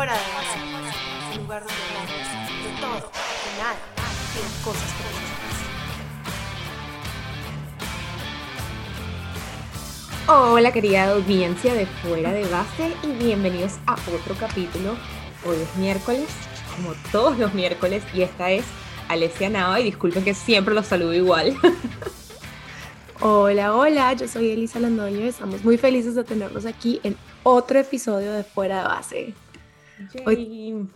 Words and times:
Fuera 0.00 0.14
de 0.14 0.18
base, 0.32 0.58
un 1.36 1.42
lugar 1.42 1.60
donde 1.60 1.74
hablamos 1.82 2.08
de 2.08 2.80
todo, 2.80 3.10
de 3.10 3.58
nada 3.58 3.76
de 4.32 4.64
cosas 4.64 4.94
Hola 10.26 10.72
querida 10.72 11.10
audiencia 11.10 11.74
de 11.74 11.84
Fuera 11.84 12.32
de 12.32 12.46
Base 12.46 12.94
y 13.02 13.08
bienvenidos 13.22 13.74
a 13.86 13.92
otro 13.92 14.34
capítulo. 14.40 14.96
Hoy 15.44 15.56
es 15.56 15.76
miércoles, 15.76 16.30
como 16.74 16.94
todos 17.12 17.38
los 17.38 17.52
miércoles, 17.52 18.02
y 18.14 18.22
esta 18.22 18.50
es 18.50 18.64
Alessia 19.08 19.50
Nava 19.50 19.80
y 19.80 19.84
disculpen 19.84 20.24
que 20.24 20.32
siempre 20.32 20.72
los 20.72 20.86
saludo 20.86 21.12
igual. 21.12 21.58
Hola, 23.20 23.74
hola, 23.74 24.14
yo 24.14 24.26
soy 24.26 24.48
Elisa 24.48 24.80
Landoño 24.80 25.20
y 25.20 25.28
estamos 25.28 25.62
muy 25.62 25.76
felices 25.76 26.14
de 26.14 26.24
tenerlos 26.24 26.64
aquí 26.64 27.00
en 27.04 27.18
otro 27.42 27.78
episodio 27.78 28.32
de 28.32 28.44
Fuera 28.44 28.78
de 28.78 28.84
Base. 28.84 29.34
Hoy, 30.26 30.88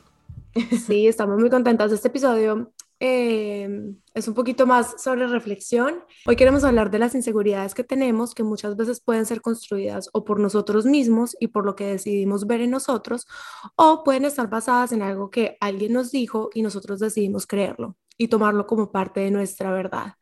sí, 0.86 1.06
estamos 1.06 1.38
muy 1.38 1.50
contentos. 1.50 1.92
Este 1.92 2.08
episodio 2.08 2.72
eh, 3.00 3.68
es 4.14 4.28
un 4.28 4.34
poquito 4.34 4.66
más 4.66 5.02
sobre 5.02 5.26
reflexión. 5.26 6.04
Hoy 6.26 6.36
queremos 6.36 6.64
hablar 6.64 6.90
de 6.90 6.98
las 6.98 7.14
inseguridades 7.14 7.74
que 7.74 7.84
tenemos, 7.84 8.34
que 8.34 8.42
muchas 8.42 8.76
veces 8.76 9.00
pueden 9.00 9.26
ser 9.26 9.40
construidas 9.40 10.08
o 10.12 10.24
por 10.24 10.40
nosotros 10.40 10.86
mismos 10.86 11.36
y 11.40 11.48
por 11.48 11.66
lo 11.66 11.76
que 11.76 11.86
decidimos 11.86 12.46
ver 12.46 12.60
en 12.60 12.70
nosotros, 12.70 13.26
o 13.76 14.04
pueden 14.04 14.24
estar 14.24 14.48
basadas 14.48 14.92
en 14.92 15.02
algo 15.02 15.30
que 15.30 15.56
alguien 15.60 15.92
nos 15.92 16.10
dijo 16.10 16.50
y 16.54 16.62
nosotros 16.62 17.00
decidimos 17.00 17.46
creerlo 17.46 17.96
y 18.16 18.28
tomarlo 18.28 18.66
como 18.66 18.90
parte 18.90 19.20
de 19.20 19.30
nuestra 19.30 19.72
verdad. 19.72 20.14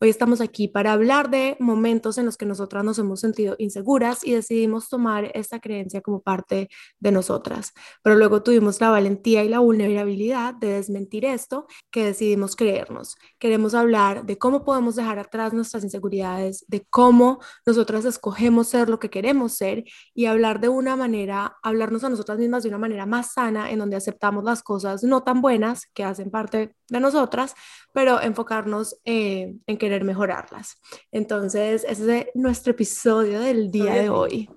Hoy 0.00 0.08
estamos 0.08 0.40
aquí 0.40 0.66
para 0.68 0.92
hablar 0.92 1.30
de 1.30 1.56
momentos 1.60 2.18
en 2.18 2.26
los 2.26 2.36
que 2.36 2.46
nosotras 2.46 2.84
nos 2.84 2.98
hemos 2.98 3.20
sentido 3.20 3.54
inseguras 3.58 4.24
y 4.24 4.32
decidimos 4.32 4.88
tomar 4.88 5.30
esta 5.34 5.60
creencia 5.60 6.00
como 6.00 6.20
parte 6.20 6.68
de 6.98 7.12
nosotras. 7.12 7.72
Pero 8.02 8.16
luego 8.16 8.42
tuvimos 8.42 8.80
la 8.80 8.90
valentía 8.90 9.44
y 9.44 9.48
la 9.48 9.60
vulnerabilidad 9.60 10.54
de 10.54 10.68
desmentir 10.68 11.24
esto 11.24 11.66
que 11.90 12.04
decidimos 12.04 12.56
creernos. 12.56 13.16
Queremos 13.38 13.74
hablar 13.74 14.26
de 14.26 14.36
cómo 14.36 14.64
podemos 14.64 14.96
dejar 14.96 15.18
atrás 15.18 15.52
nuestras 15.52 15.84
inseguridades, 15.84 16.64
de 16.66 16.84
cómo 16.90 17.40
nosotras 17.64 18.04
escogemos 18.04 18.68
ser 18.68 18.88
lo 18.88 18.98
que 18.98 19.10
queremos 19.10 19.54
ser 19.54 19.84
y 20.12 20.26
hablar 20.26 20.60
de 20.60 20.68
una 20.68 20.96
manera, 20.96 21.56
hablarnos 21.62 22.02
a 22.04 22.08
nosotras 22.08 22.38
mismas 22.38 22.64
de 22.64 22.68
una 22.70 22.78
manera 22.78 23.06
más 23.06 23.32
sana 23.32 23.70
en 23.70 23.78
donde 23.78 23.96
aceptamos 23.96 24.44
las 24.44 24.62
cosas 24.62 25.04
no 25.04 25.22
tan 25.22 25.40
buenas 25.40 25.86
que 25.94 26.04
hacen 26.04 26.30
parte 26.30 26.74
de 26.88 27.00
nosotras, 27.00 27.54
pero 27.92 28.20
enfocarnos 28.20 28.96
eh, 29.04 29.54
en 29.66 29.76
querer 29.78 30.04
mejorarlas. 30.04 30.78
Entonces, 31.12 31.84
ese 31.88 32.18
es 32.18 32.26
nuestro 32.34 32.72
episodio 32.72 33.40
del 33.40 33.70
día 33.70 33.94
de 33.94 34.10
hoy. 34.10 34.50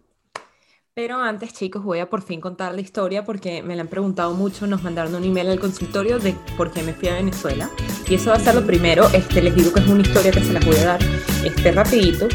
Pero 0.98 1.18
antes, 1.18 1.54
chicos, 1.54 1.84
voy 1.84 2.00
a 2.00 2.10
por 2.10 2.24
fin 2.24 2.42
contar 2.42 2.74
la 2.74 2.82
historia 2.82 3.24
porque 3.24 3.62
me 3.62 3.76
la 3.76 3.84
han 3.84 3.88
preguntado 3.88 4.34
mucho, 4.34 4.66
nos 4.66 4.82
mandaron 4.82 5.14
un 5.14 5.24
email 5.24 5.50
al 5.50 5.60
consultorio 5.60 6.18
de 6.18 6.36
por 6.58 6.72
qué 6.72 6.82
me 6.82 6.92
fui 6.92 7.08
a 7.08 7.14
Venezuela. 7.14 7.70
Y 8.10 8.16
eso 8.16 8.32
va 8.32 8.38
a 8.38 8.40
ser 8.40 8.56
lo 8.56 8.66
primero. 8.66 9.08
Este, 9.14 9.44
les 9.44 9.54
digo 9.54 9.72
que 9.72 9.82
es 9.82 9.88
una 9.88 10.02
historia 10.02 10.32
que 10.32 10.44
se 10.44 10.54
las 10.54 10.66
voy 10.66 10.76
a 10.78 10.86
dar 10.86 11.00
este, 11.46 11.72
rapidito, 11.72 12.28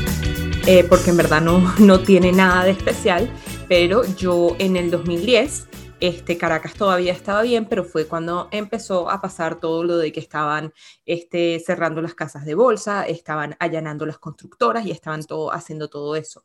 eh, 0.68 0.84
porque 0.88 1.10
en 1.10 1.16
verdad 1.16 1.40
no, 1.40 1.74
no 1.80 1.98
tiene 2.02 2.30
nada 2.30 2.62
de 2.62 2.70
especial. 2.70 3.28
Pero 3.68 4.04
yo 4.14 4.54
en 4.60 4.76
el 4.76 4.92
2010 4.92 5.66
este, 6.02 6.36
Caracas 6.36 6.74
todavía 6.74 7.12
estaba 7.12 7.42
bien, 7.42 7.66
pero 7.66 7.84
fue 7.84 8.06
cuando 8.08 8.48
empezó 8.50 9.08
a 9.08 9.20
pasar 9.20 9.60
todo 9.60 9.84
lo 9.84 9.98
de 9.98 10.10
que 10.10 10.18
estaban 10.18 10.72
este, 11.06 11.60
cerrando 11.60 12.02
las 12.02 12.14
casas 12.14 12.44
de 12.44 12.56
bolsa, 12.56 13.06
estaban 13.06 13.54
allanando 13.60 14.04
las 14.04 14.18
constructoras 14.18 14.84
y 14.84 14.90
estaban 14.90 15.22
todo, 15.22 15.52
haciendo 15.52 15.88
todo 15.88 16.16
eso. 16.16 16.42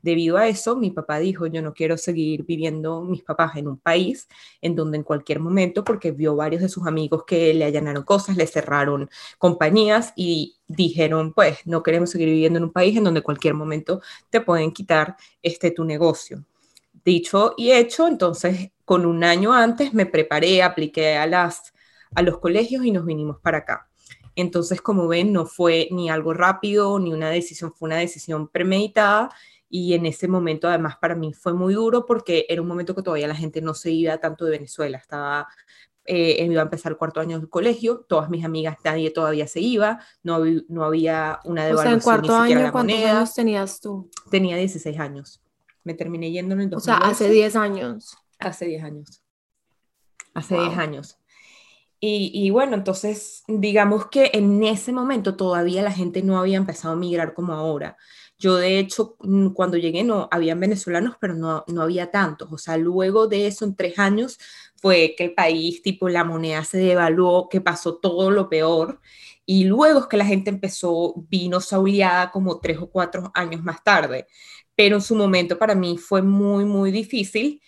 Debido 0.00 0.38
a 0.38 0.48
eso, 0.48 0.74
mi 0.74 0.90
papá 0.90 1.18
dijo, 1.18 1.46
yo 1.46 1.60
no 1.60 1.74
quiero 1.74 1.98
seguir 1.98 2.44
viviendo 2.46 3.02
mis 3.02 3.22
papás 3.22 3.56
en 3.56 3.68
un 3.68 3.78
país 3.78 4.26
en 4.62 4.74
donde 4.74 4.96
en 4.96 5.04
cualquier 5.04 5.38
momento, 5.38 5.84
porque 5.84 6.10
vio 6.10 6.34
varios 6.34 6.62
de 6.62 6.70
sus 6.70 6.86
amigos 6.86 7.24
que 7.26 7.52
le 7.52 7.66
allanaron 7.66 8.04
cosas, 8.04 8.38
le 8.38 8.46
cerraron 8.46 9.10
compañías 9.36 10.14
y 10.16 10.56
dijeron, 10.66 11.34
pues 11.34 11.58
no 11.66 11.82
queremos 11.82 12.08
seguir 12.08 12.28
viviendo 12.28 12.56
en 12.58 12.64
un 12.64 12.72
país 12.72 12.96
en 12.96 13.04
donde 13.04 13.18
en 13.18 13.24
cualquier 13.24 13.52
momento 13.52 14.00
te 14.30 14.40
pueden 14.40 14.72
quitar 14.72 15.16
este 15.42 15.70
tu 15.72 15.84
negocio. 15.84 16.42
Dicho 17.04 17.54
y 17.56 17.72
hecho, 17.72 18.06
entonces 18.06 18.70
con 18.84 19.06
un 19.06 19.24
año 19.24 19.52
antes 19.52 19.94
me 19.94 20.06
preparé, 20.06 20.62
apliqué 20.62 21.16
a, 21.16 21.26
las, 21.26 21.72
a 22.14 22.22
los 22.22 22.38
colegios 22.38 22.84
y 22.84 22.90
nos 22.90 23.04
vinimos 23.04 23.38
para 23.40 23.58
acá. 23.58 23.88
Entonces, 24.36 24.80
como 24.80 25.06
ven, 25.06 25.32
no 25.32 25.46
fue 25.46 25.88
ni 25.90 26.10
algo 26.10 26.34
rápido, 26.34 26.98
ni 26.98 27.12
una 27.12 27.30
decisión, 27.30 27.72
fue 27.72 27.86
una 27.86 27.96
decisión 27.96 28.48
premeditada. 28.48 29.30
Y 29.68 29.94
en 29.94 30.06
ese 30.06 30.28
momento, 30.28 30.68
además, 30.68 30.96
para 31.00 31.14
mí 31.14 31.32
fue 31.32 31.54
muy 31.54 31.74
duro 31.74 32.04
porque 32.06 32.46
era 32.48 32.62
un 32.62 32.68
momento 32.68 32.94
que 32.94 33.02
todavía 33.02 33.28
la 33.28 33.34
gente 33.34 33.60
no 33.60 33.74
se 33.74 33.90
iba 33.90 34.18
tanto 34.18 34.44
de 34.44 34.52
Venezuela. 34.52 34.98
Estaba, 34.98 35.48
eh, 36.04 36.44
iba 36.44 36.62
a 36.62 36.64
empezar 36.64 36.92
el 36.92 36.98
cuarto 36.98 37.20
año 37.20 37.38
del 37.38 37.48
colegio, 37.48 38.04
todas 38.08 38.28
mis 38.28 38.44
amigas, 38.44 38.76
nadie 38.84 39.10
todavía 39.10 39.46
se 39.46 39.60
iba, 39.60 40.00
no, 40.22 40.40
no 40.68 40.84
había 40.84 41.40
una 41.44 41.64
devaluación. 41.64 41.98
O 41.98 42.02
sea, 42.02 42.14
en 42.14 42.22
cuarto 42.22 42.36
año, 42.36 42.72
¿cuántos 42.72 42.98
años 42.98 43.34
tenías 43.34 43.80
tú? 43.80 44.10
Tenía 44.30 44.56
16 44.56 44.98
años. 44.98 45.43
Me 45.84 45.94
terminé 45.94 46.30
yendo 46.30 46.54
en 46.54 46.62
el 46.62 46.70
2012. 46.70 46.90
O 46.90 47.04
sea, 47.04 47.10
hace 47.10 47.30
10 47.30 47.56
años. 47.56 48.16
Hace 48.38 48.66
10 48.66 48.84
años. 48.84 49.22
Hace 50.34 50.58
10 50.58 50.78
años. 50.78 51.18
Y, 52.00 52.30
y, 52.34 52.50
bueno, 52.50 52.74
entonces, 52.74 53.44
digamos 53.46 54.08
que 54.08 54.30
en 54.34 54.62
ese 54.64 54.92
momento 54.92 55.36
todavía 55.36 55.82
la 55.82 55.92
gente 55.92 56.22
no 56.22 56.38
había 56.38 56.58
empezado 56.58 56.94
a 56.94 56.98
migrar 56.98 57.32
como 57.32 57.54
ahora. 57.54 57.96
Yo, 58.36 58.56
de 58.56 58.78
hecho, 58.78 59.16
mm, 59.20 59.50
cuando 59.50 59.78
llegué 59.78 60.04
no 60.04 60.28
habían 60.30 60.60
venezolanos, 60.60 61.16
pero 61.20 61.34
no, 61.34 61.64
no 61.68 61.82
había 61.82 62.10
tantos. 62.10 62.52
O 62.52 62.58
sea, 62.58 62.76
luego 62.76 63.26
de 63.26 63.46
eso, 63.46 63.64
en 63.64 63.76
tres 63.76 63.98
años, 63.98 64.38
fue 64.76 65.14
que 65.16 65.24
el 65.24 65.34
país, 65.34 65.82
tipo, 65.82 66.08
la 66.08 66.24
moneda 66.24 66.62
se 66.64 66.78
devaluó, 66.78 67.48
que 67.48 67.60
pasó 67.62 67.96
todo 67.96 68.30
lo 68.30 68.50
peor. 68.50 69.00
Y 69.46 69.64
luego 69.64 70.00
es 70.00 70.06
que 70.06 70.16
la 70.16 70.26
gente 70.26 70.50
empezó, 70.50 71.14
vino 71.30 71.60
sauleada 71.60 72.30
como 72.30 72.60
tres 72.60 72.78
o 72.78 72.90
cuatro 72.90 73.30
años 73.34 73.62
más 73.62 73.82
tarde 73.82 74.26
pero 74.76 74.96
en 74.96 75.02
su 75.02 75.14
momento 75.14 75.58
para 75.58 75.74
mí 75.74 75.98
fue 75.98 76.22
muy, 76.22 76.64
muy 76.64 76.90
difícil. 76.90 77.60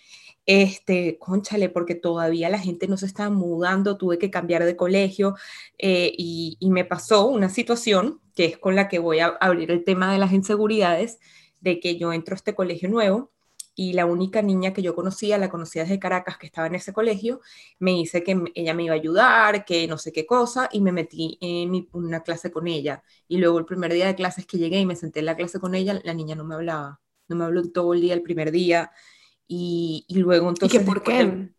Este, 0.45 1.17
conchale, 1.19 1.67
porque 1.67 1.93
todavía 1.93 2.47
la 2.49 2.59
gente 2.59 2.87
no 2.87 2.95
se 2.95 3.05
estaba 3.05 3.29
mudando, 3.29 3.97
tuve 3.97 4.17
que 4.17 4.31
cambiar 4.31 4.63
de 4.63 4.77
colegio 4.77 5.35
eh, 5.77 6.13
y, 6.17 6.57
me 6.61 6.85
pasó 6.85 7.27
una 7.27 7.49
situación 7.49 8.21
que 8.33 8.45
es 8.45 8.57
con 8.57 8.73
la 8.73 8.87
que 8.87 8.99
voy 8.99 9.19
a 9.19 9.27
abrir 9.41 9.71
el 9.71 9.83
tema 9.83 10.11
de 10.11 10.19
las 10.19 10.31
inseguridades, 10.31 11.19
de 11.59 11.81
que 11.81 11.97
yo 11.97 12.13
entro 12.13 12.33
a 12.33 12.37
este 12.37 12.55
colegio 12.55 12.87
nuevo 12.87 13.31
y 13.79 13.93
la 13.93 14.07
única 14.07 14.41
niña 14.41 14.73
que 14.73 14.81
yo 14.81 14.95
conocía, 14.95 15.37
la 15.37 15.49
conocía 15.49 15.83
desde 15.83 15.99
Caracas, 15.99 16.39
que 16.39 16.47
estaba 16.47 16.65
en 16.65 16.73
ese 16.73 16.93
colegio, 16.93 17.41
me 17.77 17.91
dice 17.91 18.23
que 18.23 18.35
ella 18.55 18.73
me 18.73 18.85
iba 18.85 18.95
a 18.95 18.97
ayudar, 18.97 19.65
que 19.65 19.87
no 19.87 19.99
sé 19.99 20.11
qué 20.11 20.25
cosa, 20.25 20.67
y 20.71 20.81
me 20.81 20.91
metí 20.91 21.37
en 21.41 21.87
una 21.91 22.23
clase 22.23 22.51
con 22.51 22.67
ella. 22.67 23.03
Y 23.27 23.37
luego 23.37 23.59
el 23.59 23.65
primer 23.65 23.93
día 23.93 24.07
de 24.07 24.15
clases 24.15 24.47
que 24.47 24.57
llegué 24.57 24.79
y 24.79 24.87
me 24.87 24.95
senté 24.95 25.19
en 25.19 25.27
la 25.27 25.35
clase 25.35 25.59
con 25.59 25.75
ella, 25.75 26.01
la 26.03 26.15
niña 26.15 26.35
no 26.35 26.43
me 26.43 26.55
hablaba, 26.55 26.99
no 27.27 27.35
me 27.35 27.45
habló 27.45 27.69
todo 27.71 27.93
el 27.93 28.01
día 28.01 28.15
el 28.15 28.23
primer 28.23 28.51
día, 28.51 28.91
y, 29.47 30.05
y 30.07 30.17
luego 30.17 30.49
entonces... 30.49 30.81
¿Y 30.81 30.83
por 30.83 31.03
qué? 31.03 31.51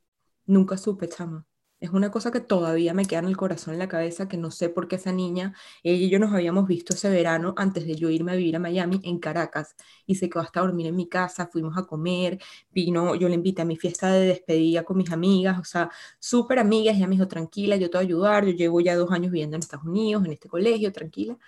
Nunca 0.44 0.76
supe, 0.76 1.08
chama. 1.08 1.46
Es 1.80 1.90
una 1.90 2.10
cosa 2.10 2.32
que 2.32 2.40
todavía 2.40 2.92
me 2.92 3.04
queda 3.06 3.20
en 3.20 3.26
el 3.26 3.36
corazón, 3.36 3.74
en 3.74 3.78
la 3.78 3.88
cabeza, 3.88 4.26
que 4.28 4.36
no 4.36 4.50
sé 4.50 4.68
por 4.68 4.88
qué 4.88 4.96
esa 4.96 5.12
niña, 5.12 5.54
ella 5.84 6.06
y 6.06 6.10
yo 6.10 6.18
nos 6.18 6.32
habíamos 6.32 6.66
visto 6.66 6.92
ese 6.92 7.08
verano 7.08 7.54
antes 7.56 7.86
de 7.86 7.94
yo 7.94 8.10
irme 8.10 8.32
a 8.32 8.34
vivir 8.34 8.56
a 8.56 8.58
Miami, 8.58 9.00
en 9.04 9.20
Caracas, 9.20 9.76
y 10.04 10.16
se 10.16 10.28
quedó 10.28 10.40
hasta 10.42 10.60
dormir 10.60 10.88
en 10.88 10.96
mi 10.96 11.08
casa, 11.08 11.46
fuimos 11.46 11.78
a 11.78 11.84
comer, 11.86 12.40
vino, 12.72 13.14
yo 13.14 13.28
le 13.28 13.36
invité 13.36 13.62
a 13.62 13.64
mi 13.64 13.76
fiesta 13.76 14.10
de 14.12 14.26
despedida 14.26 14.82
con 14.84 14.96
mis 14.96 15.12
amigas, 15.12 15.56
o 15.60 15.64
sea, 15.64 15.88
súper 16.18 16.58
amigas, 16.58 16.96
ella 16.96 17.06
me 17.06 17.14
dijo, 17.14 17.28
tranquila, 17.28 17.76
yo 17.76 17.88
te 17.90 17.96
voy 17.98 18.04
a 18.04 18.08
ayudar, 18.08 18.44
yo 18.46 18.52
llevo 18.52 18.80
ya 18.80 18.96
dos 18.96 19.12
años 19.12 19.30
viviendo 19.30 19.54
en 19.56 19.60
Estados 19.62 19.86
Unidos, 19.86 20.24
en 20.24 20.32
este 20.32 20.48
colegio, 20.48 20.92
tranquila. 20.92 21.38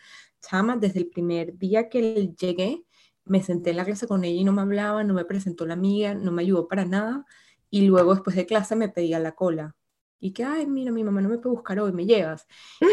Chama, 0.40 0.76
desde 0.76 1.00
el 1.00 1.08
primer 1.08 1.58
día 1.58 1.88
que 1.88 2.32
llegué, 2.38 2.84
me 3.24 3.42
senté 3.42 3.70
en 3.70 3.76
la 3.78 3.84
clase 3.84 4.06
con 4.06 4.24
ella 4.24 4.40
y 4.40 4.44
no 4.44 4.52
me 4.52 4.62
hablaba, 4.62 5.02
no 5.04 5.14
me 5.14 5.24
presentó 5.24 5.66
la 5.66 5.74
amiga, 5.74 6.14
no 6.14 6.30
me 6.32 6.42
ayudó 6.42 6.68
para 6.68 6.84
nada, 6.84 7.26
y 7.68 7.82
luego 7.82 8.14
después 8.14 8.36
de 8.36 8.46
clase 8.46 8.76
me 8.76 8.88
pedía 8.88 9.18
la 9.18 9.32
cola 9.32 9.74
y 10.20 10.32
que, 10.32 10.44
ay, 10.44 10.66
mira, 10.66 10.92
mi 10.92 11.02
mamá 11.02 11.20
no 11.22 11.30
me 11.30 11.38
puede 11.38 11.56
buscar 11.56 11.80
hoy, 11.80 11.92
me 11.92 12.04
llevas. 12.04 12.46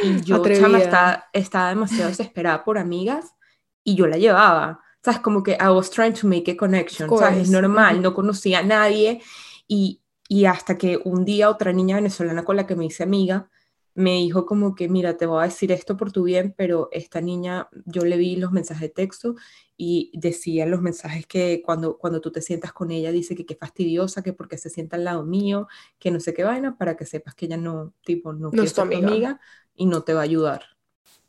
Y 0.04 0.22
yo, 0.24 0.42
chama, 0.44 0.80
estaba, 0.80 1.26
estaba 1.34 1.70
demasiado 1.70 2.10
desesperada 2.10 2.64
por 2.64 2.78
amigas 2.78 3.36
y 3.84 3.96
yo 3.96 4.08
la 4.08 4.18
llevaba. 4.18 4.80
¿Sabes? 5.04 5.20
Como 5.20 5.44
que 5.44 5.52
I 5.54 5.68
was 5.68 5.90
trying 5.90 6.14
to 6.14 6.28
make 6.28 6.50
a 6.52 6.58
connection, 6.58 7.10
¿sabes? 7.18 7.44
Es 7.44 7.50
normal, 7.50 8.02
no 8.02 8.14
conocía 8.14 8.60
a 8.60 8.64
nadie. 8.64 9.22
Y, 9.68 10.02
y 10.28 10.46
hasta 10.46 10.78
que 10.78 11.00
un 11.04 11.24
día 11.24 11.50
otra 11.50 11.72
niña 11.72 11.98
venezolana 11.98 12.44
con 12.44 12.56
la 12.56 12.66
que 12.66 12.76
me 12.76 12.86
hice 12.86 13.04
amiga 13.04 13.50
me 13.98 14.12
dijo 14.12 14.46
como 14.46 14.76
que, 14.76 14.88
mira, 14.88 15.18
te 15.18 15.26
voy 15.26 15.42
a 15.42 15.48
decir 15.48 15.72
esto 15.72 15.98
por 15.98 16.12
tu 16.12 16.22
bien, 16.22 16.54
pero 16.56 16.88
esta 16.92 17.20
niña, 17.20 17.68
yo 17.86 18.06
le 18.06 18.16
vi 18.16 18.36
los 18.36 18.52
mensajes 18.52 18.82
de 18.82 18.90
texto 18.90 19.34
y 19.76 20.12
decía 20.14 20.68
los 20.68 20.84
mensajes 20.84 21.26
que 21.26 21.64
cuando, 21.66 21.98
cuando 21.98 22.22
tú 22.22 22.32
te 22.32 22.44
sientas 22.44 22.74
con 22.74 22.92
ella, 22.92 23.12
dice 23.12 23.36
que 23.36 23.48
qué 23.48 23.56
fastidiosa, 23.56 24.22
que 24.22 24.34
porque 24.34 24.60
se 24.60 24.70
sienta 24.70 24.98
al 24.98 25.04
lado 25.04 25.26
mío, 25.26 25.68
que 25.98 26.12
no 26.12 26.20
sé 26.20 26.36
qué 26.36 26.44
vaina, 26.44 26.78
para 26.78 26.96
que 26.96 27.08
sepas 27.08 27.34
que 27.34 27.48
ella 27.48 27.58
no, 27.58 27.96
tipo, 28.06 28.34
no, 28.34 28.52
es 28.62 28.72
tu 28.72 28.82
amiga. 28.82 29.40
y 29.74 29.88
no 29.88 30.04
te 30.04 30.14
va 30.14 30.20
a 30.20 30.26
ayudar. 30.26 30.62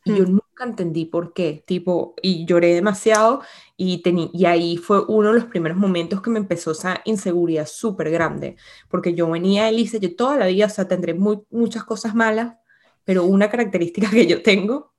Y 0.04 0.14
yo 0.14 0.26
mm. 0.26 0.38
Nunca 0.58 0.70
entendí 0.70 1.04
por 1.04 1.32
qué, 1.32 1.62
tipo, 1.66 2.14
y 2.22 2.44
lloré 2.44 2.74
demasiado 2.74 3.42
y, 3.76 4.02
y 4.32 4.44
ahí 4.44 4.76
fue 4.76 5.04
uno 5.06 5.28
de 5.28 5.34
los 5.34 5.44
primeros 5.44 5.78
momentos 5.78 6.20
que 6.20 6.30
me 6.30 6.38
empezó 6.38 6.72
esa 6.72 7.00
inseguridad 7.04 7.66
súper 7.66 8.10
grande, 8.10 8.56
porque 8.88 9.14
yo 9.14 9.30
venía 9.30 9.68
Elise, 9.68 10.00
yo 10.00 10.14
toda 10.16 10.36
la 10.36 10.46
vida, 10.46 10.66
o 10.66 10.70
sea, 10.70 10.88
tendré 10.88 11.14
muy, 11.14 11.40
muchas 11.50 11.84
cosas 11.84 12.14
malas, 12.14 12.56
pero 13.04 13.24
una 13.24 13.50
característica 13.50 14.10
que 14.10 14.26
yo 14.26 14.42
tengo 14.42 14.94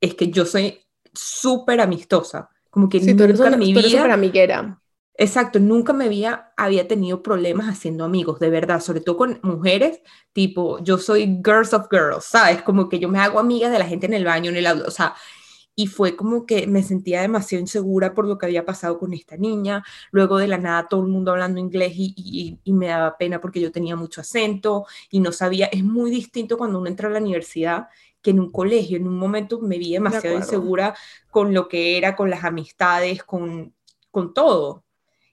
es 0.00 0.14
que 0.14 0.30
yo 0.30 0.44
soy 0.44 0.80
súper 1.12 1.80
amistosa, 1.80 2.50
como 2.70 2.88
que 2.88 3.00
nunca 3.00 3.48
en 3.48 3.58
mi 3.58 3.72
vida... 3.72 4.12
amiguera. 4.12 4.80
Exacto, 5.20 5.58
nunca 5.58 5.92
me 5.92 6.04
había, 6.04 6.52
había 6.56 6.86
tenido 6.86 7.24
problemas 7.24 7.68
haciendo 7.68 8.04
amigos, 8.04 8.38
de 8.38 8.50
verdad, 8.50 8.80
sobre 8.80 9.00
todo 9.00 9.16
con 9.16 9.40
mujeres, 9.42 10.00
tipo, 10.32 10.78
yo 10.78 10.96
soy 10.96 11.40
girls 11.44 11.74
of 11.74 11.88
girls, 11.90 12.24
¿sabes? 12.24 12.62
Como 12.62 12.88
que 12.88 13.00
yo 13.00 13.08
me 13.08 13.18
hago 13.18 13.40
amiga 13.40 13.68
de 13.68 13.80
la 13.80 13.84
gente 13.84 14.06
en 14.06 14.14
el 14.14 14.24
baño, 14.24 14.50
en 14.50 14.56
el 14.58 14.66
auto, 14.68 14.84
o 14.86 14.92
sea, 14.92 15.16
y 15.74 15.88
fue 15.88 16.14
como 16.14 16.46
que 16.46 16.68
me 16.68 16.84
sentía 16.84 17.20
demasiado 17.22 17.60
insegura 17.60 18.14
por 18.14 18.28
lo 18.28 18.38
que 18.38 18.46
había 18.46 18.64
pasado 18.64 18.96
con 19.00 19.12
esta 19.12 19.36
niña, 19.36 19.82
luego 20.12 20.38
de 20.38 20.46
la 20.46 20.58
nada 20.58 20.86
todo 20.88 21.02
el 21.02 21.08
mundo 21.08 21.32
hablando 21.32 21.58
inglés 21.58 21.94
y, 21.96 22.60
y, 22.62 22.72
me 22.72 22.86
daba 22.86 23.18
pena 23.18 23.40
porque 23.40 23.60
yo 23.60 23.72
tenía 23.72 23.96
mucho 23.96 24.20
acento 24.20 24.86
y 25.10 25.18
no 25.18 25.32
sabía, 25.32 25.66
es 25.66 25.82
muy 25.82 26.12
distinto 26.12 26.56
cuando 26.58 26.78
uno 26.78 26.88
entra 26.88 27.08
a 27.08 27.12
la 27.12 27.18
universidad 27.20 27.88
que 28.22 28.30
en 28.30 28.38
un 28.40 28.52
colegio, 28.52 28.96
en 28.96 29.08
un 29.08 29.18
momento 29.18 29.60
me 29.60 29.78
vi 29.78 29.94
demasiado 29.94 30.36
insegura 30.36 30.94
con 31.30 31.54
lo 31.54 31.68
que 31.68 31.98
era, 31.98 32.14
con 32.14 32.30
las 32.30 32.44
amistades, 32.44 33.24
con, 33.24 33.74
con 34.12 34.32
todo 34.32 34.84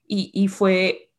y, 0.08 0.48
fue 0.48 1.12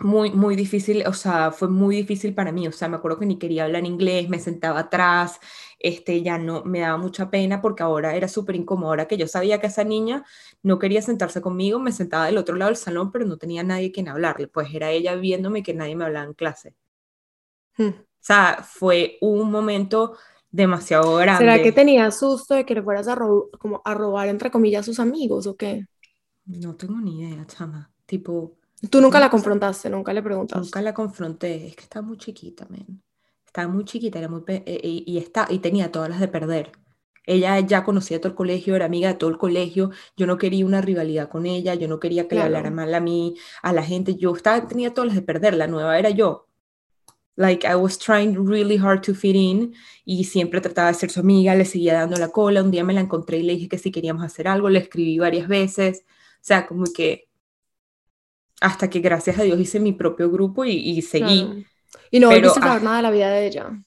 muy, 0.00 0.30
muy 0.32 0.56
difícil, 0.56 1.06
o 1.06 1.12
sea, 1.12 1.50
fue 1.52 1.68
muy 1.68 1.96
difícil 1.96 2.34
para 2.34 2.52
mí, 2.52 2.66
o 2.66 2.72
sea, 2.72 2.88
me 2.88 2.96
acuerdo 2.96 3.18
que 3.18 3.26
ni 3.26 3.38
quería 3.38 3.64
hablar 3.64 3.84
inglés, 3.84 4.28
me 4.28 4.38
sentaba 4.38 4.80
atrás, 4.80 5.40
este, 5.78 6.22
ya 6.22 6.38
no, 6.38 6.64
me 6.64 6.80
daba 6.80 6.96
mucha 6.96 7.30
pena 7.30 7.60
porque 7.60 7.82
ahora 7.82 8.16
era 8.16 8.28
súper 8.28 8.56
incómodo, 8.56 8.90
ahora 8.90 9.06
que 9.06 9.16
yo 9.16 9.28
sabía 9.28 9.60
que 9.60 9.68
esa 9.68 9.84
niña 9.84 10.24
no 10.62 10.78
quería 10.78 11.02
sentarse 11.02 11.40
conmigo, 11.40 11.78
me 11.78 11.92
sentaba 11.92 12.26
del 12.26 12.38
otro 12.38 12.56
lado 12.56 12.70
del 12.70 12.76
salón, 12.76 13.12
pero 13.12 13.26
no 13.26 13.36
tenía 13.36 13.62
nadie 13.62 13.92
quien 13.92 14.08
hablarle, 14.08 14.48
pues 14.48 14.72
era 14.74 14.90
ella 14.90 15.14
viéndome 15.14 15.62
que 15.62 15.74
nadie 15.74 15.96
me 15.96 16.04
hablaba 16.04 16.26
en 16.26 16.34
clase. 16.34 16.74
Hmm. 17.76 17.88
O 17.88 18.26
sea, 18.26 18.64
fue 18.66 19.18
un 19.20 19.50
momento 19.50 20.16
demasiado 20.50 21.16
grande. 21.16 21.44
¿Será 21.44 21.62
que 21.62 21.72
tenía 21.72 22.10
susto 22.10 22.54
de 22.54 22.64
que 22.64 22.74
le 22.74 22.82
fueras 22.82 23.08
a, 23.08 23.16
como 23.58 23.82
a 23.84 23.94
robar, 23.94 24.28
entre 24.28 24.50
comillas, 24.50 24.80
a 24.80 24.84
sus 24.84 25.00
amigos 25.00 25.46
o 25.46 25.56
qué? 25.56 25.84
No 26.46 26.76
tengo 26.76 27.00
ni 27.00 27.20
idea, 27.20 27.44
chama. 27.46 27.93
Tipo... 28.06 28.56
Tú 28.90 29.00
nunca 29.00 29.18
la 29.18 29.30
confrontaste, 29.30 29.88
nunca 29.88 30.12
le 30.12 30.22
preguntaste. 30.22 30.62
Nunca 30.62 30.82
la 30.82 30.92
confronté, 30.92 31.68
es 31.68 31.76
que 31.76 31.82
está 31.82 32.02
muy 32.02 32.18
chiquita, 32.18 32.66
men. 32.68 33.02
Estaba 33.46 33.68
muy 33.68 33.84
chiquita, 33.84 34.18
era 34.18 34.28
muy 34.28 34.42
eh, 34.48 34.62
eh, 34.66 35.02
y, 35.06 35.16
está, 35.16 35.46
y 35.48 35.60
tenía 35.60 35.92
todas 35.92 36.10
las 36.10 36.20
de 36.20 36.28
perder. 36.28 36.72
Ella 37.26 37.58
ya 37.60 37.84
conocía 37.84 38.20
todo 38.20 38.30
el 38.30 38.34
colegio, 38.34 38.76
era 38.76 38.84
amiga 38.84 39.08
de 39.08 39.14
todo 39.14 39.30
el 39.30 39.38
colegio. 39.38 39.90
Yo 40.16 40.26
no 40.26 40.36
quería 40.36 40.66
una 40.66 40.80
rivalidad 40.80 41.28
con 41.28 41.46
ella, 41.46 41.74
yo 41.74 41.88
no 41.88 41.98
quería 42.00 42.28
que 42.28 42.34
le 42.34 42.42
hablara 42.42 42.70
mal 42.70 42.92
a 42.94 43.00
mí, 43.00 43.36
a 43.62 43.72
la 43.72 43.82
gente. 43.82 44.16
Yo 44.16 44.34
estaba, 44.34 44.66
tenía 44.66 44.92
todas 44.92 45.08
las 45.08 45.16
de 45.16 45.22
perder, 45.22 45.54
la 45.54 45.66
nueva 45.66 45.98
era 45.98 46.10
yo. 46.10 46.48
Like 47.36 47.66
I 47.66 47.74
was 47.76 47.98
trying 47.98 48.36
really 48.46 48.76
hard 48.76 49.02
to 49.02 49.14
fit 49.14 49.34
in 49.34 49.74
y 50.04 50.24
siempre 50.24 50.60
trataba 50.60 50.88
de 50.88 50.94
ser 50.94 51.10
su 51.10 51.20
amiga, 51.20 51.54
le 51.54 51.64
seguía 51.64 51.94
dando 51.94 52.16
la 52.16 52.28
cola. 52.28 52.62
Un 52.62 52.70
día 52.70 52.84
me 52.84 52.92
la 52.92 53.00
encontré 53.00 53.38
y 53.38 53.42
le 53.42 53.54
dije 53.54 53.68
que 53.68 53.78
si 53.78 53.90
queríamos 53.90 54.24
hacer 54.24 54.46
algo, 54.48 54.68
le 54.68 54.80
escribí 54.80 55.18
varias 55.18 55.48
veces. 55.48 56.04
O 56.08 56.38
sea, 56.42 56.66
como 56.66 56.84
que 56.92 57.28
hasta 58.60 58.88
que 58.88 59.00
gracias 59.00 59.38
a 59.38 59.42
Dios 59.42 59.58
hice 59.58 59.80
mi 59.80 59.92
propio 59.92 60.30
grupo 60.30 60.64
y, 60.64 61.00
seguí. 61.02 61.66
Y 62.10 62.20
no 62.20 62.28
volviste 62.28 62.60
a 62.60 62.62
saber 62.62 62.82
nada 62.82 62.96
de 62.96 63.02
la 63.02 63.10
vida 63.10 63.30
de 63.30 63.46
ella. 63.46 63.84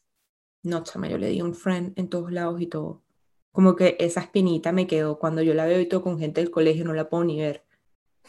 No, 0.63 0.83
chama, 0.83 1.07
yo 1.07 1.17
le 1.17 1.29
di 1.29 1.41
un 1.41 1.55
friend 1.55 1.97
en 1.97 2.09
todos 2.09 2.31
lados 2.31 2.61
y 2.61 2.67
todo. 2.67 3.03
Como 3.51 3.75
que 3.75 3.95
esa 3.99 4.21
espinita 4.21 4.71
me 4.71 4.87
quedó. 4.87 5.17
Cuando 5.17 5.41
yo 5.41 5.53
la 5.53 5.65
veo 5.65 5.79
y 5.79 5.87
todo 5.87 6.03
con 6.03 6.19
gente 6.19 6.41
del 6.41 6.51
colegio, 6.51 6.85
no 6.85 6.93
la 6.93 7.09
puedo 7.09 7.23
ni 7.23 7.39
ver. 7.39 7.65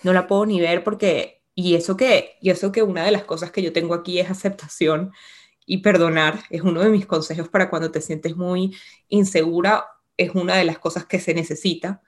No 0.02 0.12
la 0.12 0.26
puedo 0.26 0.46
ni 0.46 0.60
ver 0.60 0.84
porque, 0.84 1.42
y 1.54 1.74
eso 1.74 1.96
que, 1.96 2.36
y 2.40 2.50
eso 2.50 2.70
que 2.72 2.82
una 2.82 3.04
de 3.04 3.10
las 3.10 3.24
cosas 3.24 3.50
que 3.50 3.62
yo 3.62 3.72
tengo 3.72 3.94
aquí 3.94 4.20
es 4.20 4.30
aceptación 4.30 5.12
y 5.66 5.78
perdonar. 5.78 6.40
Es 6.50 6.62
uno 6.62 6.80
de 6.80 6.90
mis 6.90 7.06
consejos 7.06 7.48
para 7.48 7.68
cuando 7.68 7.90
te 7.90 8.00
sientes 8.00 8.36
muy 8.36 8.76
insegura. 9.08 9.84
Es 10.16 10.34
una 10.34 10.56
de 10.56 10.64
las 10.64 10.78
cosas 10.78 11.04
que 11.04 11.20
se 11.20 11.34
necesita 11.34 12.02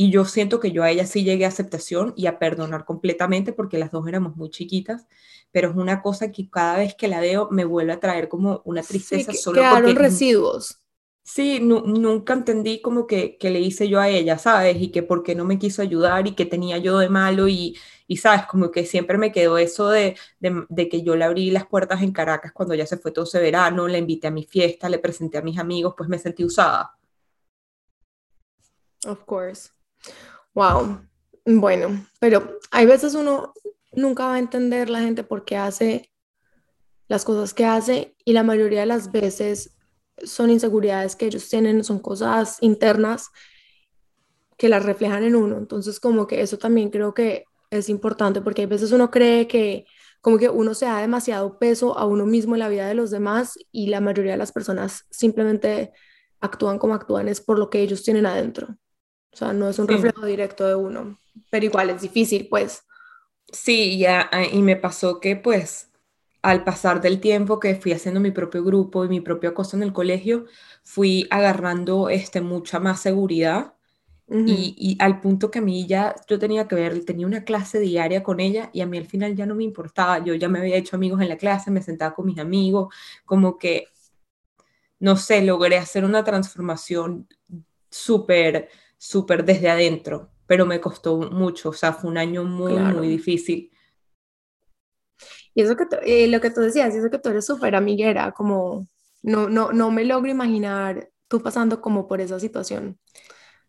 y 0.00 0.10
yo 0.10 0.24
siento 0.24 0.60
que 0.60 0.72
yo 0.72 0.82
a 0.82 0.90
ella 0.90 1.04
sí 1.04 1.24
llegué 1.24 1.44
a 1.44 1.48
aceptación 1.48 2.14
y 2.16 2.24
a 2.26 2.38
perdonar 2.38 2.86
completamente 2.86 3.52
porque 3.52 3.76
las 3.76 3.90
dos 3.90 4.08
éramos 4.08 4.34
muy 4.34 4.48
chiquitas, 4.48 5.06
pero 5.52 5.68
es 5.68 5.76
una 5.76 6.00
cosa 6.00 6.32
que 6.32 6.48
cada 6.48 6.78
vez 6.78 6.94
que 6.94 7.06
la 7.06 7.20
veo 7.20 7.50
me 7.50 7.66
vuelve 7.66 7.92
a 7.92 8.00
traer 8.00 8.30
como 8.30 8.62
una 8.64 8.82
tristeza 8.82 9.30
sí, 9.30 9.36
solo 9.36 9.60
quedaron 9.60 9.94
residuos. 9.94 10.78
Sí, 11.22 11.60
nunca 11.60 12.32
entendí 12.32 12.80
como 12.80 13.06
que, 13.06 13.36
que, 13.36 13.50
le 13.50 13.60
hice 13.60 13.90
yo 13.90 14.00
a 14.00 14.08
ella, 14.08 14.38
¿sabes? 14.38 14.80
Y 14.80 14.90
que 14.90 15.02
por 15.02 15.22
qué 15.22 15.34
no 15.34 15.44
me 15.44 15.58
quiso 15.58 15.82
ayudar 15.82 16.26
y 16.26 16.34
que 16.34 16.46
tenía 16.46 16.78
yo 16.78 16.96
de 16.96 17.10
malo 17.10 17.46
y, 17.46 17.76
y 18.06 18.16
¿sabes? 18.16 18.46
Como 18.46 18.70
que 18.70 18.86
siempre 18.86 19.18
me 19.18 19.32
quedó 19.32 19.58
eso 19.58 19.90
de, 19.90 20.16
de, 20.38 20.64
de, 20.70 20.88
que 20.88 21.02
yo 21.02 21.14
le 21.14 21.26
abrí 21.26 21.50
las 21.50 21.66
puertas 21.66 22.00
en 22.00 22.12
Caracas 22.12 22.52
cuando 22.52 22.74
ya 22.74 22.86
se 22.86 22.96
fue 22.96 23.12
todo 23.12 23.26
ese 23.26 23.38
verano, 23.38 23.86
le 23.86 23.98
invité 23.98 24.28
a 24.28 24.30
mi 24.30 24.44
fiesta, 24.44 24.88
le 24.88 24.98
presenté 24.98 25.36
a 25.36 25.42
mis 25.42 25.58
amigos, 25.58 25.92
pues 25.94 26.08
me 26.08 26.18
sentí 26.18 26.42
usada. 26.42 26.96
Of 29.04 29.26
course. 29.26 29.70
Wow. 30.54 31.00
Bueno, 31.46 32.06
pero 32.20 32.58
hay 32.70 32.86
veces 32.86 33.14
uno 33.14 33.52
nunca 33.92 34.26
va 34.26 34.34
a 34.34 34.38
entender 34.38 34.90
la 34.90 35.00
gente 35.00 35.24
por 35.24 35.44
qué 35.44 35.56
hace 35.56 36.10
las 37.08 37.24
cosas 37.24 37.54
que 37.54 37.64
hace 37.64 38.14
y 38.24 38.32
la 38.32 38.44
mayoría 38.44 38.80
de 38.80 38.86
las 38.86 39.10
veces 39.10 39.76
son 40.22 40.50
inseguridades 40.50 41.16
que 41.16 41.26
ellos 41.26 41.48
tienen, 41.48 41.82
son 41.82 41.98
cosas 41.98 42.58
internas 42.60 43.30
que 44.56 44.68
las 44.68 44.84
reflejan 44.84 45.24
en 45.24 45.34
uno. 45.34 45.56
Entonces, 45.56 45.98
como 45.98 46.26
que 46.26 46.42
eso 46.42 46.58
también 46.58 46.90
creo 46.90 47.14
que 47.14 47.44
es 47.70 47.88
importante 47.88 48.40
porque 48.40 48.62
hay 48.62 48.66
veces 48.66 48.92
uno 48.92 49.10
cree 49.10 49.48
que 49.48 49.86
como 50.20 50.38
que 50.38 50.50
uno 50.50 50.74
se 50.74 50.84
da 50.84 51.00
demasiado 51.00 51.58
peso 51.58 51.96
a 51.98 52.04
uno 52.04 52.26
mismo 52.26 52.54
en 52.54 52.60
la 52.60 52.68
vida 52.68 52.86
de 52.86 52.94
los 52.94 53.10
demás 53.10 53.58
y 53.72 53.86
la 53.86 54.00
mayoría 54.00 54.32
de 54.32 54.38
las 54.38 54.52
personas 54.52 55.06
simplemente 55.10 55.92
actúan 56.40 56.78
como 56.78 56.94
actúan 56.94 57.28
es 57.28 57.40
por 57.40 57.58
lo 57.58 57.70
que 57.70 57.80
ellos 57.80 58.02
tienen 58.02 58.26
adentro. 58.26 58.76
O 59.32 59.36
sea, 59.36 59.52
no 59.52 59.68
es 59.68 59.78
un 59.78 59.88
reflejo 59.88 60.26
directo 60.26 60.66
de 60.66 60.74
uno, 60.74 61.18
pero 61.50 61.64
igual 61.64 61.90
es 61.90 62.02
difícil, 62.02 62.48
pues. 62.48 62.84
Sí, 63.52 63.98
ya, 63.98 64.28
ah, 64.32 64.44
y 64.44 64.62
me 64.62 64.76
pasó 64.76 65.20
que 65.20 65.36
pues 65.36 65.90
al 66.42 66.64
pasar 66.64 67.00
del 67.00 67.20
tiempo 67.20 67.60
que 67.60 67.74
fui 67.74 67.92
haciendo 67.92 68.20
mi 68.20 68.30
propio 68.30 68.64
grupo 68.64 69.04
y 69.04 69.08
mi 69.08 69.20
propia 69.20 69.52
cosa 69.54 69.76
en 69.76 69.82
el 69.82 69.92
colegio, 69.92 70.46
fui 70.82 71.26
agarrando 71.30 72.08
este, 72.08 72.40
mucha 72.40 72.80
más 72.80 73.00
seguridad 73.00 73.74
y, 74.32 74.76
y, 74.78 74.96
al 75.02 75.20
punto 75.20 75.50
que 75.50 75.58
a 75.58 75.62
mí 75.62 75.88
ya 75.88 76.14
yo 76.28 76.38
tenía 76.38 76.68
que 76.68 76.76
ver, 76.76 77.04
tenía 77.04 77.26
una 77.26 77.42
clase 77.42 77.80
diaria 77.80 78.22
con 78.22 78.38
ella 78.38 78.70
y 78.72 78.80
a 78.80 78.86
mí 78.86 78.96
al 78.96 79.06
final 79.06 79.34
ya 79.34 79.44
no 79.44 79.56
me 79.56 79.64
importaba, 79.64 80.24
yo 80.24 80.34
ya 80.34 80.48
me 80.48 80.60
había 80.60 80.76
hecho 80.76 80.94
amigos 80.94 81.20
en 81.20 81.28
la 81.28 81.36
clase, 81.36 81.72
me 81.72 81.82
sentaba 81.82 82.14
con 82.14 82.26
mis 82.26 82.38
amigos, 82.38 82.94
como 83.24 83.58
que, 83.58 83.88
no 85.00 85.16
sé, 85.16 85.42
logré 85.42 85.78
hacer 85.78 86.04
una 86.04 86.22
transformación 86.22 87.26
súper 87.90 88.68
súper 89.00 89.46
desde 89.46 89.70
adentro, 89.70 90.30
pero 90.46 90.66
me 90.66 90.78
costó 90.78 91.16
mucho, 91.16 91.70
o 91.70 91.72
sea, 91.72 91.94
fue 91.94 92.10
un 92.10 92.18
año 92.18 92.44
muy, 92.44 92.74
muy 92.74 93.08
difícil. 93.08 93.72
Y 95.54 95.62
eso 95.62 95.74
que 95.74 95.84
eh, 96.02 96.28
lo 96.28 96.38
que 96.42 96.50
tú 96.50 96.60
decías, 96.60 96.94
eso 96.94 97.08
que 97.10 97.18
tú 97.18 97.30
eres 97.30 97.46
súper 97.46 97.74
amiguera, 97.74 98.32
como 98.32 98.86
no, 99.22 99.48
no, 99.48 99.72
no 99.72 99.90
me 99.90 100.04
logro 100.04 100.30
imaginar 100.30 101.08
tú 101.28 101.40
pasando 101.42 101.80
como 101.80 102.06
por 102.06 102.20
esa 102.20 102.38
situación. 102.38 102.98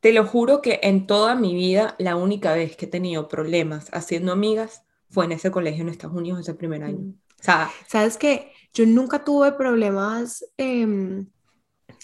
Te 0.01 0.11
lo 0.11 0.25
juro 0.25 0.61
que 0.61 0.81
en 0.83 1.07
toda 1.07 1.33
mi 1.35 1.55
vida, 1.55 1.95
la 1.97 2.17
única 2.17 2.53
vez 2.53 2.75
que 2.75 2.85
he 2.85 2.89
tenido 2.89 3.29
problemas 3.29 3.87
haciendo 3.93 4.33
amigas 4.33 4.83
fue 5.09 5.23
en 5.25 5.31
ese 5.31 5.49
colegio 5.49 5.83
en 5.83 5.89
Estados 5.89 6.17
Unidos, 6.17 6.41
ese 6.41 6.55
primer 6.55 6.83
año. 6.83 6.97
Mm. 6.97 7.19
O 7.39 7.43
sea, 7.43 7.71
¿sabes 7.87 8.17
qué? 8.17 8.51
Yo 8.73 8.85
nunca 8.85 9.23
tuve 9.23 9.53
problemas 9.53 10.45
eh, 10.57 11.23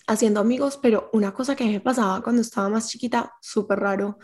haciendo 0.08 0.40
amigos, 0.40 0.80
pero 0.82 1.10
una 1.14 1.34
cosa 1.34 1.56
que 1.56 1.66
me 1.66 1.82
pasaba 1.82 2.22
cuando 2.24 2.42
estaba 2.42 2.70
más 2.70 2.90
chiquita, 2.90 3.34
súper 3.42 3.80
raro, 3.80 4.18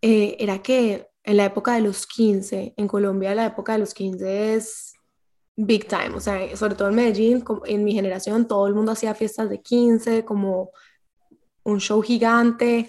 eh, 0.00 0.36
era 0.38 0.62
que 0.62 1.08
en 1.24 1.36
la 1.36 1.44
época 1.44 1.74
de 1.74 1.82
los 1.82 2.06
15, 2.06 2.74
en 2.76 2.88
Colombia 2.88 3.34
la 3.34 3.46
época 3.46 3.72
de 3.72 3.80
los 3.80 3.92
15 3.92 4.54
es 4.54 4.94
big 5.56 5.88
time, 5.88 6.14
o 6.14 6.20
sea, 6.20 6.56
sobre 6.56 6.76
todo 6.76 6.88
en 6.88 6.94
Medellín, 6.94 7.44
en 7.66 7.84
mi 7.84 7.92
generación, 7.92 8.46
todo 8.46 8.66
el 8.68 8.74
mundo 8.74 8.92
hacía 8.92 9.14
fiestas 9.14 9.50
de 9.50 9.60
15, 9.60 10.24
como 10.24 10.70
un 11.64 11.80
show 11.80 12.00
gigante, 12.00 12.88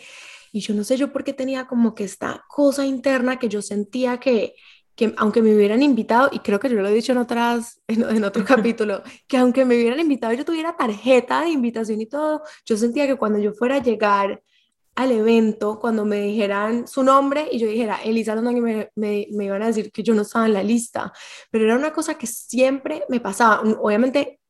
y 0.52 0.60
yo 0.62 0.74
no 0.74 0.84
sé 0.84 0.98
yo 0.98 1.12
por 1.12 1.24
qué 1.24 1.34
tenía 1.34 1.68
como 1.68 1.96
que 1.96 2.04
esta 2.04 2.46
cosa 2.48 2.86
interna 2.86 3.40
que 3.40 3.50
yo 3.50 3.62
sentía 3.62 4.20
que 4.20 4.56
que 5.00 5.14
aunque 5.16 5.42
me 5.42 5.56
hubieran 5.56 5.82
invitado, 5.82 6.28
y 6.30 6.40
creo 6.40 6.60
que 6.60 6.68
yo 6.68 6.76
lo 6.76 6.90
he 6.90 6.94
dicho 6.94 7.14
en, 7.14 7.20
otras, 7.20 7.80
en, 7.88 8.22
otro 8.26 8.44
capítulo, 8.46 9.02
que 9.30 9.38
aunque 9.38 9.64
me 9.64 9.76
hubieran 9.76 10.02
invitado, 10.02 10.34
yo 10.34 10.44
tuviera 10.44 10.76
tarjeta 10.76 11.40
de 11.42 11.52
invitación 11.52 12.02
y 12.02 12.06
todo, 12.06 12.42
yo 12.66 12.76
sentía 12.76 13.08
que 13.08 13.16
cuando 13.16 13.40
yo 13.40 13.54
fuera 13.54 13.76
a 13.76 13.82
llegar 13.82 14.44
al 14.96 15.12
evento, 15.14 15.80
cuando 15.80 16.04
me 16.04 16.20
dijeran 16.20 16.86
su 16.86 17.02
nombre 17.02 17.48
y 17.50 17.60
yo 17.60 17.68
dijera, 17.68 18.04
Elisa 18.04 18.36
me, 18.42 18.90
me, 18.94 19.28
me 19.32 19.46
iban 19.46 19.62
a 19.62 19.68
decir 19.68 19.90
que 19.90 20.04
yo 20.04 20.14
no 20.14 20.24
estaba 20.24 20.48
en 20.48 20.54
la 20.54 20.64
lista, 20.64 21.14
pero 21.50 21.64
era 21.64 21.78
una 21.78 21.94
cosa 21.94 22.16
que 22.16 22.28
siempre 22.28 23.06
me 23.08 23.22
pasaba. 23.22 23.62
Obviamente 23.80 24.42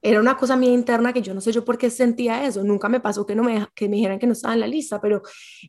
era 0.00 0.18
una 0.18 0.34
cosa 0.38 0.56
mía 0.56 0.72
interna 0.72 1.12
que 1.12 1.20
yo 1.20 1.34
no 1.34 1.42
sé 1.42 1.52
yo 1.52 1.62
por 1.62 1.76
qué 1.76 1.90
sentía 1.90 2.46
eso. 2.46 2.64
Nunca 2.64 2.88
me 2.88 3.00
pasó 3.00 3.26
que, 3.26 3.34
no 3.34 3.42
me, 3.42 3.66
que 3.74 3.86
me 3.86 3.96
dijeran 3.96 4.18
que 4.18 4.26
no 4.26 4.32
estaba 4.32 4.54
en 4.54 4.60
la 4.60 4.66
lista, 4.66 4.98
pero 4.98 5.20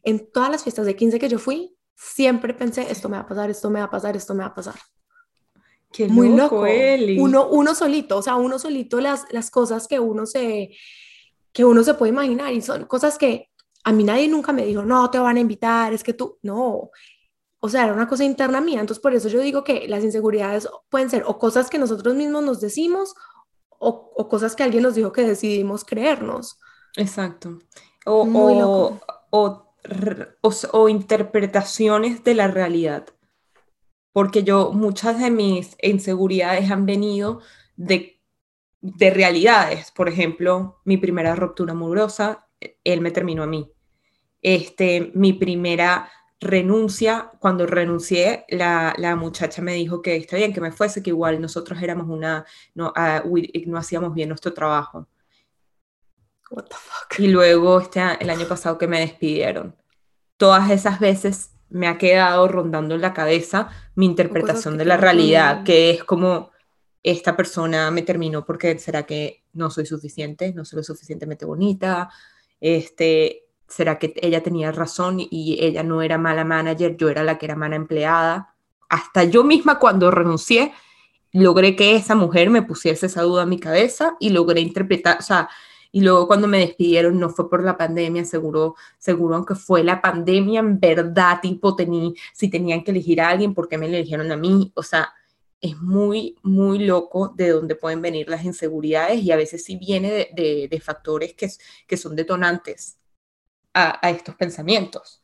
en 0.04 0.32
todas 0.32 0.50
las 0.50 0.64
fiestas 0.64 0.86
de 0.86 0.96
15 0.96 1.20
que 1.20 1.28
yo 1.28 1.38
fui, 1.38 1.76
siempre 2.02 2.54
pensé, 2.54 2.92
esto 2.92 3.10
me 3.10 3.18
va 3.18 3.24
a 3.24 3.28
pasar, 3.28 3.50
esto 3.50 3.70
me 3.70 3.80
va 3.80 3.86
a 3.86 3.92
pasar, 3.92 4.18
esto 4.18 4.34
me 4.34 4.42
va 4.42 4.48
a 4.48 4.56
pasar. 4.56 4.76
Qué 5.92 6.08
Muy 6.08 6.30
loco, 6.30 6.64
Uno, 7.20 7.48
uno 7.50 7.76
solito, 7.76 8.18
o 8.18 8.22
sea, 8.22 8.36
uno 8.38 8.58
solito 8.58 9.00
las, 9.00 9.26
las 9.32 9.52
cosas 9.52 9.88
que 9.88 10.00
uno 10.00 10.26
se 10.26 10.72
que 11.54 11.66
uno 11.66 11.84
se 11.84 11.96
puede 11.96 12.14
imaginar 12.14 12.54
y 12.54 12.62
son 12.62 12.86
cosas 12.86 13.18
que 13.18 13.50
a 13.84 13.92
mí 13.92 14.06
nadie 14.06 14.30
nunca 14.30 14.54
me 14.54 14.66
dijo, 14.66 14.84
no, 14.84 15.10
te 15.12 15.20
van 15.20 15.36
a 15.36 15.42
invitar, 15.42 15.94
es 15.94 16.02
que 16.02 16.14
tú, 16.14 16.40
no, 16.44 16.92
o 17.60 17.70
sea, 17.70 17.84
era 17.84 17.94
una 17.94 18.08
cosa 18.08 18.24
interna 18.24 18.62
mía, 18.62 18.80
entonces 18.80 19.02
por 19.02 19.14
eso 19.14 19.28
yo 19.28 19.42
digo 19.42 19.64
que 19.64 19.86
las 19.90 20.04
inseguridades 20.04 20.70
pueden 20.90 21.10
ser 21.10 21.24
o 21.28 21.38
cosas 21.38 21.70
que 21.70 21.78
nosotros 21.78 22.16
mismos 22.16 22.44
nos 22.44 22.62
decimos 22.62 23.14
o, 23.80 24.28
cosas 24.30 24.56
que 24.56 24.64
alguien 24.64 24.84
nos 24.84 24.96
dijo 24.96 25.12
que 25.12 25.24
decidimos 25.24 25.84
creernos. 25.84 26.58
Exacto. 26.96 27.60
O, 28.06 28.22
o, 28.24 29.00
o, 29.32 29.71
interpretaciones 30.90 32.24
de 32.24 32.36
la 32.36 32.48
realidad. 32.48 33.08
Porque 34.14 34.44
yo, 34.44 34.72
muchas 34.74 35.20
de 35.20 35.32
mis 35.32 35.78
inseguridades 35.82 36.70
han 36.70 36.86
venido 36.86 37.42
de, 37.76 38.22
de 38.82 39.10
realidades. 39.10 39.92
Por 39.92 40.10
ejemplo, 40.10 40.82
mi 40.86 40.98
primera 40.98 41.36
ruptura 41.36 41.72
amorosa, 41.74 42.48
él 42.84 43.02
me 43.02 43.12
terminó 43.12 43.44
a 43.44 43.48
mí. 43.48 43.72
Este, 44.42 45.12
mi 45.14 45.34
primera 45.34 46.10
renuncia, 46.42 47.32
cuando 47.40 47.68
renuncié, 47.68 48.46
la, 48.50 49.16
muchacha 49.16 49.62
me 49.62 49.74
dijo 49.76 50.02
que 50.02 50.16
está 50.16 50.38
bien, 50.38 50.54
que 50.54 50.62
me 50.62 50.72
fuese, 50.72 51.04
que 51.04 51.12
igual 51.12 51.40
nosotros 51.40 51.82
éramos 51.82 52.10
una, 52.10 52.46
no, 52.74 52.92
ah, 52.96 53.24
no 53.68 53.78
hacíamos 53.78 54.14
bien 54.14 54.30
nuestro 54.30 54.54
trabajo. 54.54 55.08
What 56.52 56.66
the 56.66 56.76
fuck? 56.76 57.20
Y 57.20 57.28
luego 57.28 57.80
este, 57.80 58.02
el 58.20 58.30
año 58.30 58.46
pasado 58.48 58.78
que 58.78 58.88
me 58.88 59.00
despidieron. 59.00 59.76
Todas 60.38 60.70
esas 60.70 61.00
veces 61.00 61.52
me 61.70 61.88
ha 61.88 61.98
quedado 61.98 62.48
rondando 62.48 62.96
en 62.96 63.02
la 63.02 63.14
cabeza 63.14 63.70
mi 63.96 64.06
interpretación 64.06 64.78
de 64.78 64.86
la 64.86 64.98
realidad, 64.98 65.64
que 65.64 65.92
es 65.92 66.04
como 66.04 66.52
esta 67.04 67.36
persona 67.36 67.90
me 67.90 68.02
terminó 68.04 68.46
porque 68.46 68.78
será 68.78 69.04
que 69.04 69.44
no 69.54 69.72
soy 69.72 69.86
suficiente, 69.86 70.54
no 70.54 70.66
soy 70.66 70.78
lo 70.78 70.84
suficientemente 70.84 71.46
bonita, 71.46 72.10
este, 72.60 73.46
¿será 73.68 73.98
que 73.98 74.14
ella 74.18 74.44
tenía 74.44 74.72
razón 74.72 75.18
y 75.20 75.58
ella 75.62 75.84
no 75.84 76.02
era 76.02 76.18
mala 76.18 76.44
manager, 76.44 76.96
yo 76.98 77.10
era 77.10 77.24
la 77.24 77.38
que 77.38 77.46
era 77.46 77.56
mala 77.56 77.78
empleada? 77.78 78.54
Hasta 78.90 79.24
yo 79.24 79.44
misma 79.44 79.80
cuando 79.80 80.12
renuncié, 80.12 80.74
logré 81.32 81.76
que 81.76 81.96
esa 81.96 82.14
mujer 82.16 82.50
me 82.50 82.62
pusiese 82.62 83.06
esa 83.06 83.22
duda 83.22 83.44
en 83.44 83.50
mi 83.50 83.60
cabeza 83.60 84.16
y 84.20 84.30
logré 84.30 84.60
interpretar, 84.60 85.18
o 85.20 85.24
sea, 85.24 85.50
y 85.92 86.02
luego 86.02 86.28
cuando 86.28 86.48
me 86.48 86.60
despidieron 86.60 87.20
no 87.20 87.30
fue 87.30 87.50
por 87.50 87.64
la 87.64 87.78
pandemia, 87.78 88.24
seguro, 88.26 88.76
seguro 88.98 89.36
aunque 89.36 89.56
fue 89.56 89.84
la 89.84 90.02
pandemia, 90.02 90.60
en 90.62 90.80
verdad, 90.80 91.40
tipo, 91.42 91.76
tení, 91.76 92.16
si 92.34 92.50
tenían 92.50 92.84
que 92.84 92.92
elegir 92.92 93.22
a 93.22 93.30
alguien, 93.30 93.54
¿por 93.54 93.68
qué 93.68 93.78
me 93.78 93.88
eligieron 93.88 94.32
a 94.32 94.38
mí? 94.38 94.72
O 94.76 94.84
sea, 94.84 95.14
es 95.60 95.78
muy, 95.78 96.38
muy 96.44 96.80
loco 96.80 97.34
de 97.36 97.50
dónde 97.50 97.76
pueden 97.76 98.02
venir 98.02 98.30
las 98.30 98.44
inseguridades 98.46 99.22
y 99.22 99.32
a 99.32 99.36
veces 99.36 99.64
sí 99.64 99.76
viene 99.78 100.30
de, 100.34 100.68
de 100.70 100.80
factores 100.80 101.34
que, 101.34 101.50
que 101.88 101.98
son 101.98 102.16
detonantes 102.16 102.98
a, 103.74 104.10
estos 104.10 104.36
pensamientos. 104.36 105.22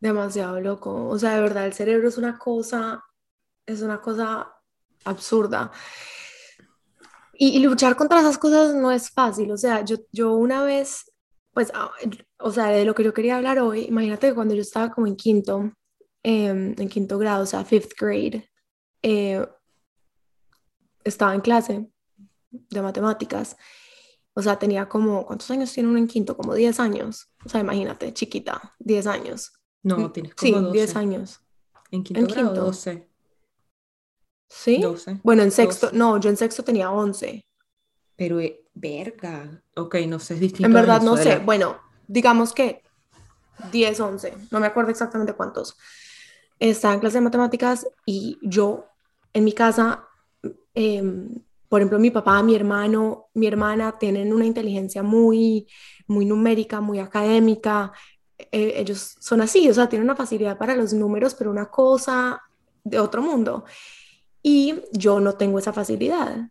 Demasiado 0.00 0.60
loco. 0.60 1.08
O 1.08 1.18
sea, 1.18 1.34
de 1.34 1.40
verdad, 1.40 1.66
el 1.66 1.72
cerebro 1.72 2.08
es 2.08 2.18
una 2.18 2.38
cosa, 2.38 3.04
es 3.66 3.82
una 3.82 4.00
cosa 4.00 4.52
absurda. 5.04 5.72
Y, 7.40 7.60
luchar 7.60 7.94
contra 7.96 8.20
esas 8.20 8.36
cosas 8.36 8.74
no 8.74 8.90
es 8.90 9.10
fácil. 9.10 9.52
O 9.52 9.56
sea, 9.56 9.84
yo, 9.84 9.98
yo 10.10 10.34
una 10.34 10.64
vez, 10.64 11.12
pues, 11.52 11.70
ah, 11.72 11.92
o 12.38 12.50
sea, 12.50 12.66
de 12.66 12.84
lo 12.84 12.94
que 12.94 13.04
yo 13.04 13.14
quería 13.14 13.36
hablar 13.36 13.60
hoy, 13.60 13.84
imagínate 13.84 14.28
que 14.28 14.34
cuando 14.34 14.54
yo 14.54 14.62
estaba 14.62 14.90
como 14.90 15.06
en 15.06 15.16
quinto, 15.16 15.72
em, 16.22 16.74
en 16.76 16.88
quinto 16.88 17.16
grado, 17.18 17.44
o 17.44 17.46
sea, 17.46 17.64
fifth 17.64 17.92
grade, 17.98 18.50
eh, 19.02 19.46
estaba 21.04 21.34
en 21.34 21.40
clase 21.40 21.88
de 22.50 22.82
matemáticas 22.82 23.56
o 24.38 24.42
sea, 24.42 24.56
tenía 24.56 24.88
como, 24.88 25.26
¿cuántos 25.26 25.50
años 25.50 25.72
tiene 25.72 25.88
uno 25.88 25.98
en 25.98 26.06
quinto? 26.06 26.36
Como 26.36 26.54
10 26.54 26.78
años. 26.78 27.28
O 27.44 27.48
sea, 27.48 27.60
imagínate, 27.60 28.14
chiquita, 28.14 28.72
10 28.78 29.08
años. 29.08 29.52
No, 29.82 30.12
tienes 30.12 30.36
como 30.36 30.66
sí, 30.66 30.72
10 30.74 30.94
años. 30.94 31.40
¿En 31.90 32.04
quinto, 32.04 32.20
en 32.20 32.26
grado, 32.28 32.54
12. 32.54 33.07
¿Sí? 34.48 34.80
12. 34.80 35.20
Bueno, 35.22 35.42
en 35.42 35.50
sexto, 35.50 35.90
no, 35.92 36.18
yo 36.18 36.30
en 36.30 36.36
sexto 36.36 36.62
tenía 36.62 36.90
11. 36.90 37.44
Pero, 38.16 38.40
eh, 38.40 38.64
verga. 38.74 39.62
Ok, 39.76 39.96
no 40.06 40.18
sé, 40.18 40.34
es 40.34 40.40
distinto. 40.40 40.66
En 40.66 40.72
verdad, 40.72 41.02
no 41.02 41.16
sé. 41.16 41.38
Bueno, 41.38 41.78
digamos 42.06 42.52
que 42.52 42.82
10, 43.72 44.00
11. 44.00 44.34
No 44.50 44.60
me 44.60 44.66
acuerdo 44.66 44.90
exactamente 44.90 45.34
cuántos. 45.34 45.76
Estaba 46.58 46.94
en 46.94 47.00
clase 47.00 47.18
de 47.18 47.22
matemáticas 47.22 47.86
y 48.04 48.38
yo 48.42 48.86
en 49.32 49.44
mi 49.44 49.52
casa 49.52 50.08
eh, 50.74 51.02
por 51.68 51.80
ejemplo, 51.80 51.98
mi 51.98 52.10
papá, 52.10 52.42
mi 52.42 52.54
hermano, 52.54 53.28
mi 53.34 53.46
hermana 53.46 53.98
tienen 53.98 54.32
una 54.32 54.46
inteligencia 54.46 55.02
muy, 55.02 55.68
muy 56.06 56.24
numérica, 56.24 56.80
muy 56.80 56.98
académica. 56.98 57.92
Eh, 58.38 58.74
ellos 58.76 59.16
son 59.20 59.42
así, 59.42 59.68
o 59.68 59.74
sea, 59.74 59.88
tienen 59.88 60.06
una 60.06 60.16
facilidad 60.16 60.56
para 60.56 60.74
los 60.74 60.92
números, 60.94 61.34
pero 61.34 61.50
una 61.50 61.66
cosa 61.66 62.40
de 62.84 62.98
otro 62.98 63.20
mundo. 63.20 63.64
Y 64.50 64.80
yo 64.92 65.20
no 65.20 65.34
tengo 65.34 65.58
esa 65.58 65.74
facilidad. 65.74 66.48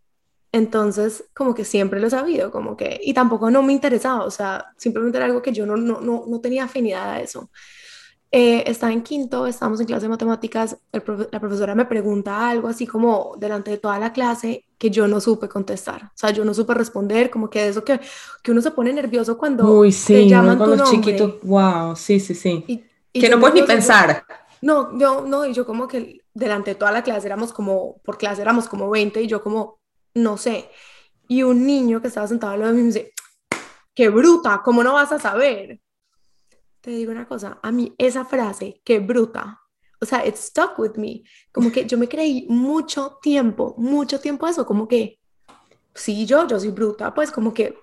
Entonces, 0.51 1.23
como 1.33 1.55
que 1.55 1.65
siempre 1.65 1.99
lo 1.99 2.05
he 2.05 2.11
sabido, 2.11 2.51
como 2.51 2.77
que, 2.77 3.01
y 3.03 3.11
tampoco 3.15 3.49
no 3.49 3.63
me 3.63 3.73
interesaba, 3.73 4.23
o 4.23 4.29
sea, 4.29 4.67
simplemente 4.77 5.17
era 5.17 5.25
algo 5.25 5.41
que 5.41 5.51
yo 5.51 5.65
no, 5.65 5.75
no, 5.75 5.99
no, 5.99 6.25
no 6.27 6.39
tenía 6.39 6.65
afinidad 6.65 7.09
a 7.09 7.21
eso. 7.21 7.49
Eh, 8.31 8.63
estaba 8.67 8.93
en 8.93 9.01
quinto, 9.01 9.47
estábamos 9.47 9.79
en 9.79 9.87
clase 9.87 10.03
de 10.03 10.09
matemáticas, 10.09 10.77
la 10.91 11.39
profesora 11.39 11.73
me 11.73 11.85
pregunta 11.85 12.47
algo 12.47 12.67
así 12.67 12.85
como 12.85 13.35
delante 13.39 13.71
de 13.71 13.77
toda 13.77 13.97
la 13.97 14.13
clase 14.13 14.65
que 14.77 14.91
yo 14.91 15.07
no 15.07 15.19
supe 15.19 15.49
contestar, 15.49 16.03
o 16.03 16.11
sea, 16.13 16.29
yo 16.29 16.45
no 16.45 16.53
supe 16.53 16.75
responder, 16.75 17.31
como 17.31 17.49
que 17.49 17.67
eso 17.67 17.83
que, 17.83 17.99
que 18.43 18.51
uno 18.51 18.61
se 18.61 18.71
pone 18.71 18.93
nervioso 18.93 19.37
cuando 19.39 19.79
Uy, 19.79 19.91
sí, 19.91 20.13
te 20.13 20.27
llaman 20.27 20.57
cuando 20.57 20.83
tu 20.83 20.91
chiquito, 20.91 21.39
wow, 21.43 21.95
sí, 21.95 22.19
sí, 22.19 22.35
sí, 22.35 22.83
que 23.11 23.29
no 23.29 23.39
puedes 23.39 23.55
ni 23.55 23.63
pensar. 23.63 24.23
no, 24.61 24.97
yo, 24.99 25.25
no, 25.25 25.45
y 25.45 25.53
yo 25.53 25.65
como 25.65 25.87
que 25.87 26.21
delante 26.37 26.71
de 26.71 26.75
toda 26.75 26.91
la 26.91 27.03
clase 27.03 27.27
éramos 27.27 27.51
como, 27.51 27.99
por 28.03 28.17
clase 28.17 28.41
éramos 28.41 28.67
como 28.67 28.89
20 28.89 29.21
y 29.21 29.27
yo 29.27 29.41
como, 29.41 29.79
no 30.13 30.37
sé, 30.37 30.69
y 31.27 31.43
un 31.43 31.65
niño 31.65 32.01
que 32.01 32.07
estaba 32.07 32.27
sentado 32.27 32.53
al 32.53 32.59
lado 32.59 32.71
de 32.71 32.77
mí 32.77 32.83
me 32.83 32.93
dice, 32.93 33.11
qué 33.93 34.09
bruta, 34.09 34.61
¿cómo 34.63 34.83
no 34.83 34.93
vas 34.93 35.11
a 35.11 35.19
saber? 35.19 35.81
te 36.87 36.91
digo 36.91 37.11
una 37.11 37.27
cosa, 37.27 37.59
a 37.61 37.69
mí 37.69 37.93
esa 37.97 38.23
frase, 38.23 38.81
qué 38.85 38.99
bruta, 38.99 39.59
o 39.99 40.05
sea, 40.05 40.25
it 40.25 40.35
stuck 40.35 40.79
with 40.79 40.93
me, 40.95 41.21
como 41.51 41.69
que 41.69 41.85
yo 41.85 41.97
me 41.97 42.07
creí 42.07 42.45
mucho 42.47 43.19
tiempo, 43.21 43.75
mucho 43.77 44.21
tiempo 44.21 44.47
eso, 44.47 44.65
como 44.65 44.87
que, 44.87 45.19
sí, 45.93 46.25
yo, 46.25 46.47
yo 46.47 46.57
soy 46.57 46.69
bruta, 46.69 47.13
pues 47.13 47.29
como 47.29 47.53
que 47.53 47.77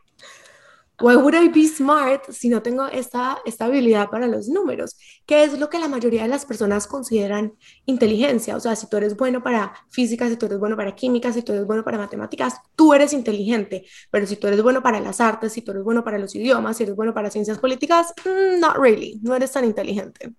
Why 1.01 1.17
would 1.17 1.35
I 1.35 1.49
be 1.49 1.67
smart 1.67 2.31
si 2.31 2.49
no 2.49 2.63
tengo 2.63 2.87
esta, 2.87 3.39
esta 3.45 3.65
habilidad 3.65 4.11
para 4.11 4.29
los 4.29 4.49
números? 4.49 4.97
¿Qué 5.27 5.43
es 5.43 5.59
lo 5.59 5.69
que 5.69 5.81
la 5.81 5.89
mayoría 5.89 6.23
de 6.23 6.29
las 6.29 6.47
personas 6.47 6.87
consideran 6.87 7.55
inteligencia? 7.85 8.55
O 8.57 8.61
sea, 8.61 8.77
si 8.77 8.89
tú 8.89 8.97
eres 8.99 9.17
bueno 9.17 9.43
para 9.43 9.75
física, 9.91 10.29
si 10.29 10.37
tú 10.37 10.47
eres 10.47 10.61
bueno 10.61 10.77
para 10.77 10.95
química, 10.95 11.33
si 11.33 11.43
tú 11.43 11.53
eres 11.53 11.67
bueno 11.67 11.83
para 11.83 11.99
matemáticas, 11.99 12.61
tú 12.77 12.95
eres 12.95 13.13
inteligente. 13.13 13.85
Pero 14.11 14.25
si 14.27 14.37
tú 14.37 14.47
eres 14.47 14.63
bueno 14.63 14.85
para 14.85 15.01
las 15.01 15.21
artes, 15.21 15.53
si 15.53 15.63
tú 15.63 15.73
eres 15.73 15.83
bueno 15.83 16.05
para 16.05 16.17
los 16.17 16.33
idiomas, 16.37 16.77
si 16.77 16.85
eres 16.85 16.95
bueno 16.95 17.13
para 17.13 17.29
ciencias 17.29 17.59
políticas, 17.59 18.15
mm, 18.25 18.61
not 18.61 18.77
really, 18.77 19.19
no 19.23 19.35
eres 19.35 19.51
tan 19.51 19.65
inteligente. 19.65 20.33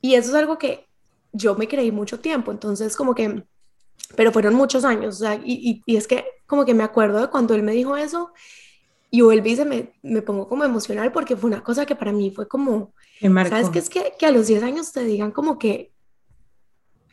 Y 0.00 0.14
eso 0.14 0.30
es 0.30 0.34
algo 0.34 0.58
que 0.58 0.88
yo 1.32 1.54
me 1.54 1.68
creí 1.68 1.92
mucho 1.92 2.20
tiempo. 2.20 2.50
Entonces, 2.50 2.96
como 2.96 3.14
que, 3.14 3.44
pero 4.16 4.32
fueron 4.32 4.54
muchos 4.54 4.84
años. 4.84 5.16
O 5.16 5.18
sea, 5.20 5.36
y, 5.36 5.42
y, 5.46 5.82
y 5.86 5.96
es 5.96 6.06
que 6.08 6.24
como 6.46 6.64
que 6.64 6.74
me 6.74 6.82
acuerdo 6.84 7.20
de 7.20 7.30
cuando 7.30 7.54
él 7.54 7.62
me 7.62 7.72
dijo 7.72 7.96
eso 7.96 8.32
y 9.14 9.20
vuelve 9.20 9.50
y 9.50 9.56
se 9.56 9.66
me, 9.66 9.92
me 10.02 10.22
pongo 10.22 10.48
como 10.48 10.64
emocional 10.64 11.12
porque 11.12 11.36
fue 11.36 11.50
una 11.50 11.62
cosa 11.62 11.84
que 11.84 11.94
para 11.94 12.12
mí 12.12 12.30
fue 12.30 12.48
como, 12.48 12.94
¿sabes 13.20 13.68
qué? 13.68 13.78
Es 13.78 13.90
que, 13.90 14.14
que 14.18 14.24
a 14.24 14.30
los 14.30 14.46
10 14.46 14.62
años 14.62 14.90
te 14.90 15.04
digan 15.04 15.32
como 15.32 15.58
que 15.58 15.92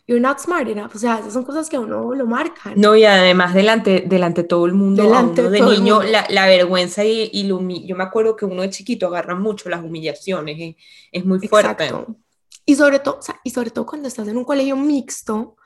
you're 0.08 0.22
not 0.22 0.40
smart 0.40 0.70
enough, 0.70 0.96
o 0.96 0.98
sea, 0.98 1.20
esas 1.20 1.34
son 1.34 1.44
cosas 1.44 1.70
que 1.70 1.76
a 1.76 1.82
uno 1.82 2.16
lo 2.16 2.26
marcan. 2.26 2.80
No, 2.80 2.96
y 2.96 3.04
además 3.04 3.54
delante, 3.54 4.06
delante 4.08 4.44
de 4.44 4.48
todo 4.48 4.66
el 4.66 4.74
mundo, 4.74 5.04
delante 5.04 5.50
de 5.50 5.60
niño, 5.60 6.02
la, 6.02 6.26
la, 6.30 6.48
vergüenza 6.48 7.04
y, 7.04 7.30
y 7.34 7.46
yo 7.86 7.96
me 7.98 8.04
acuerdo 8.06 8.38
que 8.38 8.46
uno 8.46 8.62
de 8.62 8.70
chiquito 8.70 9.08
agarra 9.08 9.36
mucho 9.36 9.70
las 9.70 9.84
humillaciones, 9.84 10.56
es, 10.58 10.76
es 11.12 11.26
muy 11.26 11.46
fuerte. 11.50 11.84
Exacto. 11.84 12.16
Y 12.66 12.76
sobre, 12.76 13.00
todo, 13.00 13.18
o 13.20 13.22
sea, 13.22 13.42
y 13.44 13.50
sobre 13.50 13.72
todo 13.72 13.86
cuando 13.86 14.08
estás 14.08 14.26
en 14.30 14.38
un 14.38 14.46
colegio 14.46 14.78
mixto, 14.78 15.58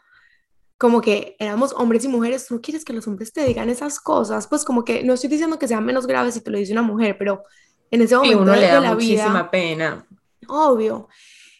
como 0.77 1.01
que 1.01 1.35
éramos 1.39 1.73
hombres 1.73 2.03
y 2.05 2.07
mujeres, 2.07 2.47
tú 2.47 2.55
no 2.55 2.61
quieres 2.61 2.83
que 2.83 2.93
los 2.93 3.07
hombres 3.07 3.31
te 3.31 3.45
digan 3.45 3.69
esas 3.69 3.99
cosas, 3.99 4.47
pues 4.47 4.65
como 4.65 4.83
que 4.83 5.03
no 5.03 5.13
estoy 5.13 5.29
diciendo 5.29 5.59
que 5.59 5.67
sean 5.67 5.85
menos 5.85 6.07
graves 6.07 6.33
si 6.33 6.41
te 6.41 6.51
lo 6.51 6.57
dice 6.57 6.73
una 6.73 6.81
mujer, 6.81 7.17
pero 7.17 7.43
en 7.91 8.01
ese 8.01 8.15
momento 8.15 8.41
uno 8.41 8.55
le 8.55 8.67
da 8.67 8.79
la 8.79 8.93
muchísima 8.93 9.49
pena. 9.49 10.05
Obvio. 10.47 11.07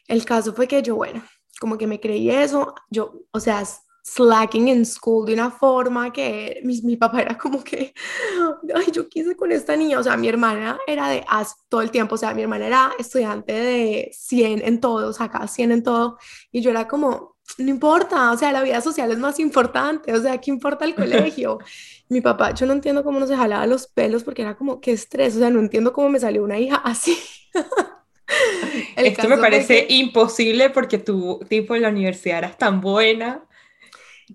El 0.08 0.25
caso 0.25 0.53
fue 0.53 0.67
que 0.67 0.82
yo, 0.82 0.96
bueno, 0.96 1.24
como 1.60 1.77
que 1.77 1.88
me 1.88 2.00
creí 2.00 2.29
eso, 2.29 2.74
yo, 2.89 3.13
o 3.32 3.39
sea, 3.39 3.63
slacking 4.03 4.67
in 4.67 4.86
school 4.86 5.25
de 5.25 5.34
una 5.34 5.50
forma 5.50 6.12
que 6.12 6.60
mi, 6.63 6.82
mi, 6.82 6.98
papá 6.98 7.22
era 7.22 7.38
como 7.38 7.63
que, 7.63 7.93
ay, 8.75 8.91
yo 8.91 9.08
quise 9.08 9.36
con 9.36 9.51
esta 9.51 9.75
niña, 9.75 10.00
o 10.00 10.03
sea, 10.03 10.17
mi 10.17 10.27
hermana 10.27 10.77
era 10.86 11.08
de 11.08 11.24
as 11.27 11.55
todo 11.70 11.82
el 11.82 11.89
tiempo, 11.89 12.15
o 12.15 12.17
sea, 12.17 12.34
mi 12.34 12.41
hermana 12.41 12.67
era 12.67 12.91
estudiante 13.00 13.53
de 13.53 14.12
100 14.13 14.62
en 14.65 14.82
todo, 14.82 15.10
o 15.10 15.13
sea, 15.13 15.27
acá 15.27 15.48
100 15.48 15.72
en 15.72 15.84
todo, 15.84 16.17
y 16.51 16.62
yo 16.62 16.72
era 16.72 16.88
como, 16.88 17.32
no 17.57 17.69
importa, 17.69 18.31
o 18.31 18.38
sea, 18.38 18.51
la 18.51 18.63
vida 18.63 18.81
social 18.81 19.12
es 19.12 19.19
más 19.19 19.39
importante, 19.39 20.13
o 20.13 20.21
sea, 20.21 20.39
¿qué 20.39 20.50
importa 20.51 20.85
el 20.85 20.95
colegio? 20.95 21.59
mi 22.09 22.21
papá, 22.21 22.53
yo 22.53 22.65
no 22.65 22.73
entiendo 22.73 23.03
cómo 23.03 23.19
no 23.19 23.27
se 23.27 23.35
jalaba 23.35 23.65
los 23.65 23.88
pelos 23.88 24.23
porque 24.23 24.43
era 24.43 24.55
como, 24.55 24.79
qué 24.79 24.91
estrés, 24.91 25.35
o 25.35 25.39
sea, 25.39 25.50
no 25.50 25.59
entiendo 25.59 25.93
cómo 25.93 26.09
me 26.09 26.19
salió 26.19 26.43
una 26.43 26.59
hija 26.59 26.77
así. 26.77 27.17
Esto 28.95 29.27
me 29.27 29.38
parece 29.38 29.85
imposible 29.89 30.69
porque 30.69 30.97
tu 30.97 31.39
tipo 31.47 31.75
en 31.75 31.83
la 31.83 31.89
universidad 31.89 32.39
eras 32.39 32.57
tan 32.57 32.81
buena 32.81 33.43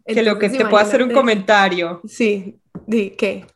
que 0.06 0.22
lo 0.22 0.38
que 0.38 0.50
te 0.50 0.66
puede 0.66 0.84
hacer 0.84 1.02
un 1.02 1.12
comentario. 1.12 2.00
Sí, 2.06 2.60
di 2.86 3.10
qué. 3.10 3.46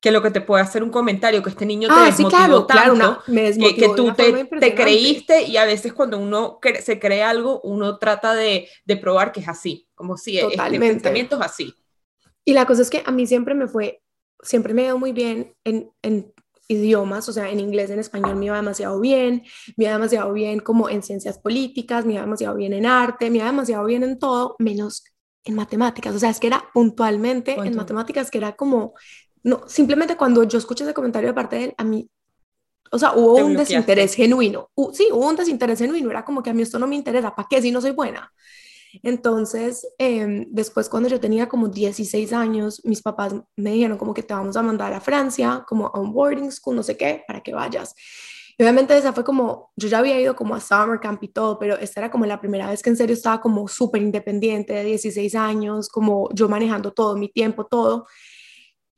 Que 0.00 0.12
lo 0.12 0.22
que 0.22 0.30
te 0.30 0.40
puede 0.40 0.62
hacer 0.62 0.82
un 0.82 0.90
comentario, 0.90 1.42
que 1.42 1.50
este 1.50 1.66
niño 1.66 1.88
te 1.88 1.94
ah, 1.96 2.04
desmotivó 2.04 2.66
tanto, 2.66 3.22
que, 3.26 3.90
tú 3.96 4.12
te, 4.14 4.44
te, 4.44 4.74
creíste 4.74 5.42
y 5.42 5.56
a 5.56 5.64
veces 5.64 5.92
cuando 5.92 6.18
uno 6.18 6.60
se 6.80 7.00
cree 7.00 7.22
algo, 7.24 7.60
uno 7.62 7.98
trata 7.98 8.34
de, 8.34 8.68
de 8.84 8.96
probar 8.96 9.32
que 9.32 9.40
es 9.40 9.48
así, 9.48 9.88
como 9.94 10.16
si 10.16 10.38
este 10.38 10.78
pensamiento 10.78 11.36
es 11.36 11.42
así. 11.42 11.74
Y 12.44 12.52
la 12.52 12.64
cosa 12.64 12.82
es 12.82 12.90
que 12.90 13.02
a 13.04 13.10
mí 13.10 13.26
siempre 13.26 13.54
me 13.54 13.66
fue, 13.66 14.02
siempre 14.42 14.72
me 14.72 14.84
ido 14.84 14.98
muy 14.98 15.12
bien 15.12 15.54
en, 15.64 15.90
en 16.02 16.32
idiomas, 16.68 17.28
o 17.28 17.32
sea, 17.32 17.50
en 17.50 17.60
inglés, 17.60 17.90
en 17.90 17.98
español 17.98 18.36
me 18.36 18.46
iba 18.46 18.56
demasiado 18.56 19.00
bien, 19.00 19.42
me 19.76 19.84
iba 19.84 19.94
demasiado 19.94 20.32
bien 20.32 20.60
como 20.60 20.88
en 20.90 21.02
ciencias 21.02 21.38
políticas, 21.38 22.04
me 22.04 22.12
iba 22.12 22.22
demasiado 22.22 22.54
bien 22.56 22.74
en 22.74 22.86
arte, 22.86 23.30
me 23.30 23.38
iba 23.38 23.46
demasiado 23.46 23.84
bien 23.86 24.02
en 24.04 24.18
todo, 24.18 24.54
menos 24.58 25.02
en 25.44 25.54
matemáticas, 25.54 26.14
o 26.14 26.18
sea, 26.18 26.28
es 26.28 26.38
que 26.38 26.46
era 26.46 26.64
puntualmente 26.74 27.54
en 27.54 27.74
matemáticas, 27.74 28.30
que 28.30 28.38
era 28.38 28.54
como, 28.54 28.92
no, 29.42 29.62
simplemente 29.66 30.16
cuando 30.16 30.42
yo 30.44 30.58
escuché 30.58 30.84
ese 30.84 30.94
comentario 30.94 31.28
de 31.28 31.34
parte 31.34 31.56
de 31.56 31.64
él, 31.64 31.74
a 31.76 31.84
mí, 31.84 32.08
o 32.90 32.98
sea, 32.98 33.12
hubo 33.14 33.36
un 33.36 33.56
desinterés 33.56 34.14
genuino, 34.14 34.70
sí, 34.92 35.08
hubo 35.12 35.28
un 35.28 35.36
desinterés 35.36 35.78
genuino, 35.78 36.10
era 36.10 36.24
como 36.24 36.42
que 36.42 36.50
a 36.50 36.54
mí 36.54 36.62
esto 36.62 36.78
no 36.78 36.86
me 36.86 36.96
interesa, 36.96 37.34
¿para 37.34 37.48
qué 37.48 37.60
si 37.60 37.70
no 37.70 37.80
soy 37.80 37.90
buena? 37.92 38.32
Entonces, 39.02 39.86
em, 39.98 40.46
después 40.50 40.88
cuando 40.88 41.08
yo 41.08 41.20
tenía 41.20 41.48
como 41.48 41.68
16 41.68 42.32
años, 42.32 42.80
mis 42.84 43.02
papás 43.02 43.34
me 43.56 43.72
dijeron 43.72 43.98
como 43.98 44.14
que 44.14 44.22
te 44.22 44.34
vamos 44.34 44.56
a 44.56 44.62
mandar 44.62 44.92
a 44.92 45.00
Francia, 45.00 45.64
como 45.66 45.88
a 45.88 46.00
un 46.00 46.12
boarding 46.12 46.50
school, 46.50 46.76
no 46.76 46.82
sé 46.82 46.96
qué, 46.96 47.22
para 47.26 47.42
que 47.42 47.52
vayas. 47.52 47.94
Y 48.56 48.62
obviamente 48.64 48.96
esa 48.96 49.12
fue 49.12 49.22
como, 49.22 49.70
yo 49.76 49.88
ya 49.88 49.98
había 49.98 50.20
ido 50.20 50.34
como 50.34 50.54
a 50.54 50.60
summer 50.60 50.98
camp 50.98 51.22
y 51.22 51.28
todo, 51.28 51.58
pero 51.60 51.76
esta 51.78 52.00
era 52.00 52.10
como 52.10 52.26
la 52.26 52.40
primera 52.40 52.68
vez 52.68 52.82
que 52.82 52.90
en 52.90 52.96
serio 52.96 53.14
estaba 53.14 53.40
como 53.40 53.68
súper 53.68 54.02
independiente 54.02 54.72
de 54.72 54.84
16 54.84 55.34
años, 55.36 55.88
como 55.88 56.28
yo 56.34 56.48
manejando 56.48 56.92
todo, 56.92 57.16
mi 57.16 57.28
tiempo, 57.28 57.66
todo. 57.66 58.06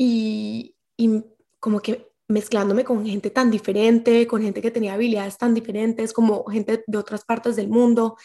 Y, 0.03 0.77
y 0.97 1.23
como 1.59 1.81
que 1.81 2.13
mezclándome 2.29 2.85
con 2.85 3.05
gente 3.05 3.29
tan 3.31 3.51
diferente, 3.51 4.27
con 4.27 4.41
gente 4.43 4.63
que 4.63 4.71
tenía 4.71 4.95
habilidades 4.95 5.37
tan 5.37 5.53
diferentes, 5.53 6.13
como 6.13 6.45
gente 6.45 6.85
de 6.87 6.99
otras 6.99 7.25
partes 7.25 7.57
del 7.57 7.69
mundo. 7.69 8.17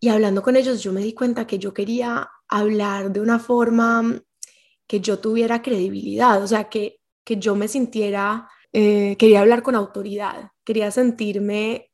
Y 0.00 0.08
hablando 0.08 0.42
con 0.42 0.56
ellos, 0.56 0.82
yo 0.82 0.92
me 0.92 1.02
di 1.02 1.14
cuenta 1.14 1.46
que 1.46 1.58
yo 1.58 1.72
quería 1.72 2.28
hablar 2.48 3.12
de 3.12 3.20
una 3.20 3.38
forma 3.38 4.20
que 4.86 5.00
yo 5.00 5.18
tuviera 5.18 5.62
credibilidad, 5.62 6.42
o 6.42 6.46
sea, 6.46 6.68
que, 6.68 7.00
que 7.24 7.36
yo 7.36 7.54
me 7.56 7.68
sintiera, 7.68 8.48
eh, 8.72 9.16
quería 9.18 9.40
hablar 9.40 9.62
con 9.62 9.74
autoridad 9.74 10.50
quería 10.66 10.90
sentirme 10.90 11.90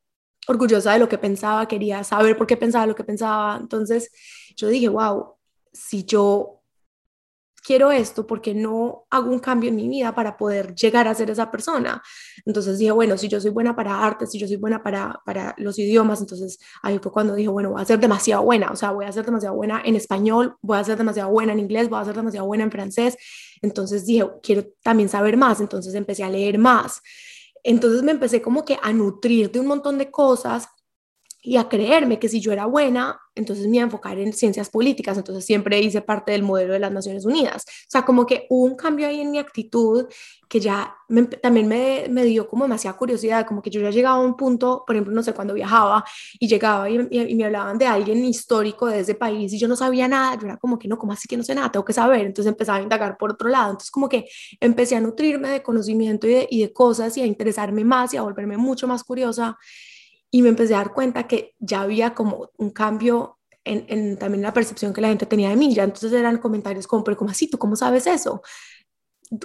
orgullosa 0.48 0.94
de 0.94 0.98
lo 0.98 1.08
que 1.08 1.18
pensaba, 1.18 1.68
quería 1.68 2.02
saber 2.02 2.36
por 2.36 2.46
qué 2.48 2.56
pensaba 2.56 2.86
lo 2.86 2.96
que 2.96 3.04
pensaba. 3.04 3.58
Entonces 3.60 4.10
yo 4.56 4.68
dije, 4.68 4.88
wow, 4.88 5.36
si 5.72 6.04
yo 6.04 6.61
quiero 7.62 7.92
esto, 7.92 8.26
porque 8.26 8.54
no 8.54 9.06
hago 9.10 9.30
un 9.30 9.38
cambio 9.38 9.70
en 9.70 9.76
mi 9.76 9.88
vida 9.88 10.14
para 10.14 10.36
poder 10.36 10.74
llegar 10.74 11.08
a 11.08 11.14
ser 11.14 11.30
esa 11.30 11.50
persona? 11.50 12.02
Entonces 12.44 12.78
dije, 12.78 12.90
bueno, 12.92 13.16
si 13.16 13.28
yo 13.28 13.40
soy 13.40 13.50
buena 13.50 13.76
para 13.76 14.04
arte, 14.04 14.26
si 14.26 14.38
yo 14.38 14.46
soy 14.46 14.56
buena 14.56 14.82
para, 14.82 15.20
para 15.24 15.54
los 15.58 15.78
idiomas, 15.78 16.20
entonces 16.20 16.58
ahí 16.82 16.98
fue 16.98 17.12
cuando 17.12 17.34
dije, 17.34 17.48
bueno, 17.48 17.70
voy 17.70 17.82
a 17.82 17.84
ser 17.84 18.00
demasiado 18.00 18.42
buena, 18.42 18.70
o 18.70 18.76
sea, 18.76 18.90
voy 18.90 19.04
a 19.04 19.12
ser 19.12 19.24
demasiado 19.24 19.54
buena 19.54 19.80
en 19.84 19.96
español, 19.96 20.56
voy 20.60 20.78
a 20.78 20.84
ser 20.84 20.98
demasiado 20.98 21.30
buena 21.30 21.52
en 21.52 21.60
inglés, 21.60 21.88
voy 21.88 22.00
a 22.00 22.04
ser 22.04 22.16
demasiado 22.16 22.46
buena 22.46 22.64
en 22.64 22.70
francés. 22.70 23.16
Entonces 23.62 24.04
dije, 24.06 24.26
quiero 24.42 24.64
también 24.82 25.08
saber 25.08 25.36
más, 25.36 25.60
entonces 25.60 25.94
empecé 25.94 26.24
a 26.24 26.30
leer 26.30 26.58
más. 26.58 27.00
Entonces 27.64 28.02
me 28.02 28.10
empecé 28.10 28.42
como 28.42 28.64
que 28.64 28.78
a 28.82 28.92
nutrir 28.92 29.50
de 29.52 29.60
un 29.60 29.66
montón 29.66 29.98
de 29.98 30.10
cosas 30.10 30.68
y 31.44 31.56
a 31.56 31.68
creerme 31.68 32.20
que 32.20 32.28
si 32.28 32.40
yo 32.40 32.52
era 32.52 32.66
buena, 32.66 33.20
entonces 33.34 33.66
me 33.66 33.76
iba 33.76 33.82
a 33.82 33.86
enfocar 33.86 34.16
en 34.16 34.32
ciencias 34.32 34.70
políticas, 34.70 35.18
entonces 35.18 35.44
siempre 35.44 35.80
hice 35.80 36.00
parte 36.00 36.30
del 36.30 36.44
modelo 36.44 36.72
de 36.72 36.78
las 36.78 36.92
Naciones 36.92 37.24
Unidas. 37.24 37.64
O 37.66 37.90
sea, 37.90 38.04
como 38.04 38.26
que 38.26 38.46
hubo 38.48 38.64
un 38.64 38.76
cambio 38.76 39.08
ahí 39.08 39.20
en 39.20 39.32
mi 39.32 39.38
actitud 39.38 40.06
que 40.48 40.60
ya 40.60 40.94
también 41.42 41.66
me, 41.66 42.06
me, 42.10 42.24
dio 42.24 42.46
como 42.46 42.64
demasiada 42.64 42.96
curiosidad, 42.96 43.44
como 43.44 43.60
que 43.60 43.70
yo 43.70 43.80
ya 43.80 43.90
llegaba 43.90 44.16
a 44.16 44.20
un 44.20 44.36
punto, 44.36 44.84
por 44.86 44.94
ejemplo, 44.94 45.12
no 45.12 45.22
sé, 45.22 45.32
cuando 45.32 45.54
viajaba 45.54 46.04
y 46.38 46.46
llegaba 46.46 46.88
y, 46.88 47.08
y, 47.10 47.34
me 47.34 47.44
hablaban 47.44 47.76
de 47.76 47.86
alguien 47.86 48.24
histórico 48.24 48.86
de 48.86 49.00
ese 49.00 49.14
país 49.16 49.52
y 49.52 49.58
yo 49.58 49.66
no 49.66 49.74
sabía 49.74 50.06
nada, 50.06 50.38
yo 50.38 50.46
era 50.46 50.58
como 50.58 50.78
que 50.78 50.86
no, 50.86 50.96
como 50.96 51.12
así 51.12 51.26
que 51.26 51.36
no 51.36 51.42
sé 51.42 51.56
nada? 51.56 51.72
Tengo 51.72 51.84
que 51.84 51.94
saber, 51.94 52.20
entonces 52.20 52.50
empezaba 52.52 52.78
a 52.78 52.82
indagar 52.82 53.16
por 53.16 53.32
otro 53.32 53.48
lado, 53.48 53.70
entonces 53.70 53.90
como 53.90 54.08
que 54.08 54.26
empecé 54.60 54.94
a 54.94 55.00
nutrirme 55.00 55.48
de 55.48 55.62
conocimiento 55.62 56.28
y 56.28 56.34
de, 56.34 56.48
y 56.50 56.60
de 56.62 56.72
cosas 56.72 57.16
y 57.16 57.22
a 57.22 57.26
interesarme 57.26 57.82
más 57.84 58.14
y 58.14 58.18
a 58.18 58.22
volverme 58.22 58.56
mucho 58.58 58.86
más 58.86 59.02
curiosa 59.02 59.58
y 60.34 60.40
me 60.40 60.48
empecé 60.48 60.74
a 60.74 60.78
dar 60.78 60.94
cuenta 60.94 61.28
que 61.28 61.54
ya 61.58 61.82
había 61.82 62.14
como 62.14 62.50
un 62.56 62.70
cambio 62.70 63.38
en, 63.64 63.84
en, 63.88 64.16
también 64.16 64.42
la 64.42 64.54
percepción 64.54 64.94
que 64.94 65.02
la 65.02 65.08
gente 65.08 65.26
tenía 65.26 65.50
de 65.50 65.56
mí. 65.56 65.74
Ya 65.74 65.84
entonces 65.84 66.10
eran 66.14 66.38
comentarios 66.38 66.86
como, 66.86 67.04
pero 67.04 67.18
¿cómo 67.18 67.30
así? 67.30 67.48
¿Tú 67.50 67.58
cómo 67.58 67.76
sabes 67.76 68.06
eso? 68.06 68.40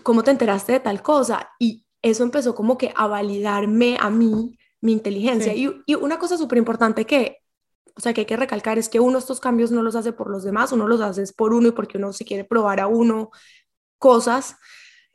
¿Cómo 0.01 0.23
te 0.23 0.31
enteraste 0.31 0.71
de 0.71 0.79
tal 0.79 1.01
cosa? 1.03 1.49
Y 1.59 1.85
eso 2.01 2.23
empezó 2.23 2.55
como 2.55 2.77
que 2.77 2.93
a 2.95 3.05
validarme 3.05 3.97
a 3.99 4.09
mí, 4.09 4.57
mi 4.79 4.93
inteligencia. 4.93 5.53
Y, 5.53 5.69
y, 5.85 5.95
una 5.95 6.17
cosa 6.19 6.37
súper 6.37 6.57
importante 6.57 7.05
que, 7.05 7.39
o 7.93 7.99
sea, 7.99 8.13
que 8.13 8.21
hay 8.21 8.25
que 8.25 8.37
recalcar 8.37 8.77
es 8.77 8.87
que 8.87 9.01
uno 9.01 9.17
estos 9.17 9.41
cambios 9.41 9.71
no 9.71 9.83
los 9.83 9.95
hace 9.97 10.13
por 10.13 10.29
los 10.31 10.45
demás, 10.45 10.71
uno 10.71 10.87
los 10.87 11.01
hace 11.01 11.21
por 11.33 11.53
uno 11.53 11.67
y 11.67 11.71
porque 11.71 11.97
uno 11.97 12.13
se 12.13 12.23
quiere 12.23 12.45
probar 12.45 12.79
a 12.79 12.87
uno 12.87 13.31
cosas. 13.97 14.55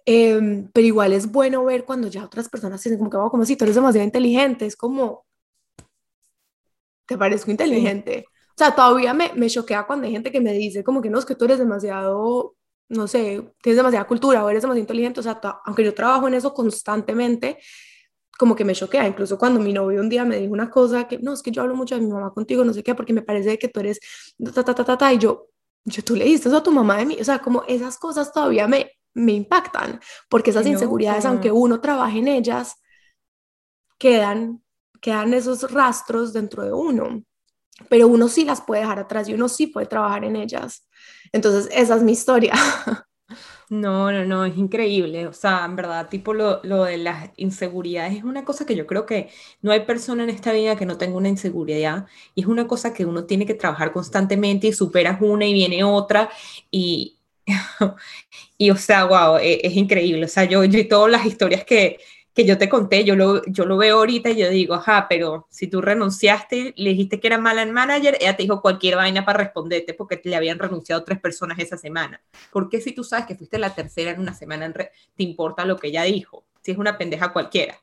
Em, 0.05 0.69
pero 0.75 0.87
igual 0.87 1.15
es 1.15 1.33
bueno 1.33 1.65
ver 1.65 1.87
cuando 1.87 2.09
ya 2.09 2.25
otras 2.27 2.51
personas 2.51 2.83
dicen 2.83 2.99
como 2.99 3.09
que, 3.09 3.17
wow, 3.17 3.31
como 3.31 3.47
si 3.47 3.57
tú 3.57 3.65
eres 3.65 3.77
demasiado 3.77 4.05
inteligente, 4.05 4.67
es 4.67 4.77
como, 4.77 5.25
te 7.07 7.19
parezco 7.19 7.51
inteligente. 7.51 8.25
O 8.29 8.55
sea, 8.57 8.75
todavía 8.75 9.15
me, 9.15 9.33
me 9.35 9.49
choquea 9.49 9.87
cuando 9.87 10.07
hay 10.07 10.13
gente 10.13 10.31
que 10.31 10.41
me 10.41 10.53
dice 10.53 10.85
como 10.85 11.01
que 11.01 11.11
no, 11.11 11.19
es 11.19 11.25
que 11.25 11.35
tú 11.35 11.47
eres 11.47 11.59
demasiado, 11.59 12.55
no 12.89 13.09
sé, 13.09 13.43
tienes 13.63 13.77
demasiada 13.77 14.07
cultura 14.07 14.45
o 14.45 14.51
eres 14.51 14.63
demasiado 14.63 14.83
inteligente. 14.83 15.21
O 15.21 15.23
sea, 15.23 15.41
aunque 15.65 15.85
yo 15.85 15.95
trabajo 15.95 16.29
en 16.29 16.35
eso 16.35 16.53
constantemente, 16.53 17.59
como 18.39 18.55
que 18.57 18.65
me 18.65 18.75
choquea. 18.75 19.07
Incluso 19.07 19.39
cuando 19.39 19.61
mi 19.61 19.73
novio 19.73 20.01
un 20.01 20.09
día 20.09 20.25
me 20.25 20.37
dijo 20.37 20.53
una 20.53 20.71
cosa 20.71 21.07
que, 21.09 21.19
no, 21.19 21.33
es 21.33 21.43
que 21.43 21.51
yo 21.51 21.63
hablo 21.63 21.75
mucho 21.75 21.95
de 21.95 22.01
mi 22.01 22.11
mamá 22.11 22.33
contigo, 22.33 22.65
no 22.65 22.73
sé 22.73 22.83
qué, 22.83 22.95
porque 22.95 23.13
me 23.13 23.23
parece 23.23 23.59
que 23.59 23.69
tú 23.69 23.81
eres 23.81 24.01
ta, 24.55 24.65
ta, 24.65 24.75
ta, 24.75 24.85
ta, 24.85 24.99
ta, 24.99 25.13
y 25.13 25.19
yo, 25.19 25.49
yo, 25.85 26.03
tú 26.03 26.17
le 26.17 26.25
diste 26.25 26.49
eso 26.49 26.59
a 26.59 26.63
tu 26.63 26.73
mamá 26.73 26.99
de 26.99 27.07
mí. 27.07 27.17
O 27.21 27.25
sea, 27.25 27.39
como 27.41 27.65
esas 27.69 27.99
cosas 27.99 28.33
todavía 28.33 28.67
me, 28.69 28.91
me 29.15 29.33
impactan, 29.33 30.01
porque 30.29 30.51
esas 30.51 30.67
inseguridades, 30.67 31.25
aunque 31.25 31.53
uno 31.53 31.81
trabaje 31.81 32.19
en 32.19 32.29
ellas, 32.29 32.77
quedan 33.99 34.63
quedan 35.03 35.35
esos 35.35 35.71
rastros 35.71 36.33
dentro 36.33 36.65
de 36.65 36.73
uno, 36.73 37.25
pero 37.91 38.09
uno 38.09 38.29
sí 38.29 38.45
las 38.45 38.63
puede 38.63 38.83
dejar 38.83 39.01
atrás 39.01 39.29
y 39.29 39.35
uno 39.35 39.49
sí 39.49 39.67
puede 39.67 39.87
trabajar 39.87 40.25
en 40.25 40.37
ellas. 40.37 40.89
Entonces, 41.33 41.69
esa 41.75 41.97
es 41.97 42.03
mi 42.03 42.13
historia. 42.13 42.55
No, 43.71 44.13
no, 44.13 44.25
no, 44.27 44.45
es 44.45 44.59
increíble. 44.59 45.27
O 45.27 45.33
sea, 45.33 45.65
en 45.65 45.77
verdad, 45.77 46.09
tipo 46.11 46.35
lo, 46.35 46.61
lo, 46.63 46.85
de 46.85 46.99
las 46.99 47.31
inseguridades 47.39 48.19
es 48.19 48.25
una 48.25 48.45
cosa 48.45 48.67
que 48.67 48.75
yo 48.77 48.87
creo 48.87 49.07
que 49.07 49.31
no 49.63 49.73
hay 49.73 49.81
persona 49.87 50.25
en 50.25 50.29
esta 50.31 50.53
vida 50.53 50.77
que 50.77 50.85
no 50.85 50.99
tenga 50.99 51.17
una 51.17 51.31
inseguridad 51.31 52.07
y 52.35 52.43
es 52.43 52.47
una 52.47 52.67
cosa 52.67 52.93
que 52.93 53.07
uno 53.07 53.25
tiene 53.25 53.47
que 53.47 53.55
trabajar 53.55 53.93
constantemente 53.93 54.67
y 54.67 54.73
superas 54.75 55.23
una 55.23 55.47
y 55.47 55.55
viene 55.55 55.85
otra 55.85 56.29
y, 56.71 57.19
y 58.59 58.71
o 58.71 58.77
sea, 58.77 59.07
wow, 59.07 59.37
es, 59.39 59.61
es 59.63 59.75
increíble. 59.77 60.27
O 60.27 60.29
sea, 60.29 60.45
yo, 60.45 60.65
yo 60.65 60.79
y 60.79 60.85
todas 60.85 61.11
las 61.11 61.25
historias 61.25 61.65
que, 61.65 61.99
que 62.35 62.45
yo 62.47 62.57
te 62.57 62.69
conté, 62.69 63.05
yo 63.05 63.15
lo, 63.15 63.45
yo 63.45 63.67
lo 63.67 63.77
veo 63.77 63.99
ahorita 63.99 64.31
y 64.31 64.37
yo 64.37 64.49
digo, 64.49 64.75
ajá, 64.75 65.07
pero 65.09 65.47
si 65.51 65.67
tú 65.67 65.81
renunciaste, 65.83 66.73
le 66.77 66.91
dijiste 66.91 67.21
que 67.21 67.27
era 67.27 67.39
mala 67.39 67.63
en 67.63 67.73
manager, 67.73 68.17
ella 68.21 68.37
te 68.37 68.45
dijo 68.45 68.63
cualquier 68.63 68.97
vaina 68.97 69.25
para 69.25 69.39
responderte 69.39 69.95
porque 69.95 70.21
le 70.25 70.37
habían 70.37 70.59
renunciado 70.59 71.05
tres 71.05 71.21
personas 71.21 71.59
esa 71.59 71.77
semana. 71.77 72.23
¿Por 72.51 72.69
qué 72.69 72.81
si 72.81 72.93
tú 72.93 73.05
sabes 73.05 73.27
que 73.27 73.37
fuiste 73.37 73.59
la 73.59 73.75
tercera 73.75 74.13
en 74.13 74.21
una 74.21 74.35
semana, 74.35 74.73
te 74.73 74.91
importa 75.17 75.65
lo 75.65 75.77
que 75.77 75.89
ella 75.89 76.05
dijo? 76.05 76.45
Si 76.63 76.71
es 76.71 76.79
una 76.79 76.97
pendeja 76.97 77.33
cualquiera. 77.33 77.79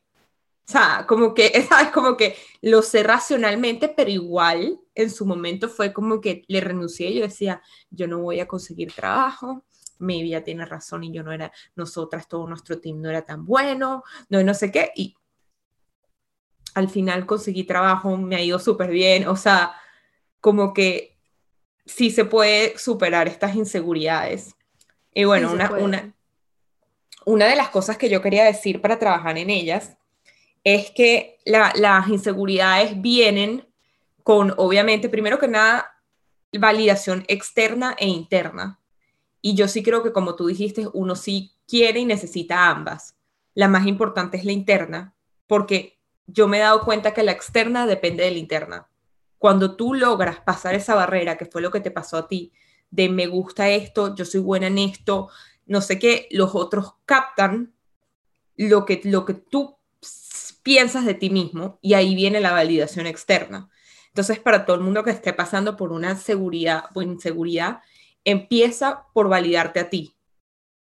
O 0.70 0.72
sea, 0.72 1.06
como 1.08 1.34
que, 1.34 1.52
¿sabes? 1.70 1.92
Como 1.92 2.16
que 2.16 2.36
lo 2.62 2.84
sé 2.84 3.02
racionalmente, 3.02 3.90
pero 3.90 4.10
igual 4.12 4.80
en 4.94 5.10
su 5.10 5.26
momento 5.26 5.68
fue 5.68 5.94
como 5.94 6.22
que 6.22 6.44
le 6.48 6.62
renuncié 6.62 7.10
y 7.10 7.16
yo 7.16 7.22
decía, 7.22 7.62
yo 7.90 8.08
no 8.08 8.20
voy 8.20 8.40
a 8.40 8.48
conseguir 8.48 8.94
trabajo, 8.94 9.64
maybe 10.00 10.30
ya 10.30 10.44
tiene 10.44 10.66
razón 10.66 11.04
y 11.04 11.12
yo 11.12 11.24
no 11.24 11.32
era, 11.32 11.52
nosotras, 11.76 12.28
todo 12.28 12.48
nuestro 12.48 12.80
team 12.80 13.02
no 13.02 13.10
era 13.10 13.22
tan 13.22 13.46
bueno, 13.46 14.04
no, 14.30 14.44
no 14.44 14.54
sé 14.54 14.72
qué, 14.72 14.92
y 14.96 15.16
al 16.74 16.90
final 16.90 17.26
conseguí 17.26 17.64
trabajo, 17.64 18.18
me 18.18 18.36
ha 18.36 18.42
ido 18.42 18.60
súper 18.60 18.90
bien, 18.90 19.28
o 19.28 19.36
sea, 19.36 19.74
como 20.40 20.74
que 20.74 21.18
sí 21.86 22.12
se 22.12 22.26
puede 22.26 22.78
superar 22.78 23.28
estas 23.28 23.56
inseguridades. 23.56 24.56
Y 25.14 25.24
bueno, 25.26 25.52
una, 25.52 25.72
una, 25.72 26.14
una 27.26 27.46
de 27.48 27.56
las 27.56 27.70
cosas 27.70 27.98
que 27.98 28.10
yo 28.10 28.22
quería 28.22 28.44
decir 28.44 28.82
para 28.82 29.00
trabajar 29.00 29.38
en 29.38 29.50
ellas 29.50 29.98
es 30.64 30.92
que 30.92 31.38
las 31.46 32.08
inseguridades 32.08 33.02
vienen 33.02 33.68
con, 34.24 34.54
obviamente, 34.58 35.10
primero 35.10 35.40
que 35.40 35.48
nada, 35.48 35.96
validación 36.52 37.26
externa 37.28 37.96
e 37.98 38.08
interna. 38.08 38.79
Y 39.42 39.56
yo 39.56 39.68
sí 39.68 39.84
creo 39.84 40.04
que, 40.04 40.12
como 40.12 40.36
tú 40.36 40.48
dijiste, 40.48 40.88
uno 40.94 41.16
sí 41.16 41.54
quiere 41.68 42.00
y 42.00 42.06
necesita 42.06 42.70
ambas. 42.70 43.16
La 43.54 43.68
más 43.68 43.88
importante 43.88 44.38
es 44.38 44.46
la 44.46 44.52
interna, 44.52 45.14
porque 45.48 45.98
yo 46.28 46.48
me 46.48 46.58
he 46.58 46.62
dado 46.62 46.82
cuenta 46.82 47.14
que 47.14 47.24
la 47.24 47.32
externa 47.32 47.86
depende 47.86 48.24
de 48.24 48.32
la 48.32 48.38
interna. 48.38 48.88
Cuando 49.38 49.76
tú 49.76 49.94
logras 49.94 50.42
pasar 50.42 50.76
esa 50.76 50.96
barrera, 50.96 51.38
que 51.38 51.46
fue 51.46 51.62
lo 51.62 51.72
que 51.72 51.80
te 51.80 51.92
pasó 51.92 52.18
a 52.18 52.28
ti, 52.28 52.52
de 52.92 53.10
me 53.10 53.28
gusta 53.28 53.70
esto, 53.70 54.16
yo 54.16 54.26
soy 54.26 54.42
buena 54.42 54.68
en 54.68 54.78
esto, 54.78 55.30
no 55.66 55.82
sé 55.82 56.00
qué, 56.00 56.28
los 56.32 56.56
otros 56.56 56.94
captan 57.06 57.74
lo 58.58 58.86
que, 58.86 59.02
lo 59.06 59.26
que 59.26 59.36
tú 59.36 59.78
piensas 60.64 61.06
de 61.06 61.14
ti 61.14 61.30
mismo 61.30 61.80
y 61.82 61.94
ahí 61.94 62.16
viene 62.16 62.42
la 62.42 62.52
validación 62.52 63.08
externa. 63.08 63.70
Entonces, 64.08 64.40
para 64.40 64.66
todo 64.66 64.76
el 64.76 64.82
mundo 64.82 65.04
que 65.04 65.12
esté 65.12 65.34
pasando 65.34 65.78
por 65.78 65.92
una 65.92 66.16
seguridad 66.16 66.86
o 66.94 67.02
inseguridad, 67.02 67.82
empieza 68.32 69.08
por 69.14 69.30
validarte 69.30 69.80
a 69.80 69.90
ti, 69.90 70.16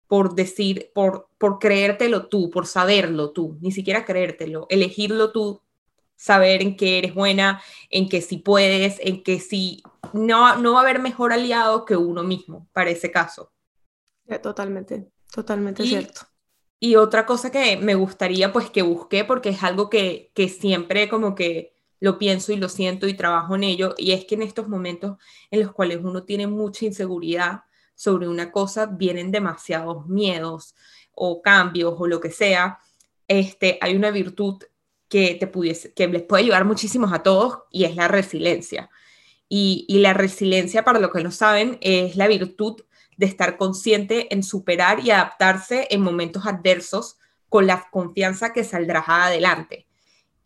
por 0.06 0.34
decir, 0.34 0.90
por, 0.94 1.28
por 1.38 1.58
creértelo 1.58 2.26
tú, 2.28 2.50
por 2.50 2.66
saberlo 2.66 3.30
tú, 3.32 3.58
ni 3.60 3.72
siquiera 3.72 4.04
creértelo, 4.04 4.66
elegirlo 4.70 5.32
tú, 5.32 5.60
saber 6.16 6.62
en 6.62 6.76
qué 6.76 6.98
eres 6.98 7.14
buena, 7.14 7.62
en 7.90 8.08
que 8.08 8.20
si 8.20 8.38
puedes, 8.38 8.98
en 9.00 9.22
que 9.22 9.40
si 9.40 9.82
no, 10.12 10.56
no 10.56 10.72
va 10.72 10.80
a 10.80 10.82
haber 10.82 11.00
mejor 11.00 11.32
aliado 11.32 11.84
que 11.84 11.96
uno 11.96 12.22
mismo 12.22 12.68
para 12.72 12.90
ese 12.90 13.10
caso. 13.10 13.52
Totalmente, 14.42 15.10
totalmente 15.32 15.84
cierto. 15.84 16.22
Y 16.80 16.96
otra 16.96 17.26
cosa 17.26 17.50
que 17.50 17.76
me 17.76 17.94
gustaría 17.94 18.52
pues 18.52 18.70
que 18.70 18.82
busqué, 18.82 19.24
porque 19.24 19.50
es 19.50 19.62
algo 19.62 19.90
que, 19.90 20.30
que 20.34 20.48
siempre 20.48 21.08
como 21.08 21.34
que 21.34 21.73
lo 22.04 22.18
pienso 22.18 22.52
y 22.52 22.56
lo 22.56 22.68
siento 22.68 23.08
y 23.08 23.14
trabajo 23.14 23.56
en 23.56 23.64
ello, 23.64 23.94
y 23.96 24.12
es 24.12 24.26
que 24.26 24.34
en 24.34 24.42
estos 24.42 24.68
momentos 24.68 25.16
en 25.50 25.60
los 25.60 25.72
cuales 25.72 26.00
uno 26.02 26.24
tiene 26.24 26.46
mucha 26.46 26.84
inseguridad 26.84 27.62
sobre 27.94 28.28
una 28.28 28.52
cosa, 28.52 28.84
vienen 28.84 29.32
demasiados 29.32 30.06
miedos 30.06 30.74
o 31.14 31.40
cambios 31.40 31.94
o 31.96 32.06
lo 32.06 32.20
que 32.20 32.30
sea, 32.30 32.78
este, 33.26 33.78
hay 33.80 33.96
una 33.96 34.10
virtud 34.10 34.62
que, 35.08 35.34
te 35.36 35.46
pudiese, 35.46 35.94
que 35.94 36.06
les 36.06 36.22
puede 36.22 36.42
ayudar 36.42 36.66
muchísimos 36.66 37.10
a 37.10 37.22
todos 37.22 37.60
y 37.70 37.84
es 37.84 37.96
la 37.96 38.06
resiliencia. 38.06 38.90
Y, 39.48 39.86
y 39.88 40.00
la 40.00 40.12
resiliencia, 40.12 40.84
para 40.84 40.98
los 40.98 41.10
que 41.10 41.24
no 41.24 41.30
saben, 41.30 41.78
es 41.80 42.16
la 42.16 42.28
virtud 42.28 42.82
de 43.16 43.24
estar 43.24 43.56
consciente 43.56 44.34
en 44.34 44.42
superar 44.42 45.00
y 45.00 45.10
adaptarse 45.10 45.86
en 45.90 46.02
momentos 46.02 46.44
adversos 46.44 47.16
con 47.48 47.66
la 47.66 47.88
confianza 47.90 48.52
que 48.52 48.62
saldrá 48.62 49.04
adelante. 49.06 49.86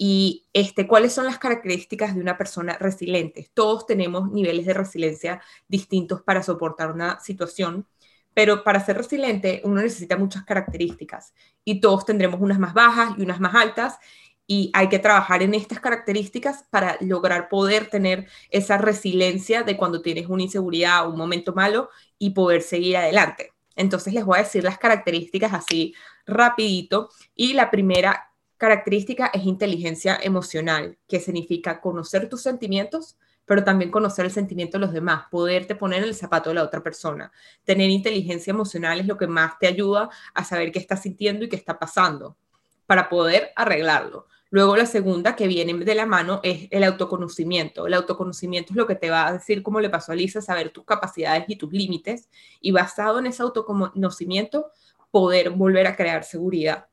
Y 0.00 0.46
este, 0.52 0.87
¿cuáles 0.87 1.12
son 1.12 1.26
las 1.26 1.38
características 1.38 2.14
de 2.14 2.20
una 2.20 2.38
persona 2.38 2.78
resiliente? 2.78 3.50
Todos 3.52 3.84
tenemos 3.84 4.30
niveles 4.30 4.64
de 4.64 4.74
resiliencia 4.74 5.42
distintos 5.66 6.22
para 6.22 6.44
soportar 6.44 6.92
una 6.92 7.18
situación, 7.18 7.84
pero 8.32 8.62
para 8.62 8.84
ser 8.84 8.96
resiliente 8.96 9.61
uno 9.64 9.82
necesita 9.82 10.16
muchas 10.16 10.44
características 10.44 11.34
y 11.64 11.80
todos 11.80 12.06
tendremos 12.06 12.40
unas 12.40 12.61
más 12.61 12.74
bajas 12.74 13.14
y 13.18 13.22
unas 13.22 13.40
más 13.40 13.56
altas 13.56 13.98
y 14.46 14.70
hay 14.72 14.88
que 14.88 15.00
trabajar 15.00 15.42
en 15.42 15.52
estas 15.54 15.80
características 15.80 16.64
para 16.70 16.96
lograr 17.00 17.48
poder 17.48 17.90
tener 17.90 18.28
esa 18.50 18.78
resiliencia 18.78 19.64
de 19.64 19.76
cuando 19.76 20.00
tienes 20.00 20.28
una 20.28 20.44
inseguridad 20.44 21.06
o 21.06 21.11
un 21.11 21.18
momento 21.18 21.52
malo 21.54 21.90
y 22.18 22.30
poder 22.30 22.62
seguir 22.62 22.96
adelante. 22.96 23.52
Entonces 23.74 24.14
les 24.14 24.24
voy 24.24 24.38
a 24.38 24.42
decir 24.42 24.62
las 24.62 24.78
características 24.78 25.52
así 25.52 25.94
rapidito 26.24 27.11
y 27.34 27.54
la 27.54 27.70
primera 27.70 28.28
característica 28.59 29.31
es 29.33 29.44
inteligencia 29.44 30.18
emocional, 30.23 30.99
que 31.09 31.21
significa 31.21 31.81
conocer 31.81 32.29
tus 32.29 32.42
sentimientos, 32.42 33.16
pero 33.47 33.64
también 33.64 33.90
conocer 33.90 34.27
el 34.27 34.31
sentimiento 34.31 34.77
de 34.77 34.83
los 34.85 34.92
demás, 34.92 35.25
poderte 35.31 35.75
poner 35.75 36.03
en 36.03 36.09
el 36.09 36.14
zapato 36.14 36.51
de 36.51 36.57
la 36.57 36.64
otra 36.64 36.83
persona. 36.83 37.33
Tener 37.64 37.88
inteligencia 37.88 38.51
emocional 38.51 39.01
es 39.01 39.07
lo 39.07 39.16
que 39.16 39.27
más 39.27 39.59
te 39.59 39.66
ayuda 39.66 40.11
a 40.35 40.44
saber 40.44 40.71
qué 40.71 40.79
estás 40.79 41.03
sintiendo 41.03 41.44
y 41.44 41.49
qué 41.49 41.57
está 41.57 41.79
pasando 41.79 42.37
para 42.85 43.09
poder 43.09 43.51
arreglarlo. 43.57 44.27
Luego 44.51 44.77
la 44.77 44.87
segunda 44.87 45.37
que 45.37 45.47
viene 45.47 45.75
de 45.75 45.94
la 45.94 46.07
mano 46.07 46.40
es 46.42 46.68
el 46.71 46.85
autoconocimiento. 46.85 47.87
El 47.87 47.94
autoconocimiento 47.94 48.73
es 48.73 48.77
lo 48.77 48.87
que 48.87 48.94
te 48.94 49.11
va 49.11 49.27
a 49.27 49.33
decir, 49.35 49.62
como 49.62 49.81
le 49.81 49.90
pasó 49.90 50.12
a 50.12 50.14
Lisa, 50.14 50.40
saber 50.40 50.71
tus 50.71 50.85
capacidades 50.85 51.44
y 51.49 51.57
tus 51.57 51.71
límites 51.73 52.29
y 52.61 52.71
basado 52.71 53.18
en 53.18 53.27
ese 53.27 53.42
autoconocimiento 53.42 54.71
poder 55.11 55.51
volver 55.51 55.87
a 55.87 55.97
crear 55.97 56.25
seguridad. 56.25 56.87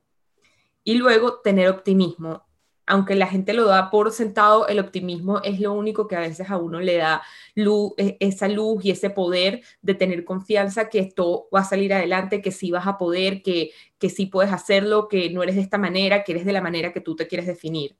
Y 0.86 0.93
luego 0.93 1.41
tener 1.41 1.67
optimismo 1.67 2.45
aunque 2.88 3.15
la 3.15 3.28
gente 3.28 3.54
lo 3.54 3.65
da 3.65 3.89
por 3.89 4.12
sentado, 4.12 4.67
el 4.67 4.80
optimismo 4.80 5.41
es 5.43 5.60
lo 5.60 5.74
único 5.74 6.08
que 6.08 6.15
a 6.15 6.19
veces 6.19 6.50
a 6.50 6.58
uno 6.58 6.80
le 6.80 6.98
da 6.98 7.24
e, 7.56 8.17
esa 8.19 8.48
luz 8.48 8.86
y 8.86 8.91
ese 8.91 9.10
poder 9.10 9.63
de 9.82 9.95
tener 9.95 10.24
confianza 10.24 10.89
que 10.89 11.00
esto 11.00 11.48
va 11.54 11.62
a 11.62 11.65
salir 11.65 11.93
adelante, 11.93 12.41
que 12.41 12.52
sí 12.52 12.71
vas 12.71 12.86
a 12.88 12.98
poder, 12.98 13.41
que, 13.41 13.71
que 13.98 14.10
sí 14.10 14.28
puedes 14.28 14.52
hacerlo, 14.52 15.08
que 15.08 15.30
no 15.32 15.41
eres 15.41 15.56
de 15.56 15.62
esta 15.62 15.78
manera, 15.78 16.24
que 16.24 16.34
eres 16.34 16.45
de 16.45 16.54
la 16.54 16.62
manera 16.62 16.93
que 16.93 17.02
tú 17.02 17.15
te 17.15 17.28
quieres 17.28 17.48
definir. 17.48 17.98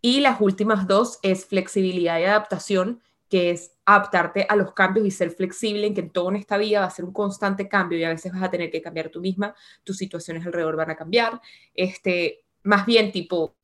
Y 0.00 0.20
las 0.20 0.40
últimas 0.40 0.86
dos 0.86 1.18
es 1.22 1.44
flexibilidad 1.44 2.18
y 2.20 2.24
adaptación, 2.24 3.02
que 3.28 3.50
es 3.50 3.72
adaptarte 3.84 4.46
a 4.48 4.56
los 4.56 4.72
cambios 4.72 5.06
y 5.06 5.10
ser 5.10 5.30
flexible 5.30 5.86
en 5.86 5.94
que 5.94 6.02
todo 6.02 6.30
en 6.30 6.36
esta 6.36 6.56
vida 6.56 6.80
va 6.80 6.86
a 6.86 6.90
ser 6.90 7.04
un 7.04 7.12
constante 7.12 7.68
cambio 7.68 7.98
y 7.98 8.04
a 8.04 8.10
veces 8.10 8.32
vas 8.32 8.42
a 8.42 8.50
tener 8.50 8.70
que 8.70 8.82
cambiar 8.82 9.10
tú 9.10 9.20
misma, 9.20 9.54
tus 9.84 9.96
situaciones 9.96 10.46
alrededor 10.46 10.76
van 10.76 10.90
a 10.90 10.96
cambiar. 10.96 11.40
Este, 11.74 12.44
más 12.62 12.86
bien 12.86 13.12
tipo 13.12 13.56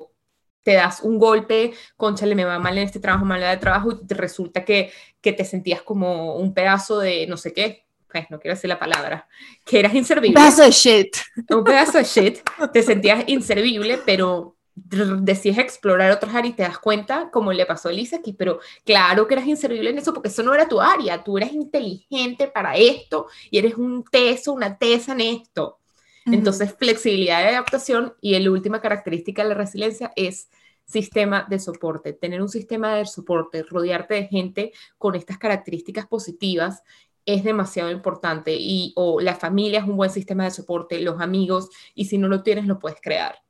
te 0.63 0.75
das 0.75 1.01
un 1.03 1.19
golpe, 1.19 1.75
conchale, 1.97 2.35
me 2.35 2.45
va 2.45 2.59
mal 2.59 2.77
en 2.79 2.85
este 2.85 2.99
trabajo, 2.99 3.25
mal 3.25 3.41
de 3.41 3.57
trabajo, 3.59 3.93
y 3.93 4.07
te 4.07 4.15
resulta 4.15 4.65
que, 4.65 4.91
que 5.21 5.33
te 5.33 5.45
sentías 5.45 5.83
como 5.83 6.37
un 6.37 6.55
pedazo 6.55 6.99
de 6.99 7.27
no 7.27 7.37
sé 7.37 7.53
qué, 7.53 7.85
pues 8.11 8.31
no 8.31 8.41
quiero 8.41 8.55
decir 8.55 8.69
la 8.69 8.79
palabra, 8.79 9.29
que 9.65 9.81
eras 9.81 9.95
inservible. 9.95 10.41
Un 10.41 10.47
pedazo 10.47 10.63
de 10.63 10.71
shit. 10.71 11.17
Un 11.51 11.65
pedazo 11.65 11.99
de 11.99 12.05
shit, 12.05 12.39
te 12.73 12.83
sentías 12.83 13.25
inservible, 13.27 13.99
pero 14.07 14.54
decías 14.75 15.59
explorar 15.59 16.11
otras 16.11 16.35
áreas 16.35 16.55
y 16.55 16.57
te 16.57 16.63
das 16.65 16.79
cuenta, 16.79 17.31
como 17.31 17.53
le 17.53 17.67
pasó 17.67 17.89
a 17.89 17.93
Elisa 17.93 18.17
aquí, 18.17 18.33
pero 18.33 18.59
claro 18.85 19.27
que 19.27 19.35
eras 19.35 19.47
inservible 19.47 19.91
en 19.91 19.99
eso 19.99 20.13
porque 20.13 20.29
eso 20.29 20.43
no 20.43 20.55
era 20.55 20.69
tu 20.69 20.81
área, 20.81 21.23
tú 21.23 21.39
eras 21.39 21.53
inteligente 21.53 22.49
para 22.49 22.77
esto 22.77 23.27
y 23.51 23.59
eres 23.59 23.77
un 23.77 24.05
teso, 24.05 24.53
una 24.53 24.77
tesa 24.77 25.13
en 25.13 25.21
esto. 25.21 25.79
Entonces, 26.27 26.75
flexibilidad 26.79 27.43
de 27.43 27.51
adaptación 27.51 28.15
y 28.23 28.39
la 28.39 28.51
última 28.51 28.81
característica 28.81 29.43
de 29.43 29.51
la 29.51 29.55
resiliencia 29.55 30.11
es 30.17 30.49
sistema 30.87 31.47
de 31.49 31.59
soporte, 31.59 32.15
tener 32.15 32.41
un 32.41 32.49
sistema 32.49 32.95
de 32.97 33.05
soporte, 33.05 33.63
rodearte 33.63 34.15
de 34.15 34.27
gente 34.27 34.73
con 34.97 35.15
estas 35.15 35.37
características 35.37 36.07
positivas 36.07 36.83
es 37.27 37.45
demasiado 37.45 37.91
importante 37.91 38.55
y 38.59 38.93
o 38.97 39.21
la 39.21 39.35
familia 39.35 39.81
es 39.81 39.87
un 39.87 39.97
buen 39.97 40.11
sistema 40.11 40.45
de 40.45 40.51
soporte, 40.51 41.01
los 41.01 41.21
amigos 41.21 41.71
y 41.95 42.07
si 42.07 42.19
no 42.19 42.29
lo 42.29 42.43
tienes 42.43 42.67
lo 42.67 42.79
puedes 42.79 43.01
crear. 43.01 43.44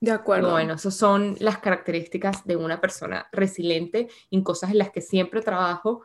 De 0.00 0.12
acuerdo. 0.12 0.52
Bueno, 0.52 0.74
esas 0.74 0.94
son 0.94 1.36
las 1.40 1.58
características 1.58 2.46
de 2.46 2.56
una 2.56 2.80
persona 2.80 3.28
resiliente 3.32 4.08
en 4.30 4.42
cosas 4.42 4.70
en 4.70 4.78
las 4.78 4.90
que 4.90 5.00
siempre 5.00 5.42
trabajo 5.42 6.02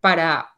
para 0.00 0.54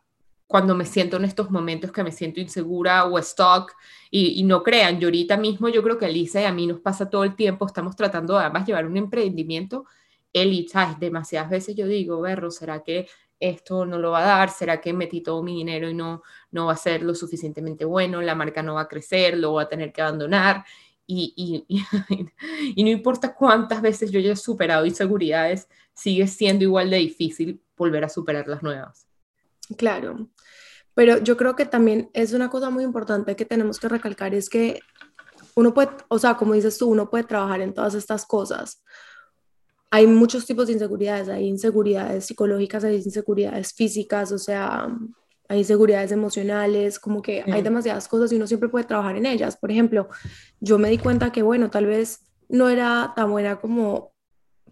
cuando 0.51 0.75
me 0.75 0.85
siento 0.85 1.16
en 1.16 1.25
estos 1.25 1.51
momentos 1.51 1.93
que 1.93 2.03
me 2.03 2.11
siento 2.11 2.40
insegura 2.40 3.05
o 3.05 3.19
stock 3.21 3.73
y, 4.11 4.43
no 4.43 4.64
crean, 4.64 4.99
yo 4.99 5.07
ahorita 5.07 5.37
mismo 5.37 5.69
yo 5.69 5.81
creo 5.81 5.97
que 5.97 6.07
a 6.07 6.11
y 6.11 6.29
a 6.45 6.53
mí 6.53 6.66
nos 6.66 6.81
pasa 6.81 7.09
todo 7.09 7.23
el 7.23 7.37
tiempo, 7.37 7.66
estamos 7.66 7.95
tratando 7.95 8.37
de 8.37 8.47
ambas 8.47 8.66
llevar 8.66 8.85
un 8.85 8.97
emprendimiento, 8.97 9.85
¿sabes? 10.69 10.99
Demasiadas 10.99 11.51
veces 11.51 11.77
yo 11.77 11.87
digo, 11.87 12.21
Berro, 12.21 12.51
¿será 12.51 12.83
que 12.83 13.07
esto 13.38 13.87
no 13.87 14.01
lo 14.01 14.11
va 14.11 14.25
a 14.25 14.38
dar? 14.38 14.51
¿Será 14.51 14.81
que 14.81 14.93
metí 14.93 15.21
todo 15.21 15.40
mi 15.40 15.55
dinero 15.55 15.88
y 15.88 15.95
no, 15.95 16.23
no 16.51 16.66
va 16.66 16.73
a 16.73 16.77
ser 16.77 17.03
lo 17.03 17.14
suficientemente 17.14 17.85
bueno? 17.85 18.21
La 18.21 18.35
marca 18.35 18.61
no 18.61 18.75
va 18.75 18.83
a 18.83 18.88
crecer, 18.88 19.38
lo 19.38 19.53
voy 19.53 19.62
a 19.62 19.69
tener 19.69 19.93
que 19.93 20.03
abandonar. 20.03 20.64
Y, 22.77 22.85
no 22.85 22.90
importa 22.90 23.35
cuántas 23.35 23.83
veces 23.83 24.11
yo 24.11 24.18
haya 24.20 24.37
superado 24.37 24.87
inseguridades, 24.87 25.68
sigue 25.92 26.27
siendo 26.27 26.64
igual 26.64 26.90
de 26.90 26.99
difícil 26.99 27.61
volver 27.77 28.05
a 28.05 28.09
superar 28.09 28.46
las 28.46 28.62
nuevas. 28.62 29.07
Claro, 29.77 30.29
pero 30.94 31.18
yo 31.18 31.37
creo 31.37 31.57
que 31.57 31.66
también 31.66 32.11
es 32.12 32.33
una 32.33 32.49
cosa 32.49 32.70
muy 32.70 32.85
importante 32.85 33.37
que 33.37 33.44
tenemos 33.44 33.79
que 33.79 33.88
recalcar, 33.88 34.35
es 34.35 34.49
que 34.49 34.81
uno 35.55 35.75
puede, 35.75 35.90
o 36.09 36.18
sea, 36.18 36.37
como 36.37 36.55
dices 36.55 36.79
tú, 36.79 36.88
uno 36.88 37.11
puede 37.11 37.25
trabajar 37.25 37.61
en 37.61 37.75
todas 37.75 37.94
estas 37.94 38.25
cosas. 38.25 38.83
Hay 39.90 40.07
muchos 40.07 40.46
tipos 40.46 40.68
de 40.68 40.75
inseguridades, 40.75 41.29
hay 41.29 41.46
inseguridades 41.46 42.27
psicológicas, 42.27 42.85
hay 42.85 42.96
inseguridades 42.96 43.73
físicas, 43.73 44.31
o 44.31 44.38
sea, 44.38 44.88
hay 45.50 45.58
inseguridades 45.58 46.12
emocionales, 46.12 47.00
como 47.00 47.22
que 47.22 47.42
hay 47.42 47.60
demasiadas 47.60 48.06
cosas 48.06 48.30
y 48.30 48.36
uno 48.36 48.46
siempre 48.46 48.68
puede 48.68 48.84
trabajar 48.84 49.16
en 49.16 49.26
ellas. 49.26 49.56
Por 49.56 49.72
ejemplo, 49.72 50.08
yo 50.60 50.78
me 50.78 50.90
di 50.90 50.96
cuenta 50.96 51.32
que, 51.32 51.42
bueno, 51.42 51.70
tal 51.70 51.86
vez 51.86 52.20
no 52.48 52.68
era 52.68 53.12
tan 53.16 53.32
buena 53.32 53.58
como 53.58 54.12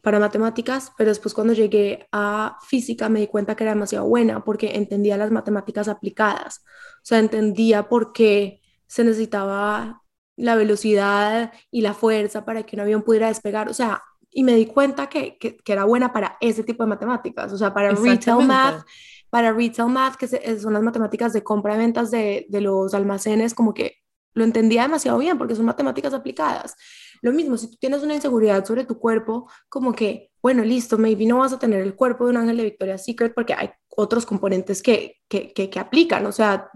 para 0.03 0.21
matemáticas, 0.21 0.93
pero 0.97 1.11
después 1.11 1.35
cuando 1.35 1.53
llegué 1.53 2.07
a 2.13 2.59
física 2.65 3.09
me 3.09 3.19
di 3.19 3.27
cuenta 3.27 3.57
que 3.57 3.65
era 3.65 3.73
demasiado 3.73 4.07
buena 4.07 4.45
porque 4.45 4.77
entendía 4.77 5.17
las 5.17 5.33
matemáticas 5.33 5.89
aplicadas, 5.89 6.63
o 6.99 7.03
sea, 7.03 7.19
entendía 7.19 7.89
por 7.89 8.13
qué 8.13 8.61
se 8.87 9.03
necesitaba 9.03 10.05
la 10.37 10.55
velocidad 10.55 11.53
y 11.73 11.81
la 11.81 11.93
fuerza 11.93 12.45
para 12.45 12.63
que 12.63 12.77
un 12.77 12.81
avión 12.83 13.03
pudiera 13.03 13.27
despegar, 13.27 13.69
o 13.69 13.75
sea, 13.75 14.01
y 14.31 14.45
me 14.45 14.55
di 14.55 14.67
cuenta 14.67 15.09
que, 15.09 15.39
que, 15.39 15.61
era 15.67 15.85
buena 15.85 16.13
para 16.13 16.37
ese 16.41 16.63
tipo 16.63 16.85
de 16.85 16.89
matemáticas, 16.91 17.53
o 17.53 17.59
sea, 17.59 17.75
para 17.75 17.91
retail 17.91 18.47
math, 18.47 18.85
para 19.31 19.53
retail 19.53 19.91
math, 19.91 20.17
que 20.17 20.27
son 20.59 20.73
las 20.73 20.83
matemáticas 20.83 21.33
de 21.33 21.43
compra 21.43 21.75
y 21.75 21.79
ventas 21.79 22.11
de, 22.11 22.47
de 22.49 22.61
los 22.61 22.95
almacenes, 22.95 23.55
como 23.55 23.75
que 23.75 23.97
lo 24.35 24.45
entendía 24.45 24.83
demasiado 24.83 25.19
bien 25.19 25.37
porque 25.37 25.55
son 25.55 25.67
matemáticas 25.67 26.15
aplicadas. 26.15 26.77
Lo 27.21 27.33
mismo, 27.33 27.57
si 27.57 27.69
tú 27.69 27.77
tienes 27.77 28.03
una 28.03 28.15
inseguridad 28.15 28.65
sobre 28.65 28.85
tu 28.85 28.99
cuerpo, 28.99 29.51
como 29.69 29.93
que, 29.93 30.31
bueno, 30.41 30.63
listo, 30.63 30.97
maybe 30.97 31.27
no 31.27 31.39
vas 31.39 31.53
a 31.53 31.59
tener 31.59 31.83
el 31.83 31.95
cuerpo 31.95 32.25
de 32.25 32.31
un 32.31 32.37
ángel 32.39 32.57
de 32.57 32.65
Victoria's 32.65 33.05
Secret 33.05 33.35
porque 33.35 33.55
hay 33.55 33.71
otros 33.89 34.25
componentes 34.25 34.83
que, 34.83 35.17
que, 35.29 35.53
que, 35.53 35.79
aplican, 35.81 36.25
o 36.27 36.33
sea, 36.33 36.71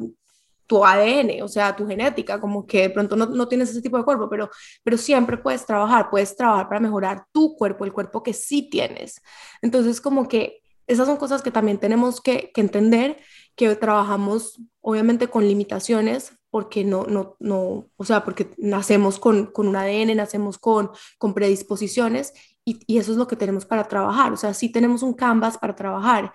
tu 0.66 0.84
ADN, 0.84 1.42
o 1.42 1.48
sea, 1.48 1.76
tu 1.76 1.86
genética, 1.86 2.40
como 2.40 2.66
que 2.66 2.82
de 2.82 2.90
pronto 2.90 3.14
no, 3.14 3.26
no, 3.26 3.46
tienes 3.46 3.70
ese 3.70 3.82
tipo 3.82 3.96
de 3.96 4.04
cuerpo, 4.04 4.28
pero, 4.28 4.50
pero 4.82 4.96
siempre 4.96 5.36
puedes 5.36 5.64
trabajar, 5.64 6.10
puedes 6.10 6.34
trabajar 6.34 6.68
para 6.68 6.80
mejorar 6.80 7.26
tu 7.30 7.54
cuerpo, 7.54 7.84
el 7.84 7.92
cuerpo 7.92 8.22
que 8.22 8.32
sí 8.32 8.68
tienes. 8.68 9.20
Entonces, 9.60 10.00
como 10.00 10.26
que 10.26 10.61
esas 10.92 11.06
son 11.06 11.16
cosas 11.16 11.42
que 11.42 11.50
también 11.50 11.78
tenemos 11.78 12.20
que, 12.20 12.50
que 12.52 12.60
entender, 12.60 13.18
que 13.56 13.74
trabajamos 13.76 14.60
obviamente 14.80 15.28
con 15.28 15.46
limitaciones, 15.46 16.32
porque 16.50 16.84
no, 16.84 17.04
no, 17.04 17.36
no, 17.40 17.86
o 17.96 18.04
sea, 18.04 18.24
porque 18.24 18.50
nacemos 18.58 19.18
con, 19.18 19.46
con 19.46 19.68
un 19.68 19.76
ADN, 19.76 20.16
nacemos 20.16 20.58
con, 20.58 20.90
con 21.18 21.32
predisposiciones 21.32 22.34
y, 22.64 22.80
y, 22.86 22.98
eso 22.98 23.12
es 23.12 23.18
lo 23.18 23.26
que 23.26 23.36
tenemos 23.36 23.64
para 23.64 23.88
trabajar, 23.88 24.32
o 24.32 24.36
sea, 24.36 24.52
sí 24.52 24.68
tenemos 24.68 25.02
un 25.02 25.14
canvas 25.14 25.56
para 25.56 25.74
trabajar 25.74 26.32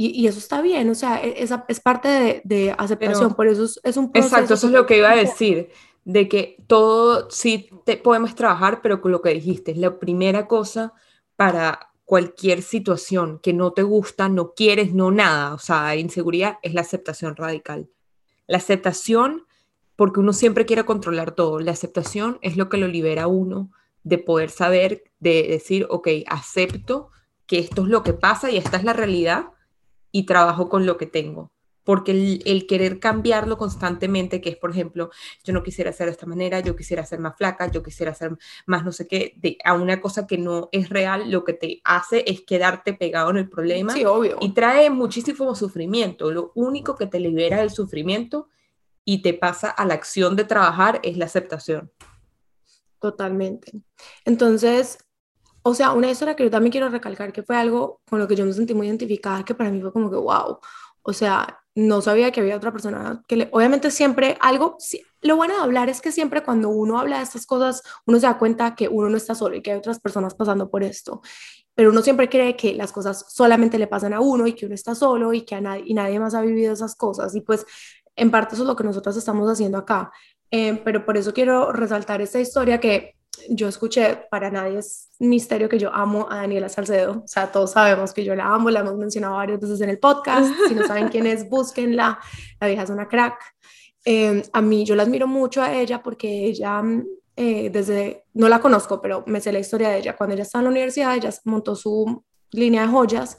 y, 0.00 0.22
y 0.22 0.28
eso 0.28 0.38
está 0.38 0.62
bien, 0.62 0.88
o 0.88 0.94
sea, 0.94 1.22
e, 1.22 1.42
es, 1.42 1.52
es 1.66 1.80
parte 1.80 2.08
de, 2.08 2.40
de 2.44 2.74
aceptación, 2.78 3.34
por 3.34 3.48
eso 3.48 3.64
es, 3.64 3.96
un 3.96 4.12
proceso. 4.12 4.36
Exacto, 4.36 4.54
eso 4.54 4.68
es 4.68 4.72
lo 4.72 4.86
que 4.86 4.98
iba 4.98 5.10
a 5.10 5.16
decir, 5.16 5.70
de 6.04 6.28
que 6.28 6.56
todo 6.68 7.28
sí 7.30 7.68
te, 7.84 7.96
podemos 7.96 8.36
trabajar, 8.36 8.80
pero 8.80 9.00
con 9.00 9.10
lo 9.10 9.20
que 9.20 9.34
dijiste, 9.34 9.72
es 9.72 9.78
la 9.78 9.98
primera 9.98 10.46
cosa 10.46 10.94
para 11.34 11.87
cualquier 12.08 12.62
situación 12.62 13.38
que 13.38 13.52
no 13.52 13.72
te 13.72 13.84
gusta, 13.84 14.28
no 14.28 14.54
quieres, 14.54 14.94
no 14.94 15.12
nada, 15.12 15.54
o 15.54 15.58
sea, 15.58 15.94
inseguridad 15.94 16.58
es 16.62 16.74
la 16.74 16.80
aceptación 16.80 17.36
radical 17.36 17.88
la 18.48 18.56
aceptación, 18.56 19.46
porque 19.94 20.18
uno 20.18 20.32
siempre 20.32 20.66
quiere 20.66 20.84
controlar 20.84 21.32
todo, 21.32 21.60
la 21.60 21.70
aceptación 21.70 22.38
es 22.42 22.56
lo 22.56 22.68
que 22.68 22.78
lo 22.78 22.88
libera 22.88 23.24
a 23.24 23.28
uno 23.28 23.70
de 24.02 24.18
poder 24.18 24.50
saber, 24.50 25.04
de 25.20 25.46
decir, 25.48 25.86
ok, 25.90 26.08
acepto 26.26 27.10
que 27.46 27.58
esto 27.58 27.82
es 27.82 27.88
lo 27.88 28.02
que 28.02 28.14
pasa 28.14 28.50
y 28.50 28.56
esta 28.56 28.76
es 28.78 28.84
la 28.84 28.92
realidad 28.92 29.50
y 30.10 30.24
trabajo 30.24 30.68
con 30.68 30.86
lo 30.86 30.96
que 30.96 31.06
tengo. 31.06 31.52
Porque 31.88 32.42
el, 32.44 32.66
querer 32.66 33.00
cambiarlo 33.00 33.56
constantemente, 33.56 34.42
que 34.42 34.50
es, 34.50 34.58
por 34.58 34.72
ejemplo, 34.72 35.08
yo 35.42 35.54
no 35.54 35.62
quisiera 35.62 35.88
hacer 35.88 36.04
de 36.04 36.12
esta 36.12 36.26
manera, 36.26 36.60
yo 36.60 36.76
quisiera 36.76 37.02
ser 37.06 37.18
más 37.18 37.34
flaca, 37.34 37.70
yo 37.70 37.82
quisiera 37.82 38.12
ser 38.12 38.36
más 38.66 38.84
no 38.84 38.92
sé 38.92 39.08
qué, 39.08 39.32
de, 39.38 39.56
a 39.64 39.72
una 39.72 39.98
cosa 39.98 40.26
que 40.26 40.36
no 40.36 40.68
es 40.70 40.90
real, 40.90 41.30
lo 41.30 41.44
que 41.44 41.54
te 41.54 41.80
hace 41.84 42.24
es 42.26 42.42
quedarte 42.42 42.92
pegado 42.92 43.30
en 43.30 43.38
el 43.38 43.48
problema. 43.48 43.94
Sí, 43.94 44.04
obvio. 44.04 44.36
Y 44.42 44.52
trae 44.52 44.90
muchísimo 44.90 45.54
sufrimiento. 45.54 46.30
Lo 46.30 46.52
único 46.54 46.94
que 46.94 47.06
te 47.06 47.20
libera 47.20 47.60
del 47.60 47.70
sufrimiento 47.70 48.48
y 49.06 49.22
te 49.22 49.32
pasa 49.32 49.70
a 49.70 49.86
la 49.86 49.94
acción 49.94 50.36
de 50.36 50.44
trabajar 50.44 51.00
es 51.02 51.16
la 51.16 51.24
aceptación. 51.24 51.90
Totalmente. 53.00 53.72
Entonces, 54.26 54.98
o 55.62 55.72
sea, 55.72 55.92
una 55.92 56.10
historia 56.10 56.36
que 56.36 56.44
yo 56.44 56.50
también 56.50 56.70
quiero 56.70 56.90
recalcar 56.90 57.32
que 57.32 57.42
fue 57.42 57.56
algo 57.56 58.02
con 58.10 58.18
lo 58.18 58.28
que 58.28 58.36
yo 58.36 58.44
me 58.44 58.52
sentí 58.52 58.74
muy 58.74 58.88
identificada, 58.88 59.42
que 59.42 59.54
para 59.54 59.70
mí 59.70 59.80
fue 59.80 59.90
como 59.90 60.10
que, 60.10 60.16
wow, 60.16 60.58
o 61.02 61.12
sea, 61.12 61.60
no 61.74 62.00
sabía 62.00 62.32
que 62.32 62.40
había 62.40 62.56
otra 62.56 62.72
persona 62.72 63.22
que 63.28 63.36
le, 63.36 63.48
obviamente 63.52 63.90
siempre 63.92 64.36
algo, 64.40 64.78
lo 65.20 65.36
bueno 65.36 65.54
de 65.54 65.60
hablar 65.60 65.88
es 65.88 66.00
que 66.00 66.10
siempre 66.10 66.42
cuando 66.42 66.70
uno 66.70 66.98
habla 66.98 67.18
de 67.18 67.22
estas 67.22 67.46
cosas, 67.46 67.82
uno 68.04 68.18
se 68.18 68.26
da 68.26 68.38
cuenta 68.38 68.74
que 68.74 68.88
uno 68.88 69.08
no 69.08 69.16
está 69.16 69.34
solo 69.36 69.54
y 69.54 69.62
que 69.62 69.70
hay 69.72 69.78
otras 69.78 70.00
personas 70.00 70.34
pasando 70.34 70.70
por 70.70 70.82
esto, 70.82 71.20
pero 71.74 71.90
uno 71.90 72.02
siempre 72.02 72.28
cree 72.28 72.56
que 72.56 72.74
las 72.74 72.90
cosas 72.90 73.26
solamente 73.28 73.78
le 73.78 73.86
pasan 73.86 74.12
a 74.12 74.20
uno 74.20 74.48
y 74.48 74.54
que 74.54 74.66
uno 74.66 74.74
está 74.74 74.96
solo 74.96 75.32
y 75.32 75.42
que 75.42 75.54
a 75.54 75.60
nadie, 75.60 75.84
y 75.86 75.94
nadie 75.94 76.18
más 76.18 76.34
ha 76.34 76.40
vivido 76.40 76.72
esas 76.72 76.96
cosas. 76.96 77.36
Y 77.36 77.42
pues 77.42 77.64
en 78.16 78.32
parte 78.32 78.54
eso 78.54 78.64
es 78.64 78.68
lo 78.68 78.74
que 78.74 78.82
nosotros 78.82 79.16
estamos 79.16 79.48
haciendo 79.48 79.78
acá, 79.78 80.10
eh, 80.50 80.80
pero 80.84 81.04
por 81.04 81.16
eso 81.16 81.32
quiero 81.32 81.72
resaltar 81.72 82.20
esta 82.20 82.40
historia 82.40 82.80
que 82.80 83.17
yo 83.48 83.68
escuché, 83.68 84.26
para 84.30 84.50
nadie 84.50 84.78
es 84.78 85.10
misterio 85.18 85.68
que 85.68 85.78
yo 85.78 85.92
amo 85.92 86.26
a 86.30 86.36
Daniela 86.36 86.68
Salcedo, 86.68 87.22
o 87.24 87.28
sea, 87.28 87.50
todos 87.50 87.72
sabemos 87.72 88.12
que 88.12 88.24
yo 88.24 88.34
la 88.34 88.46
amo, 88.46 88.70
la 88.70 88.80
hemos 88.80 88.96
mencionado 88.96 89.34
varias 89.34 89.60
veces 89.60 89.80
en 89.80 89.90
el 89.90 89.98
podcast, 89.98 90.50
si 90.68 90.74
no 90.74 90.86
saben 90.86 91.08
quién 91.08 91.26
es, 91.26 91.48
búsquenla, 91.50 92.18
la 92.60 92.66
vieja 92.66 92.82
es 92.82 92.90
una 92.90 93.08
crack. 93.08 93.40
Eh, 94.04 94.42
a 94.52 94.62
mí 94.62 94.84
yo 94.84 94.94
la 94.94 95.02
admiro 95.02 95.26
mucho 95.26 95.62
a 95.62 95.74
ella 95.74 96.02
porque 96.02 96.46
ella, 96.46 96.82
eh, 97.36 97.70
desde, 97.70 98.24
no 98.34 98.48
la 98.48 98.60
conozco, 98.60 99.00
pero 99.00 99.24
me 99.26 99.40
sé 99.40 99.52
la 99.52 99.58
historia 99.58 99.90
de 99.90 99.98
ella, 99.98 100.16
cuando 100.16 100.34
ella 100.34 100.44
estaba 100.44 100.60
en 100.60 100.64
la 100.64 100.70
universidad, 100.70 101.16
ella 101.16 101.30
montó 101.44 101.74
su 101.74 102.24
línea 102.52 102.82
de 102.82 102.88
joyas 102.88 103.36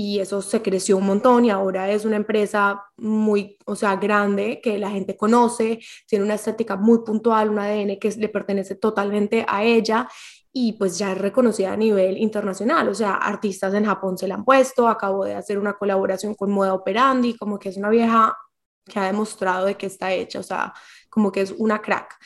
y 0.00 0.20
eso 0.20 0.40
se 0.42 0.62
creció 0.62 0.96
un 0.96 1.06
montón 1.06 1.44
y 1.44 1.50
ahora 1.50 1.90
es 1.90 2.04
una 2.04 2.14
empresa 2.14 2.84
muy, 2.98 3.58
o 3.66 3.74
sea, 3.74 3.96
grande 3.96 4.60
que 4.62 4.78
la 4.78 4.90
gente 4.90 5.16
conoce, 5.16 5.80
tiene 6.06 6.24
una 6.24 6.34
estética 6.34 6.76
muy 6.76 7.00
puntual, 7.00 7.50
un 7.50 7.58
ADN 7.58 7.98
que 7.98 8.08
le 8.16 8.28
pertenece 8.28 8.76
totalmente 8.76 9.44
a 9.48 9.64
ella 9.64 10.08
y 10.52 10.74
pues 10.74 10.98
ya 10.98 11.10
es 11.10 11.18
reconocida 11.18 11.72
a 11.72 11.76
nivel 11.76 12.16
internacional, 12.16 12.88
o 12.88 12.94
sea, 12.94 13.14
artistas 13.14 13.74
en 13.74 13.86
Japón 13.86 14.16
se 14.16 14.28
la 14.28 14.36
han 14.36 14.44
puesto, 14.44 14.86
acabo 14.86 15.24
de 15.24 15.34
hacer 15.34 15.58
una 15.58 15.72
colaboración 15.72 16.36
con 16.36 16.52
Moda 16.52 16.74
Operandi, 16.74 17.36
como 17.36 17.58
que 17.58 17.70
es 17.70 17.76
una 17.76 17.90
vieja 17.90 18.38
que 18.84 19.00
ha 19.00 19.06
demostrado 19.06 19.66
de 19.66 19.76
que 19.76 19.86
está 19.86 20.12
hecha, 20.12 20.38
o 20.38 20.44
sea, 20.44 20.72
como 21.10 21.32
que 21.32 21.40
es 21.40 21.50
una 21.58 21.82
crack. 21.82 22.16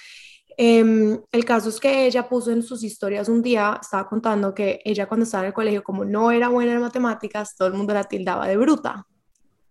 Em, 0.57 1.21
el 1.31 1.45
caso 1.45 1.69
es 1.69 1.81
que 1.81 2.07
ella 2.07 2.29
puso 2.29 2.51
en 2.51 2.63
sus 2.63 2.83
historias 2.83 3.29
un 3.29 3.43
día, 3.43 3.79
estaba 3.81 4.09
contando 4.09 4.55
que 4.55 4.81
ella 4.85 5.07
cuando 5.07 5.25
estaba 5.25 5.45
en 5.45 5.49
el 5.49 5.55
colegio, 5.55 5.83
como 5.83 6.05
no 6.05 6.31
era 6.31 6.49
buena 6.49 6.73
en 6.73 6.81
matemáticas, 6.81 7.57
todo 7.57 7.69
el 7.69 7.75
mundo 7.75 7.95
la 7.95 8.05
tildaba 8.05 8.47
de 8.47 8.57
bruta. 8.57 9.07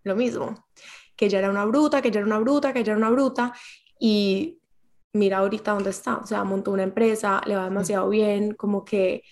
Lo 0.03 0.15
mismo, 0.15 0.67
que 1.15 1.25
ella 1.27 1.39
era 1.39 1.49
una 1.49 1.65
bruta, 1.65 2.01
que 2.01 2.07
ella 2.09 2.19
era 2.19 2.27
una 2.27 2.39
bruta, 2.39 2.73
que 2.73 2.79
ella 2.79 2.93
era 2.93 2.97
una 2.97 3.09
bruta. 3.11 3.53
Y 3.99 4.59
mira 5.13 5.39
ahorita 5.39 5.73
dónde 5.73 5.91
está, 5.91 6.17
o 6.17 6.25
sea, 6.25 6.43
montó 6.43 6.71
una 6.71 6.83
empresa, 6.83 7.41
le 7.45 7.55
va 7.55 7.65
demasiado 7.65 8.09
bien, 8.09 8.55
como 8.55 8.83
que 8.85 9.23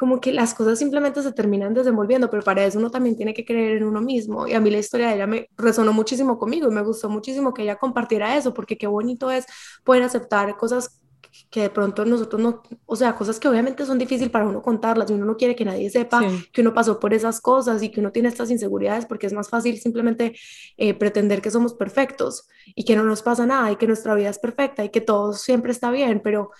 como 0.00 0.18
que 0.18 0.32
las 0.32 0.54
cosas 0.54 0.78
simplemente 0.78 1.22
se 1.22 1.30
terminan 1.30 1.74
desenvolviendo, 1.74 2.30
pero 2.30 2.42
para 2.42 2.64
eso 2.64 2.78
uno 2.78 2.90
también 2.90 3.16
tiene 3.16 3.34
que 3.34 3.44
creer 3.44 3.76
en 3.76 3.84
uno 3.84 4.00
mismo. 4.00 4.48
Y 4.48 4.54
a 4.54 4.60
mí 4.60 4.70
la 4.70 4.78
historia 4.78 5.08
de 5.08 5.16
ella 5.16 5.26
me 5.26 5.50
resonó 5.58 5.92
muchísimo 5.92 6.38
conmigo 6.38 6.70
y 6.70 6.74
me 6.74 6.80
gustó 6.80 7.10
muchísimo 7.10 7.52
que 7.52 7.64
ella 7.64 7.76
compartiera 7.76 8.34
eso, 8.34 8.54
porque 8.54 8.78
qué 8.78 8.86
bonito 8.86 9.30
es 9.30 9.44
poder 9.84 10.02
aceptar 10.04 10.56
cosas 10.56 11.02
que 11.50 11.60
de 11.60 11.68
pronto 11.68 12.06
nosotros 12.06 12.40
no, 12.40 12.62
o 12.86 12.96
sea, 12.96 13.14
cosas 13.14 13.38
que 13.38 13.46
obviamente 13.46 13.84
son 13.84 13.98
difíciles 13.98 14.30
para 14.30 14.46
uno 14.46 14.62
contarlas 14.62 15.10
y 15.10 15.12
uno 15.12 15.26
no 15.26 15.36
quiere 15.36 15.54
que 15.54 15.66
nadie 15.66 15.90
sepa 15.90 16.22
que 16.50 16.62
uno 16.62 16.72
pasó 16.72 16.98
por 16.98 17.12
esas 17.12 17.40
cosas 17.42 17.82
y 17.82 17.90
que 17.90 18.00
uno 18.00 18.10
tiene 18.10 18.30
estas 18.30 18.50
inseguridades 18.50 19.04
porque 19.04 19.26
es 19.26 19.34
más 19.34 19.50
fácil 19.50 19.78
simplemente 19.78 20.34
eh, 20.78 20.94
pretender 20.94 21.42
que 21.42 21.50
somos 21.50 21.74
perfectos 21.74 22.48
y 22.74 22.84
que 22.84 22.96
no 22.96 23.04
nos 23.04 23.22
pasa 23.22 23.44
nada 23.44 23.70
y 23.70 23.76
que 23.76 23.86
nuestra 23.86 24.14
vida 24.14 24.30
es 24.30 24.38
perfecta 24.38 24.82
y 24.82 24.88
que 24.88 25.02
todo 25.02 25.34
siempre 25.34 25.72
está 25.72 25.90
bien, 25.90 26.20
pero 26.24 26.52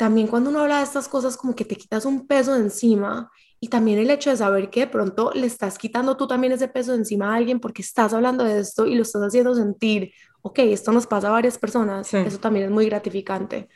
también 0.00 0.28
cuando 0.28 0.48
uno 0.48 0.60
habla 0.60 0.78
de 0.78 0.84
estas 0.84 1.08
cosas 1.08 1.36
como 1.36 1.54
que 1.54 1.66
te 1.66 1.76
quitas 1.76 2.06
un 2.06 2.26
peso 2.26 2.54
de 2.54 2.60
encima 2.60 3.30
y 3.60 3.68
también 3.68 3.98
el 3.98 4.08
hecho 4.08 4.30
de 4.30 4.38
saber 4.38 4.70
que 4.70 4.80
de 4.80 4.86
pronto 4.86 5.30
le 5.34 5.46
estás 5.46 5.76
quitando 5.76 6.16
tú 6.16 6.26
también 6.26 6.54
ese 6.54 6.68
peso 6.68 6.92
de 6.92 6.98
encima 7.00 7.34
a 7.34 7.36
alguien 7.36 7.60
porque 7.60 7.82
estás 7.82 8.14
hablando 8.14 8.42
de 8.42 8.60
esto 8.60 8.86
y 8.86 8.94
lo 8.94 9.02
estás 9.02 9.20
haciendo 9.20 9.54
sentir, 9.54 10.10
ok, 10.40 10.60
esto 10.60 10.90
nos 10.90 11.06
pasa 11.06 11.28
a 11.28 11.32
varias 11.32 11.58
personas, 11.58 12.14
eso 12.14 12.38
también 12.38 12.64
es 12.64 12.70
muy 12.70 12.86
gratificante. 12.86 13.68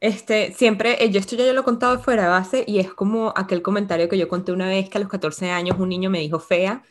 Este, 0.00 0.52
siempre, 0.52 1.04
eh, 1.04 1.12
yo 1.12 1.20
esto 1.20 1.36
ya 1.36 1.46
yo 1.46 1.52
lo 1.52 1.60
he 1.60 1.64
contado 1.64 2.00
fuera 2.00 2.24
de 2.24 2.28
base 2.28 2.64
y 2.66 2.80
es 2.80 2.92
como 2.92 3.32
aquel 3.36 3.62
comentario 3.62 4.08
que 4.08 4.18
yo 4.18 4.26
conté 4.26 4.50
una 4.50 4.66
vez 4.66 4.90
que 4.90 4.98
a 4.98 5.00
los 5.00 5.08
14 5.08 5.48
años 5.52 5.76
un 5.78 5.90
niño 5.90 6.10
me 6.10 6.18
dijo 6.18 6.40
fea 6.40 6.82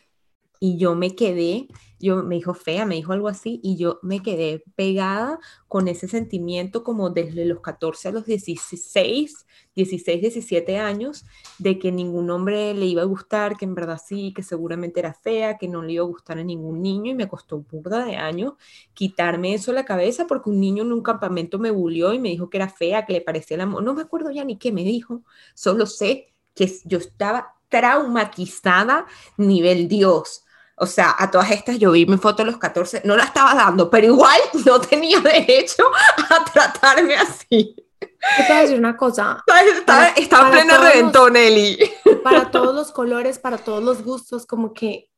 y 0.62 0.78
yo 0.78 0.96
me 0.96 1.14
quedé 1.14 1.68
yo 2.00 2.24
me 2.24 2.36
dijo 2.36 2.54
fea, 2.54 2.86
me 2.86 2.96
dijo 2.96 3.14
algo 3.14 3.28
así, 3.28 3.60
y 3.64 3.78
yo 3.78 4.00
me 4.02 4.22
quedé 4.22 4.64
pegada 4.76 5.40
con 5.68 5.88
ese 5.88 6.08
sentimiento 6.08 6.84
como 6.84 7.10
desde 7.10 7.46
los 7.46 7.62
14 7.62 8.10
a 8.10 8.12
los 8.12 8.26
16, 8.26 9.46
16, 9.76 10.22
17 10.22 10.78
años, 10.78 11.26
de 11.58 11.80
que 11.80 11.92
ningún 11.92 12.30
hombre 12.30 12.74
le 12.74 12.86
iba 12.86 13.02
a 13.02 13.06
gustar, 13.06 13.58
que 13.58 13.66
en 13.66 13.76
verdad 13.76 14.02
sí, 14.04 14.34
que 14.34 14.44
seguramente 14.44 15.00
era 15.00 15.14
fea, 15.14 15.58
que 15.58 15.68
no 15.68 15.82
le 15.82 15.94
iba 15.94 16.04
a 16.04 16.08
gustar 16.08 16.38
a 16.40 16.44
ningún 16.44 16.82
niño, 16.82 17.12
y 17.12 17.16
me 17.16 17.28
costó 17.28 17.60
burda 17.60 18.06
de 18.06 18.16
años 18.16 18.54
quitarme 18.94 19.54
eso 19.54 19.72
de 19.72 19.76
la 19.76 19.86
cabeza, 19.86 20.28
porque 20.28 20.50
un 20.50 20.60
niño 20.60 20.84
en 20.84 20.94
un 20.94 21.02
campamento 21.02 21.60
me 21.60 21.72
bulió 21.72 22.14
y 22.14 22.20
me 22.20 22.30
dijo 22.30 22.50
que 22.50 22.58
era 22.58 22.70
fea, 22.70 23.06
que 23.06 23.14
le 23.14 23.22
parecía 23.22 23.58
la... 23.58 23.66
No 23.66 23.94
me 23.94 24.02
acuerdo 24.02 24.32
ya 24.32 24.44
ni 24.44 24.58
qué 24.58 24.72
me 24.72 24.84
dijo, 24.84 25.24
solo 25.54 25.86
sé 25.86 26.34
que 26.54 26.72
yo 26.86 26.98
estaba 26.98 27.56
traumatizada 27.70 29.06
nivel 29.38 29.88
Dios 29.88 30.45
o 30.76 30.86
sea, 30.86 31.16
a 31.18 31.32
todas 31.32 31.52
estas 31.52 31.80
yo 31.80 31.92
vi 31.92 32.06
mi 32.06 32.18
foto 32.18 32.44
a 32.44 32.46
los 32.46 32.58
14, 32.58 33.02
no 33.06 33.16
la 33.16 33.24
estaba 33.24 33.56
dando, 33.56 33.90
pero 33.90 34.08
igual 34.08 34.40
no 34.66 34.80
tenía 34.82 35.20
derecho 35.20 35.84
a 36.30 36.46
tratarme 36.46 37.16
así. 37.16 37.76
Te 38.00 38.44
voy 38.48 38.58
a 38.58 38.62
decir 38.62 38.78
una 38.78 38.98
cosa. 38.98 39.44
Está, 39.78 40.10
está, 40.10 40.52
plena 40.52 40.78
reventón, 40.78 41.34
Nelly. 41.34 41.78
Para 42.24 42.52
todos 42.52 42.76
los 42.76 42.92
colores, 42.92 43.40
para 43.40 43.58
todos 43.58 43.84
los 43.84 44.04
gustos, 44.04 44.46
como 44.46 44.74
que 44.74 45.10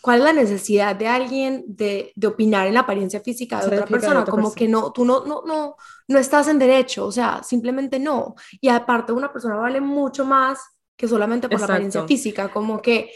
¿Cuál 0.00 0.20
es 0.20 0.24
la 0.24 0.32
necesidad 0.32 0.94
de 0.94 1.08
alguien 1.08 1.64
de, 1.66 2.12
de 2.14 2.26
opinar 2.28 2.68
en 2.68 2.74
la 2.74 2.80
apariencia 2.80 3.20
física 3.20 3.60
de 3.60 3.66
otra 3.66 3.86
persona? 3.86 4.24
Como 4.24 4.54
que 4.54 4.68
no, 4.68 4.92
tú 4.92 5.04
no, 5.04 5.24
no, 5.24 5.42
no, 5.44 5.74
no 6.06 6.18
estás 6.18 6.46
en 6.46 6.60
derecho, 6.60 7.06
o 7.06 7.10
sea, 7.10 7.42
simplemente 7.42 7.98
no. 7.98 8.36
Y 8.60 8.68
aparte, 8.68 9.12
una 9.12 9.32
persona 9.32 9.56
vale 9.56 9.80
mucho 9.80 10.24
más 10.24 10.60
que 10.96 11.08
solamente 11.08 11.48
por 11.48 11.58
la 11.58 11.66
apariencia 11.66 12.04
física, 12.04 12.48
como 12.52 12.80
que 12.80 13.10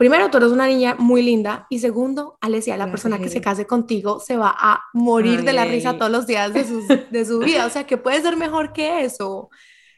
primero, 0.00 0.30
tú 0.30 0.38
eres 0.38 0.50
una 0.50 0.66
niña 0.66 0.96
muy 0.98 1.20
linda 1.20 1.66
y 1.68 1.78
segundo, 1.78 2.38
Alesia, 2.40 2.78
la 2.78 2.90
persona 2.90 3.18
que 3.18 3.28
se 3.28 3.42
case 3.42 3.66
contigo 3.66 4.18
se 4.18 4.38
va 4.38 4.56
a 4.58 4.84
morir 4.94 5.44
de 5.44 5.52
la 5.52 5.66
risa 5.66 5.98
todos 5.98 6.10
los 6.10 6.26
días 6.26 6.54
de, 6.54 6.64
sus, 6.64 6.88
de 6.88 7.24
su 7.26 7.40
vida, 7.40 7.66
o 7.66 7.68
sea, 7.68 7.86
¿qué 7.86 7.98
puede 7.98 8.22
ser 8.22 8.34
mejor 8.38 8.72
que 8.72 9.02
eso? 9.02 9.50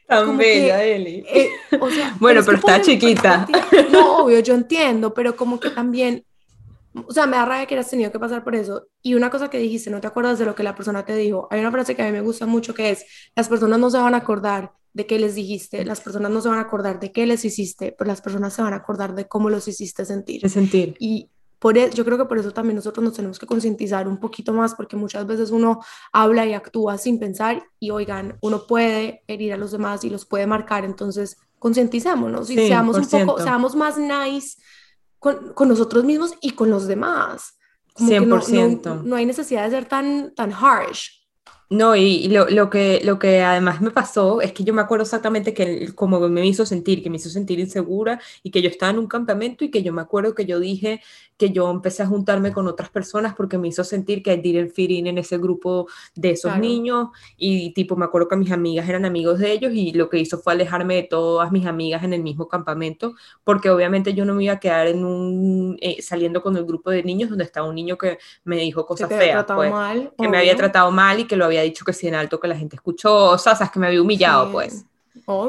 Tan 0.05 0.35
bella, 0.35 0.83
Eli. 0.83 1.23
Eh, 1.25 1.51
bueno, 2.19 2.41
pero, 2.45 2.57
está 2.57 2.81
chiquita. 2.81 3.47
No, 3.91 4.17
obvio, 4.17 4.41
yo 4.41 4.55
entiendo, 4.55 5.13
pero 5.13 5.37
como 5.37 5.57
que 5.57 5.69
también, 5.69 6.25
o 7.07 7.11
sea, 7.11 7.25
me 7.27 7.37
da 7.37 7.45
rabia 7.45 7.65
que 7.65 7.75
hayas 7.75 7.89
tenido 7.89 8.11
que 8.11 8.19
pasar 8.19 8.43
por 8.43 8.55
eso. 8.55 8.87
Y 9.01 9.15
una 9.15 9.29
cosa 9.29 9.49
que 9.49 9.57
dijiste, 9.57 9.89
no 9.89 10.01
te 10.01 10.07
acuerdas 10.07 10.39
de 10.39 10.45
lo 10.45 10.55
que 10.55 10.63
la 10.63 10.75
persona 10.75 11.05
te 11.05 11.15
dijo. 11.15 11.47
Hay 11.51 11.59
una 11.59 11.71
frase 11.71 11.95
que 11.95 12.03
a 12.03 12.05
mí 12.05 12.11
me 12.11 12.21
gusta 12.21 12.45
mucho 12.45 12.73
que 12.73 12.91
es, 12.91 13.05
las 13.35 13.49
personas 13.49 13.79
no 13.79 13.89
se 13.89 13.97
van 13.97 14.13
a 14.13 14.17
acordar 14.17 14.73
de 14.93 15.07
qué 15.07 15.17
les 15.17 15.35
dijiste, 15.35 15.83
las 15.85 16.01
personas 16.01 16.31
no 16.31 16.39
se 16.41 16.49
van 16.49 16.59
a 16.59 16.61
acordar 16.61 16.99
de 16.99 17.11
qué 17.11 17.25
les 17.25 17.43
hiciste, 17.45 17.95
pero 17.97 18.07
las 18.07 18.21
personas 18.21 18.53
se 18.53 18.61
van 18.61 18.73
a 18.73 18.77
acordar 18.77 19.15
de 19.15 19.27
cómo 19.27 19.49
los 19.49 19.67
hiciste 19.67 20.05
sentir. 20.05 20.41
De 20.41 20.49
sentir. 20.49 20.95
Y 20.99 21.29
por 21.57 21.77
eso, 21.77 21.95
yo 21.95 22.05
creo 22.05 22.17
que 22.17 22.25
por 22.25 22.37
eso 22.37 22.51
también 22.51 22.75
nosotros 22.75 23.03
nos 23.03 23.13
tenemos 23.15 23.39
que 23.39 23.47
concientizar 23.47 24.07
un 24.07 24.19
poquito 24.19 24.53
más, 24.53 24.75
porque 24.75 24.95
muchas 24.95 25.25
veces 25.25 25.49
uno 25.49 25.79
habla 26.11 26.45
y 26.45 26.53
actúa 26.53 26.97
sin 26.99 27.19
pensar 27.19 27.63
y 27.79 27.89
oigan, 27.89 28.37
uno 28.41 28.67
puede 28.67 29.23
herir 29.27 29.53
a 29.53 29.57
los 29.57 29.71
demás 29.71 30.03
y 30.03 30.09
los 30.09 30.25
puede 30.25 30.45
marcar, 30.45 30.85
entonces 30.85 31.37
concienticémonos 31.57 32.49
y 32.49 32.55
seamos 32.55 32.97
un 32.97 33.25
poco, 33.25 33.41
seamos 33.41 33.75
más 33.75 33.97
nice 33.97 34.57
con, 35.23 35.53
con, 35.53 35.69
nosotros 35.69 36.03
mismos 36.03 36.33
y 36.41 36.51
con 36.51 36.69
los 36.69 36.85
demás. 36.85 37.57
Como 37.93 38.11
100%. 38.11 38.83
no, 38.83 38.95
no, 38.95 39.03
no, 39.03 39.15
hay 39.15 39.25
necesidad 39.25 39.63
de 39.63 39.69
ser 39.69 39.85
tan, 39.85 40.35
tan 40.35 40.51
harsh. 40.51 41.22
No, 41.73 41.95
y 41.95 42.27
lo, 42.27 42.47
lo, 42.51 42.69
que, 42.69 43.01
lo 43.03 43.17
que 43.17 43.41
además 43.41 43.81
me 43.81 43.89
pasó 43.89 44.41
es 44.41 44.51
que 44.53 44.63
yo 44.63 44.75
me 44.75 44.81
acuerdo 44.83 45.05
exactamente 45.05 45.55
que 45.55 45.91
como 45.95 46.19
me 46.29 46.45
hizo 46.45 46.67
sentir, 46.67 47.01
que 47.01 47.09
me 47.09 47.15
hizo 47.15 47.29
sentir 47.29 47.59
insegura 47.59 48.21
y 48.43 48.51
que 48.51 48.61
yo 48.61 48.69
estaba 48.69 48.91
en 48.91 48.99
un 48.99 49.07
campamento 49.07 49.65
y 49.65 49.71
que 49.71 49.81
yo 49.81 49.91
me 49.91 50.03
acuerdo 50.03 50.35
que 50.35 50.45
yo 50.45 50.59
dije 50.59 51.01
que 51.35 51.49
yo 51.49 51.71
empecé 51.71 52.03
a 52.03 52.05
juntarme 52.05 52.53
con 52.53 52.67
otras 52.67 52.91
personas 52.91 53.33
porque 53.33 53.57
me 53.57 53.69
hizo 53.69 53.83
sentir 53.83 54.21
que 54.21 54.33
I 54.33 54.37
didn't 54.37 54.71
fit 54.71 54.91
in 54.91 55.07
en 55.07 55.17
ese 55.17 55.39
grupo 55.39 55.87
de 56.13 56.31
esos 56.31 56.55
niños 56.59 57.07
y 57.37 57.73
tipo 57.73 57.95
me 57.95 58.05
acuerdo 58.05 58.27
que 58.27 58.35
mis 58.35 58.51
amigas 58.51 58.87
eran 58.87 59.03
amigos 59.03 59.39
de 59.39 59.51
ellos 59.51 59.71
y 59.73 59.93
lo 59.93 60.09
que 60.09 60.19
hizo 60.19 60.37
fue 60.37 60.53
alejarme 60.53 60.95
de 60.97 61.03
todas 61.03 61.51
mis 61.51 61.65
amigas 61.65 62.03
en 62.03 62.13
el 62.13 62.21
mismo 62.21 62.47
campamento 62.47 63.15
porque 63.43 63.71
obviamente 63.71 64.13
yo 64.13 64.25
no 64.25 64.35
me 64.35 64.43
iba 64.43 64.53
a 64.53 64.59
quedar 64.59 64.85
en 64.85 65.03
un 65.03 65.75
eh, 65.81 66.03
saliendo 66.03 66.43
con 66.43 66.55
el 66.55 66.65
grupo 66.65 66.91
de 66.91 67.01
niños 67.01 67.31
donde 67.31 67.45
estaba 67.45 67.67
un 67.67 67.75
niño 67.75 67.97
que 67.97 68.19
me 68.43 68.57
dijo 68.57 68.85
cosas 68.85 69.09
feas, 69.09 69.43
pues, 69.47 69.73
que 70.15 70.29
me 70.29 70.37
había 70.37 70.55
tratado 70.55 70.91
mal 70.91 71.19
y 71.19 71.25
que 71.25 71.35
lo 71.35 71.45
había 71.45 71.62
dicho 71.63 71.85
que 71.85 71.93
sí 71.93 72.07
en 72.07 72.15
alto 72.15 72.39
que 72.39 72.47
la 72.47 72.57
gente 72.57 72.75
escuchó, 72.75 73.31
o 73.31 73.37
sea, 73.37 73.55
que 73.71 73.79
me 73.79 73.87
había 73.87 74.01
humillado, 74.01 74.51
pues. 74.51 74.85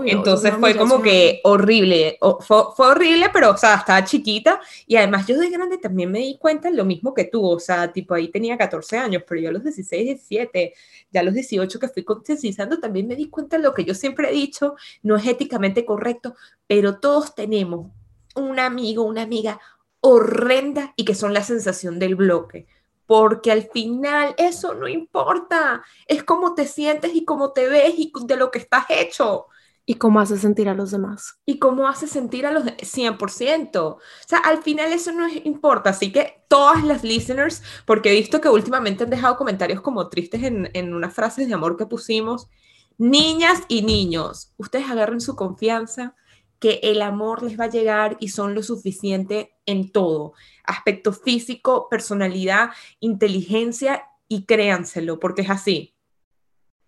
Entonces 0.05 0.53
fue 0.61 0.77
como 0.77 1.01
que 1.01 1.41
horrible, 1.43 2.19
fue, 2.41 2.65
fue, 2.77 2.87
horrible, 2.87 3.31
pero, 3.33 3.53
o 3.53 3.57
sea, 3.57 3.77
estaba 3.77 4.05
chiquita 4.05 4.61
y 4.87 4.97
además 4.97 5.27
yo 5.27 5.39
de 5.39 5.49
grande 5.49 5.79
también 5.79 6.13
me 6.13 6.19
di 6.19 6.37
cuenta 6.37 6.71
lo 6.71 6.85
mismo 6.85 7.15
que 7.15 7.25
tú, 7.25 7.45
o 7.45 7.59
sea, 7.59 7.91
tipo 7.91 8.15
ahí 8.15 8.29
tenía 8.29 8.59
14 8.59 8.99
años, 8.99 9.23
pero 9.27 9.41
yo 9.41 9.49
a 9.49 9.53
los 9.53 9.65
16, 9.65 10.05
17, 10.05 10.75
ya 11.11 11.21
a 11.21 11.25
los 11.25 11.35
18 11.35 11.79
que 11.81 11.89
fui 11.89 12.05
concientizando 12.05 12.79
también 12.79 13.09
me 13.09 13.17
di 13.17 13.31
cuenta 13.31 13.57
de 13.57 13.63
lo 13.63 13.73
que 13.73 13.85
yo 13.85 13.95
siempre 13.95 14.29
he 14.29 14.33
dicho, 14.33 14.75
no 15.03 15.17
es 15.17 15.27
éticamente 15.27 15.85
correcto, 15.85 16.37
pero 16.67 17.01
todos 17.01 17.35
tenemos 17.35 17.91
un 18.37 18.59
amigo, 18.59 19.03
una 19.03 19.23
amiga 19.23 19.61
horrenda 20.01 20.93
y 20.95 21.05
que 21.05 21.15
son 21.15 21.33
la 21.33 21.43
sensación 21.43 21.99
del 21.99 22.15
bloque 22.17 22.67
porque 23.07 23.53
al 23.53 23.69
final 23.71 24.35
eso 24.39 24.75
no 24.75 24.89
importa, 24.89 25.85
es 26.07 26.23
cómo 26.25 26.55
te 26.55 26.67
sientes 26.67 27.15
y 27.15 27.25
cómo 27.25 27.53
te 27.53 27.69
ves 27.69 27.95
y 27.97 28.13
de 28.27 28.37
lo 28.37 28.51
que 28.51 28.59
estás 28.59 28.87
hecho. 28.89 29.47
Y 29.87 29.97
cómo 29.97 30.19
hace 30.19 30.39
sentir 30.39 30.71
a 30.71 30.75
los 30.75 30.93
demás. 30.93 31.41
Y 31.45 31.59
cómo 31.59 31.87
hace 31.87 32.07
sentir 32.07 32.47
a 32.47 32.53
los 32.53 32.65
100%. 32.65 33.77
O 33.77 33.99
sea, 34.27 34.39
al 34.39 34.63
final 34.63 34.91
eso 34.95 35.13
no 35.13 35.29
importa. 35.29 35.91
Así 35.91 36.11
que 36.11 36.43
todas 36.49 36.83
las 36.85 37.05
listeners, 37.05 37.63
porque 37.85 38.11
he 38.11 38.15
visto 38.15 38.41
que 38.41 38.49
últimamente 38.49 39.05
han 39.05 39.11
dejado 39.11 39.37
comentarios 39.37 39.83
como 39.83 40.09
tristes 40.09 40.43
en, 40.43 40.71
en 40.73 40.95
unas 40.95 41.13
frases 41.13 41.49
de 41.49 41.55
amor 41.55 41.77
que 41.77 41.85
pusimos. 41.85 42.49
Niñas 42.97 43.63
y 43.69 43.83
niños, 43.83 44.53
ustedes 44.57 44.89
agarren 44.89 45.21
su 45.21 45.37
confianza, 45.37 46.15
que 46.59 46.81
el 46.83 47.03
amor 47.03 47.43
les 47.43 47.59
va 47.59 47.65
a 47.65 47.71
llegar 47.71 48.17
y 48.21 48.29
son 48.29 48.55
lo 48.55 48.63
suficiente 48.63 49.55
en 49.67 49.93
todo, 49.93 50.33
aspecto 50.65 51.13
físico, 51.13 51.89
personalidad, 51.91 52.71
inteligencia 53.01 54.05
y 54.29 54.45
créanselo, 54.45 55.21
porque 55.21 55.43
es 55.43 55.51
así. 55.51 55.95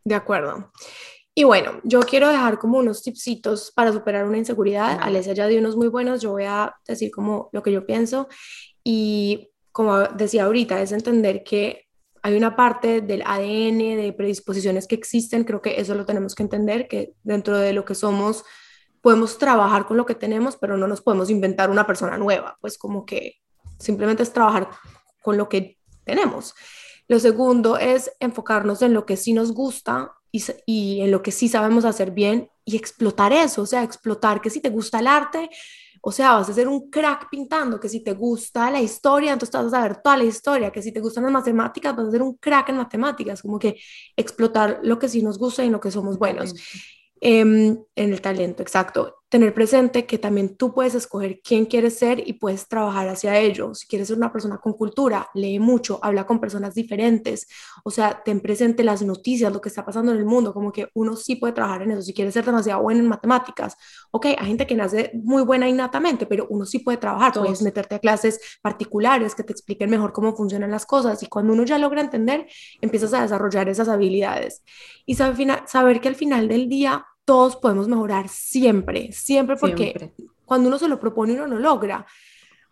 De 0.05 0.15
acuerdo. 0.15 0.71
Y 1.35 1.45
bueno, 1.45 1.81
yo 1.85 2.01
quiero 2.01 2.29
dejar 2.29 2.59
como 2.59 2.79
unos 2.79 3.03
tipsitos 3.03 3.71
para 3.71 3.93
superar 3.93 4.25
una 4.25 4.39
inseguridad. 4.39 4.99
Alesia 5.03 5.35
ya 5.35 5.47
dio 5.47 5.59
unos 5.59 5.77
muy 5.77 5.89
buenos, 5.89 6.23
yo 6.23 6.31
voy 6.31 6.45
a 6.45 6.75
decir 6.87 7.11
como 7.11 7.51
lo 7.53 7.63
que 7.63 7.73
yo 7.73 7.85
pienso. 7.85 8.29
Y 8.83 9.51
como 9.71 9.99
decía 9.99 10.45
ahorita, 10.45 10.81
es 10.81 10.93
entender 10.93 11.45
que 11.45 11.87
hay 12.23 12.37
una 12.37 12.57
parte 12.57 13.03
del 13.03 13.23
ADN, 13.27 13.97
de 13.99 14.15
predisposiciones 14.17 14.87
que 14.87 14.95
existen, 14.95 15.45
creo 15.45 15.61
que 15.61 15.79
eso 15.79 15.95
lo 15.95 16.07
tenemos 16.07 16.35
que 16.35 16.43
entender, 16.43 16.89
que 16.89 17.13
dentro 17.23 17.59
de 17.59 17.75
lo 17.75 17.85
que 17.85 17.95
somos 17.95 18.43
podemos 19.07 19.39
trabajar 19.39 19.87
con 19.87 19.97
lo 19.97 20.05
que 20.05 20.17
tenemos, 20.17 20.57
pero 20.57 20.77
no 20.77 20.89
nos 20.89 21.01
podemos 21.01 21.31
inventar 21.31 21.71
una 21.71 21.87
persona 21.87 22.19
nueva, 22.19 22.59
pues 22.61 22.77
como 22.77 23.07
que 23.07 23.37
simplemente 23.79 24.25
es 24.25 24.33
trabajar 24.33 24.69
con 25.23 25.37
lo 25.37 25.49
que 25.49 25.79
tenemos. 26.03 26.57
Lo 27.07 27.21
segundo 27.21 27.79
es 27.79 28.11
enfocarnos 28.19 28.83
en 28.83 28.95
lo 28.95 29.07
que 29.07 29.17
sí 29.17 29.33
nos 29.33 29.53
gusta 29.53 30.11
y, 30.33 30.43
y, 30.67 31.03
en 31.03 31.13
lo 31.13 31.23
que 31.23 31.31
sí 31.31 31.49
sabemos 31.49 31.85
hacer 31.85 32.11
bien 32.11 32.51
y 32.65 32.75
explotar 32.75 33.33
eso, 33.33 33.63
o 33.63 33.67
sea, 33.67 33.85
explotar 33.85 34.41
que 34.41 34.51
si 34.51 34.61
te 34.61 34.71
gusta 34.71 34.99
el 34.99 35.07
arte, 35.07 35.51
o 36.03 36.11
sea, 36.11 36.33
vas 36.33 36.51
a 36.51 36.53
ser 36.53 36.67
un 36.67 36.91
crack 36.91 37.29
pintando, 37.31 37.79
que 37.79 37.89
si 37.89 38.03
te 38.03 38.13
gusta 38.13 38.73
la 38.73 38.81
historia, 38.81 39.35
entonces 39.35 39.55
vas 39.55 39.67
a 39.67 39.71
saber 39.71 40.03
toda 40.03 40.17
la 40.17 40.25
historia, 40.25 40.73
que 40.73 40.83
si 40.83 40.91
te 40.91 40.99
gustan 40.99 41.23
las 41.23 41.33
matemáticas, 41.33 41.95
vas 41.95 42.09
a 42.09 42.11
ser 42.11 42.23
un 42.23 42.35
crack 42.39 42.71
en 42.71 42.79
matemáticas, 42.79 43.41
como 43.41 43.61
que 43.61 43.77
explotar 44.17 44.81
lo 44.83 44.99
que 44.99 45.09
sí 45.09 45.23
nos 45.23 45.39
gusta 45.39 45.63
y 45.63 45.67
en 45.67 45.73
lo 45.75 45.81
que 45.81 45.93
somos 45.93 46.19
buenos. 46.19 46.55
Em, 47.29 47.77
en 47.97 48.13
el 48.13 48.21
talento, 48.21 48.63
exacto. 48.63 49.17
Tener 49.29 49.53
presente 49.53 50.07
que 50.07 50.17
también 50.17 50.57
tú 50.57 50.73
puedes 50.73 50.95
escoger 50.95 51.41
quién 51.43 51.67
quieres 51.67 51.99
ser 51.99 52.23
y 52.25 52.35
puedes 52.35 52.69
trabajar 52.69 53.09
hacia 53.09 53.37
ello. 53.41 53.75
Si 53.75 53.89
quieres 53.89 54.07
ser 54.07 54.17
una 54.17 54.33
persona 54.33 54.59
con 54.59 54.75
cultura, 54.75 55.29
lee 55.35 55.59
mucho, 55.59 55.99
habla 56.03 56.25
con 56.25 56.39
personas 56.39 56.75
diferentes, 56.75 57.49
o 57.83 57.91
sea, 57.91 58.23
ten 58.25 58.39
presente 58.39 58.85
las 58.85 59.03
noticias, 59.03 59.53
lo 59.53 59.61
que 59.61 59.71
está 59.71 59.85
pasando 59.85 60.13
en 60.13 60.19
el 60.19 60.25
mundo, 60.25 60.55
como 60.55 60.71
que 60.71 60.89
uno 60.95 61.17
sí 61.17 61.35
puede 61.35 61.53
trabajar 61.53 61.83
en 61.83 61.91
eso. 61.91 62.03
Si 62.03 62.15
quieres 62.15 62.33
ser 62.33 62.45
demasiado 62.45 62.81
bueno 62.81 63.01
en 63.01 63.09
matemáticas, 63.09 63.77
ok, 64.13 64.27
hay 64.39 64.47
gente 64.47 64.65
que 64.65 64.77
nace 64.77 65.11
muy 65.15 65.43
buena 65.43 65.69
innatamente, 65.69 66.27
pero 66.27 66.47
uno 66.49 66.65
sí 66.65 66.79
puede 66.79 66.99
trabajar, 66.99 67.33
puedes 67.33 67.61
meterte 67.61 67.97
a 67.97 67.99
clases 67.99 68.39
particulares 68.63 69.35
que 69.35 69.43
te 69.43 69.53
expliquen 69.53 69.91
mejor 69.91 70.13
cómo 70.13 70.37
funcionan 70.37 70.71
las 70.71 70.87
cosas 70.87 71.21
y 71.25 71.27
cuando 71.27 71.55
uno 71.55 71.65
ya 71.65 71.79
logra 71.79 72.03
entender, 72.03 72.47
empiezas 72.81 73.13
a 73.15 73.23
desarrollar 73.23 73.69
esas 73.69 73.89
habilidades. 73.89 74.63
Y 75.07 75.17
saber 75.17 76.01
que 76.01 76.09
al 76.09 76.15
final 76.15 76.47
del 76.47 76.69
día 76.69 77.05
todos 77.27 77.57
podemos 77.57 77.89
mejorar 77.89 78.29
siempre, 78.31 79.13
siempre 79.13 79.57
porque 79.57 80.15
cuando 80.47 80.69
uno 80.69 80.79
se 80.79 80.89
lo 80.89 80.99
propone 80.99 81.35
uno 81.35 81.47
lo 81.47 81.59
logra. 81.59 82.07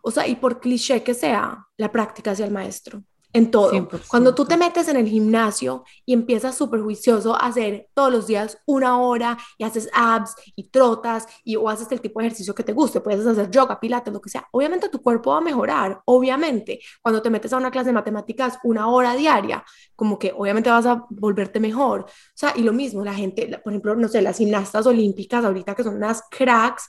O 0.00 0.10
sea, 0.10 0.26
y 0.26 0.36
por 0.36 0.60
cliché 0.60 1.02
que 1.02 1.12
sea, 1.12 1.66
la 1.76 1.92
práctica 1.92 2.30
hacia 2.30 2.46
el 2.46 2.52
maestro 2.52 3.02
en 3.34 3.50
todo. 3.50 3.88
Cuando 4.08 4.32
tú 4.32 4.44
te 4.44 4.56
metes 4.56 4.86
en 4.86 4.96
el 4.96 5.08
gimnasio 5.08 5.84
y 6.06 6.14
empiezas 6.14 6.56
súper 6.56 6.80
juicioso 6.80 7.34
a 7.34 7.46
hacer 7.46 7.88
todos 7.92 8.12
los 8.12 8.26
días 8.28 8.58
una 8.64 9.00
hora 9.00 9.36
y 9.58 9.64
haces 9.64 9.90
abs 9.92 10.36
y 10.54 10.70
trotas 10.70 11.26
y 11.42 11.56
o 11.56 11.68
haces 11.68 11.90
el 11.90 12.00
tipo 12.00 12.20
de 12.20 12.26
ejercicio 12.26 12.54
que 12.54 12.62
te 12.62 12.72
guste, 12.72 13.00
puedes 13.00 13.26
hacer 13.26 13.50
yoga, 13.50 13.80
pilates, 13.80 14.14
lo 14.14 14.20
que 14.20 14.30
sea, 14.30 14.46
obviamente 14.52 14.88
tu 14.88 15.02
cuerpo 15.02 15.32
va 15.32 15.38
a 15.38 15.40
mejorar, 15.40 16.00
obviamente. 16.04 16.78
Cuando 17.02 17.20
te 17.20 17.28
metes 17.28 17.52
a 17.52 17.56
una 17.56 17.72
clase 17.72 17.88
de 17.88 17.94
matemáticas 17.94 18.58
una 18.62 18.88
hora 18.88 19.14
diaria, 19.16 19.64
como 19.96 20.16
que 20.16 20.32
obviamente 20.36 20.70
vas 20.70 20.86
a 20.86 21.04
volverte 21.10 21.58
mejor. 21.58 22.02
O 22.02 22.36
sea, 22.36 22.52
y 22.54 22.62
lo 22.62 22.72
mismo, 22.72 23.04
la 23.04 23.14
gente, 23.14 23.60
por 23.64 23.72
ejemplo, 23.72 23.96
no 23.96 24.06
sé, 24.06 24.22
las 24.22 24.38
gimnastas 24.38 24.86
olímpicas 24.86 25.44
ahorita 25.44 25.74
que 25.74 25.82
son 25.82 25.96
unas 25.96 26.22
cracks, 26.30 26.86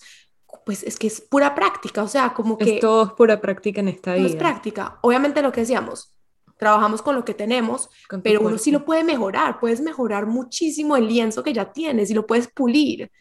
pues 0.64 0.84
es 0.84 0.98
que 0.98 1.08
es 1.08 1.22
pura 1.22 1.56
práctica, 1.56 2.04
o 2.04 2.08
sea, 2.08 2.34
como 2.34 2.56
que... 2.58 2.76
Es 2.76 2.80
todo 2.82 3.04
es 3.04 3.12
pura 3.14 3.42
práctica 3.42 3.82
en 3.82 3.88
esta 3.88 4.14
vida. 4.14 4.28
Es 4.28 4.36
práctica. 4.36 5.00
Obviamente 5.02 5.42
lo 5.42 5.52
que 5.52 5.62
decíamos, 5.62 6.15
trabajamos 6.58 7.02
con 7.02 7.16
lo 7.16 7.26
que 7.26 7.34
tenemos, 7.34 7.90
pero 8.24 8.42
uno 8.42 8.58
sí 8.58 8.72
lo 8.72 8.86
puede 8.86 9.04
mejorar, 9.04 9.60
puedes 9.60 9.82
mejorar 9.82 10.26
muchísimo 10.26 10.96
el 10.96 11.08
lienzo 11.08 11.44
que 11.44 11.54
ya 11.54 11.72
tienes 11.72 12.10
y 12.10 12.14
lo 12.14 12.26
puedes 12.26 12.48
pulir. 12.48 13.12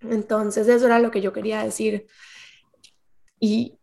Entonces 0.00 0.68
eso 0.68 0.86
era 0.86 0.98
lo 0.98 1.10
que 1.10 1.20
yo 1.20 1.32
quería 1.32 1.62
decir. 1.62 2.06
Y 3.40 3.78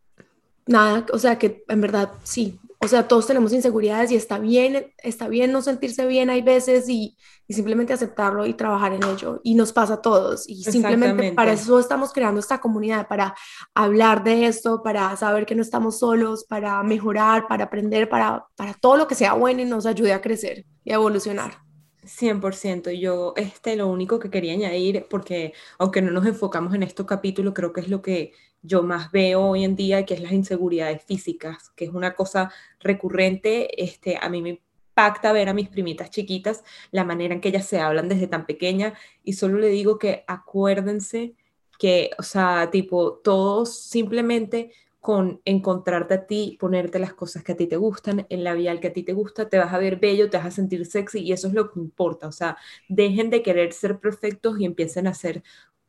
nada, 0.66 1.06
o 1.12 1.20
sea 1.20 1.38
que 1.38 1.64
en 1.68 1.82
verdad 1.82 2.14
sí, 2.24 2.60
o 2.84 2.88
sea, 2.88 3.08
todos 3.08 3.26
tenemos 3.28 3.54
inseguridades 3.54 4.12
y 4.12 4.16
está 4.16 4.40
bien, 4.40 4.92
está 4.98 5.30
bien 5.30 5.52
no 5.52 5.62
sentirse 5.62 6.06
bien 6.06 6.30
hay 6.30 6.42
veces 6.42 6.90
y, 6.90 7.18
y 7.48 7.54
simplemente 7.54 7.94
aceptarlo 7.94 8.46
y 8.46 8.54
trabajar 8.54 8.94
en 8.94 9.04
ello. 9.04 9.40
Y 9.44 9.56
nos 9.56 9.72
pasa 9.72 9.96
a 9.96 10.02
todos. 10.02 10.48
Y 10.50 10.64
simplemente 10.64 11.32
para 11.32 11.54
eso 11.54 11.80
estamos 11.80 12.12
creando 12.12 12.40
esta 12.40 12.60
comunidad, 12.60 13.08
para 13.08 13.36
hablar 13.74 14.24
de 14.24 14.48
esto, 14.48 14.84
para 14.84 15.16
saber 15.16 15.46
que 15.46 15.56
no 15.56 15.62
estamos 15.62 16.00
solos, 16.00 16.44
para 16.44 16.84
mejorar, 16.84 17.48
para 17.48 17.66
aprender, 17.66 18.10
para, 18.10 18.46
para 18.56 18.74
todo 18.74 18.98
lo 18.98 19.08
que 19.08 19.16
sea 19.16 19.34
bueno 19.34 19.62
y 19.62 19.66
nos 19.66 19.86
ayude 19.86 20.12
a 20.12 20.22
crecer 20.22 20.66
y 20.84 20.92
a 20.92 20.96
evolucionar. 20.96 21.64
100%. 22.04 22.92
Yo, 23.00 23.34
este, 23.38 23.78
lo 23.78 23.88
único 23.88 24.20
que 24.20 24.30
quería 24.30 24.54
añadir, 24.54 25.08
porque 25.10 25.54
aunque 25.80 26.02
no 26.02 26.12
nos 26.12 26.26
enfocamos 26.26 26.74
en 26.74 26.84
este 26.84 27.06
capítulo, 27.06 27.54
creo 27.54 27.72
que 27.72 27.82
es 27.82 27.88
lo 27.88 28.02
que 28.02 28.34
yo 28.64 28.82
más 28.82 29.12
veo 29.12 29.42
hoy 29.50 29.64
en 29.64 29.76
día, 29.76 30.06
que 30.06 30.16
es 30.16 30.22
las 30.22 30.32
inseguridades 30.32 31.04
físicas, 31.04 31.70
que 31.76 31.86
es 31.86 31.92
una 31.92 32.16
cosa 32.16 32.52
recurrente. 32.80 33.84
Este, 33.84 34.18
a 34.20 34.30
mí 34.30 34.42
me 34.42 34.62
impacta 34.90 35.34
ver 35.34 35.50
a 35.50 35.54
mis 35.54 35.70
primitas 35.70 36.10
chiquitas 36.10 36.64
la 36.92 37.04
manera 37.04 37.34
en 37.34 37.42
que 37.42 37.50
ellas 37.50 37.68
se 37.68 37.80
hablan 37.80 38.10
desde 38.10 38.28
tan 38.28 38.46
pequeña 38.46 38.94
y 39.24 39.34
solo 39.34 39.60
le 39.60 39.70
digo 39.70 40.00
que 40.00 40.24
acuérdense 40.28 41.36
que, 41.78 42.12
o 42.18 42.24
sea, 42.24 42.70
tipo, 42.72 43.16
todos 43.24 43.78
simplemente 43.78 44.72
con 45.04 45.42
encontrarte 45.44 46.14
a 46.14 46.26
ti, 46.28 46.58
ponerte 46.58 46.98
las 46.98 47.14
cosas 47.14 47.44
que 47.44 47.52
a 47.52 47.58
ti 47.58 47.68
te 47.68 47.76
gustan, 47.76 48.26
en 48.30 48.44
la 48.46 48.52
al 48.52 48.80
que 48.80 48.88
a 48.88 48.94
ti 48.94 49.04
te 49.04 49.12
gusta, 49.12 49.50
te 49.50 49.58
vas 49.58 49.74
a 49.74 49.78
ver 49.78 49.98
bello, 49.98 50.30
te 50.30 50.38
vas 50.38 50.46
a 50.46 50.52
sentir 50.52 50.86
sexy 50.86 51.20
y 51.20 51.34
eso 51.34 51.50
es 51.50 51.54
lo 51.54 51.70
que 51.70 51.80
importa. 51.82 52.28
O 52.28 52.32
sea, 52.32 52.56
dejen 52.88 53.30
de 53.30 53.44
querer 53.44 53.74
ser 53.74 54.00
perfectos 54.00 54.58
y 54.62 54.66
empiecen 54.66 55.08
a 55.08 55.14
ser 55.14 55.44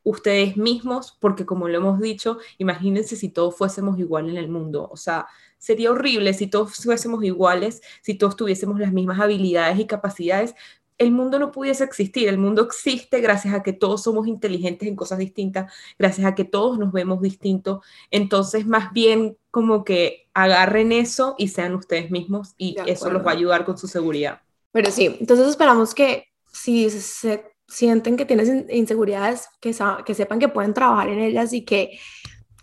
ustedes 0.04 0.56
mismos, 0.56 1.16
porque 1.18 1.44
como 1.44 1.66
lo 1.68 1.78
hemos 1.78 2.00
dicho, 2.00 2.38
imagínense 2.58 3.16
si 3.16 3.30
todos 3.30 3.56
fuésemos 3.56 3.98
igual 3.98 4.30
en 4.30 4.36
el 4.36 4.48
mundo. 4.48 4.88
O 4.92 4.96
sea, 4.96 5.26
sería 5.58 5.90
horrible 5.90 6.34
si 6.34 6.46
todos 6.46 6.76
fuésemos 6.76 7.24
iguales, 7.24 7.82
si 8.02 8.14
todos 8.14 8.36
tuviésemos 8.36 8.78
las 8.78 8.92
mismas 8.92 9.18
habilidades 9.18 9.78
y 9.80 9.86
capacidades, 9.86 10.54
el 10.98 11.10
mundo 11.10 11.38
no 11.38 11.50
pudiese 11.50 11.84
existir. 11.84 12.28
El 12.28 12.38
mundo 12.38 12.62
existe 12.62 13.20
gracias 13.20 13.54
a 13.54 13.62
que 13.62 13.72
todos 13.72 14.02
somos 14.02 14.26
inteligentes 14.26 14.88
en 14.88 14.94
cosas 14.94 15.18
distintas, 15.18 15.72
gracias 15.98 16.26
a 16.26 16.34
que 16.34 16.44
todos 16.44 16.78
nos 16.78 16.92
vemos 16.92 17.20
distintos. 17.20 17.84
Entonces, 18.10 18.66
más 18.66 18.92
bien 18.92 19.36
como 19.50 19.84
que 19.84 20.28
agarren 20.34 20.92
eso 20.92 21.34
y 21.38 21.48
sean 21.48 21.74
ustedes 21.74 22.10
mismos 22.10 22.54
y 22.58 22.76
eso 22.86 23.10
los 23.10 23.24
va 23.26 23.32
a 23.32 23.34
ayudar 23.34 23.64
con 23.64 23.78
su 23.78 23.88
seguridad. 23.88 24.42
Pero 24.72 24.90
sí, 24.90 25.16
entonces 25.20 25.48
esperamos 25.48 25.94
que 25.94 26.28
si 26.52 26.90
se 26.90 27.53
sienten 27.68 28.16
que 28.16 28.24
tienen 28.24 28.66
inseguridades, 28.70 29.48
que, 29.60 29.74
que 30.04 30.14
sepan 30.14 30.38
que 30.38 30.48
pueden 30.48 30.74
trabajar 30.74 31.08
en 31.08 31.20
ellas 31.20 31.52
y 31.52 31.64
que 31.64 31.98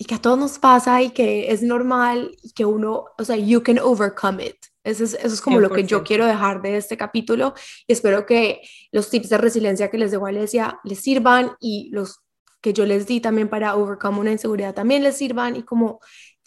y 0.01 0.05
que 0.05 0.15
a 0.15 0.19
todos 0.19 0.39
nos 0.39 0.57
pasa 0.57 0.99
y 1.03 1.11
que 1.11 1.51
es 1.51 1.61
normal 1.61 2.35
y 2.41 2.53
que 2.53 2.65
uno, 2.65 3.05
o 3.19 3.23
sea, 3.23 3.35
you 3.35 3.61
can 3.61 3.77
overcome 3.77 4.43
it. 4.43 4.55
Eso 4.83 5.03
es, 5.03 5.13
eso 5.13 5.27
es 5.27 5.41
como 5.41 5.59
lo 5.59 5.69
que 5.69 5.83
yo 5.83 6.03
quiero 6.03 6.25
dejar 6.25 6.63
de 6.63 6.75
este 6.75 6.97
capítulo 6.97 7.53
y 7.85 7.93
espero 7.93 8.25
que 8.25 8.61
los 8.91 9.11
tips 9.11 9.29
de 9.29 9.37
resiliencia 9.37 9.91
que 9.91 9.99
les 9.99 10.09
dejo 10.09 10.25
a 10.25 10.29
Alesia 10.29 10.79
les 10.83 11.01
sirvan 11.01 11.51
y 11.59 11.91
los 11.91 12.19
que 12.61 12.73
yo 12.73 12.87
les 12.87 13.05
di 13.05 13.21
también 13.21 13.47
para 13.47 13.75
overcome 13.75 14.19
una 14.19 14.31
inseguridad 14.31 14.73
también 14.73 15.03
les 15.03 15.17
sirvan 15.17 15.55
y 15.55 15.61
como 15.61 15.99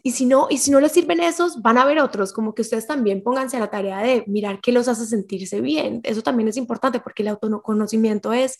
y 0.07 0.11
si 0.11 0.27
no, 0.27 0.49
y 0.51 0.59
si 0.59 0.71
no 0.71 0.81
les 0.81 0.93
sirven 0.93 1.21
esos, 1.21 1.63
van 1.63 1.79
a 1.79 1.83
haber 1.83 1.99
otros, 1.99 2.35
como 2.35 2.55
que 2.55 2.61
ustedes 2.61 2.87
también 2.87 3.23
pónganse 3.23 3.57
a 3.57 3.61
la 3.61 3.71
tarea 3.71 4.01
de 4.01 4.23
mirar 4.27 4.61
qué 4.61 4.71
los 4.71 4.87
hace 4.87 5.07
sentirse 5.07 5.63
bien. 5.63 6.03
Eso 6.05 6.21
también 6.21 6.47
es 6.47 6.59
importante 6.59 7.01
porque 7.01 7.23
el 7.23 7.29
autoconocimiento 7.29 8.35
es, 8.35 8.59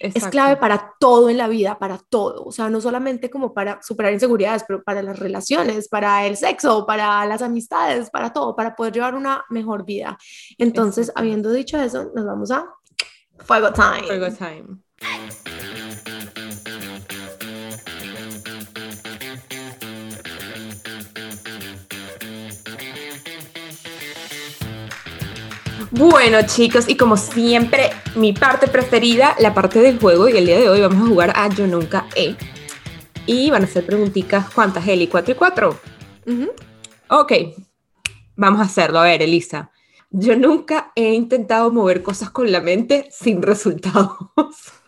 es 0.00 0.26
clave 0.28 0.56
para 0.56 0.94
todo 0.98 1.28
en 1.28 1.36
la 1.36 1.48
vida, 1.48 1.78
para 1.78 1.98
todo. 1.98 2.44
O 2.44 2.50
sea, 2.50 2.70
no 2.70 2.80
solamente 2.80 3.28
como 3.28 3.52
para 3.52 3.82
superar 3.82 4.14
inseguridades, 4.14 4.64
pero 4.66 4.82
para 4.82 5.02
las 5.02 5.18
relaciones, 5.18 5.86
para 5.90 6.24
el 6.24 6.38
sexo, 6.38 6.86
para 6.86 7.26
las 7.26 7.42
amistades, 7.42 8.08
para 8.08 8.32
todo, 8.32 8.56
para 8.56 8.74
poder 8.74 8.94
llevar 8.94 9.14
una 9.14 9.44
mejor 9.50 9.84
vida. 9.84 10.16
Entonces, 10.56 11.12
habiendo 11.14 11.52
dicho 11.52 11.78
eso, 11.78 12.10
nos 12.14 12.24
vamos 12.24 12.50
a 12.50 12.70
Fuego 13.40 13.70
Time. 13.70 14.06
Fuego 14.06 14.30
Time. 14.30 14.78
Bueno, 25.96 26.40
chicos, 26.44 26.90
y 26.90 26.96
como 26.98 27.16
siempre, 27.16 27.90
mi 28.16 28.34
parte 28.34 28.68
preferida, 28.68 29.34
la 29.38 29.54
parte 29.54 29.80
del 29.80 29.98
juego, 29.98 30.28
y 30.28 30.36
el 30.36 30.44
día 30.44 30.58
de 30.58 30.68
hoy 30.68 30.82
vamos 30.82 31.02
a 31.02 31.08
jugar 31.08 31.32
a 31.34 31.48
Yo 31.48 31.66
Nunca 31.66 32.06
He. 32.14 32.36
Y 33.24 33.50
van 33.50 33.64
a 33.64 33.66
ser 33.66 33.86
preguntitas, 33.86 34.50
¿cuántas, 34.50 34.86
Eli? 34.86 35.06
¿Cuatro 35.06 35.32
y 35.32 35.36
cuatro? 35.36 35.80
Ok, 37.08 37.32
vamos 38.36 38.60
a 38.60 38.64
hacerlo. 38.64 38.98
A 38.98 39.04
ver, 39.04 39.22
Elisa. 39.22 39.70
Yo 40.10 40.36
nunca 40.36 40.92
he 40.94 41.14
intentado 41.14 41.72
mover 41.72 42.02
cosas 42.02 42.28
con 42.28 42.52
la 42.52 42.60
mente 42.60 43.08
sin 43.10 43.40
resultados. 43.40 44.18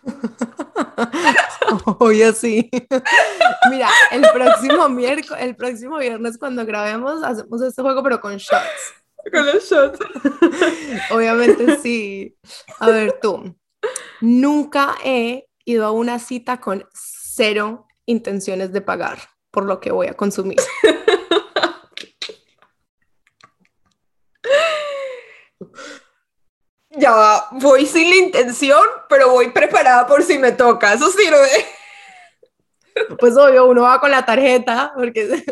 Hoy 1.97 2.21
así. 2.21 2.69
Mira, 3.71 3.89
el 4.11 4.21
próximo 4.31 4.87
miércoles, 4.89 5.43
el 5.43 5.55
próximo 5.55 5.97
viernes 5.97 6.37
cuando 6.37 6.65
grabemos 6.67 7.23
hacemos 7.23 7.63
este 7.63 7.81
juego 7.81 8.03
pero 8.03 8.21
con 8.21 8.37
shots. 8.37 8.98
Con 9.31 9.45
los 9.45 9.69
shots. 9.69 9.99
Obviamente 11.11 11.77
sí. 11.77 12.37
A 12.79 12.89
ver 12.89 13.19
tú. 13.21 13.55
Nunca 14.21 14.95
he 15.03 15.47
ido 15.65 15.85
a 15.85 15.91
una 15.91 16.19
cita 16.19 16.59
con 16.59 16.87
cero 16.93 17.87
intenciones 18.05 18.73
de 18.73 18.81
pagar 18.81 19.19
por 19.51 19.65
lo 19.65 19.79
que 19.79 19.91
voy 19.91 20.07
a 20.07 20.15
consumir. 20.15 20.57
Ya 26.91 27.45
voy 27.51 27.85
sin 27.85 28.09
la 28.09 28.15
intención, 28.15 28.81
pero 29.07 29.29
voy 29.29 29.51
preparada 29.51 30.07
por 30.07 30.23
si 30.23 30.37
me 30.37 30.51
toca. 30.51 30.93
Eso 30.93 31.09
sirve. 31.11 31.47
Pues 33.17 33.37
obvio, 33.37 33.67
uno 33.67 33.83
va 33.83 33.99
con 33.99 34.11
la 34.11 34.25
tarjeta, 34.25 34.91
porque 34.95 35.43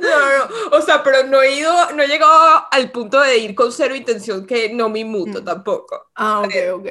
no, 0.00 0.08
no, 0.08 0.76
o 0.76 0.80
sea, 0.80 1.02
pero 1.02 1.24
no 1.26 1.40
he 1.42 1.58
ido, 1.58 1.72
no 1.92 2.02
he 2.02 2.08
llegado 2.08 2.66
al 2.70 2.90
punto 2.90 3.20
de 3.20 3.38
ir 3.38 3.54
con 3.54 3.72
cero 3.72 3.94
intención 3.94 4.46
que 4.46 4.72
no 4.72 4.88
me 4.88 5.00
inmuto 5.00 5.40
mm. 5.40 5.44
tampoco. 5.44 6.10
Ah, 6.14 6.40
ok, 6.40 6.54
ok. 6.74 6.88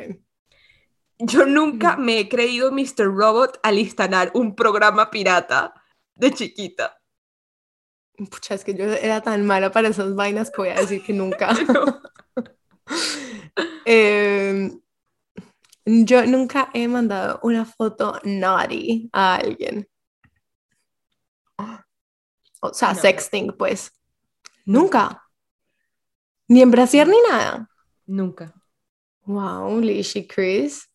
Yo 1.20 1.46
nunca 1.46 1.96
me 1.96 2.20
he 2.20 2.30
creído 2.30 2.72
Mr. 2.72 3.06
Robot 3.06 3.60
al 3.64 3.80
instalar 3.80 4.32
un 4.34 4.56
programa 4.56 5.10
pirata 5.10 5.74
de 6.16 6.32
chiquita. 6.32 7.00
Pucha, 8.30 8.56
es 8.56 8.64
que 8.64 8.76
yo 8.76 8.86
era 8.86 9.22
tan 9.22 9.46
mala 9.46 9.72
para 9.72 9.88
esas 9.88 10.16
vainas 10.16 10.52
que 10.52 10.58
voy 10.58 10.70
a 10.70 10.76
decir 10.76 11.04
que 11.04 11.14
nunca. 11.14 11.50
Em, 13.86 14.82
yo 15.86 16.26
nunca 16.26 16.70
he 16.74 16.88
mandado 16.88 17.40
una 17.44 17.66
foto 17.66 18.20
naughty 18.24 19.10
a 19.12 19.36
alguien. 19.36 19.88
O 22.64 22.74
sea, 22.74 22.96
sexting, 22.96 23.52
pues. 23.58 23.92
Nunca. 24.66 25.22
Ni 26.48 26.62
en 26.62 26.72
brasier 26.72 27.08
ni 27.10 27.18
nada. 27.30 27.70
Nunca. 28.06 28.54
Wow, 29.26 29.82
Lishi 29.82 30.26
Chris. 30.26 30.90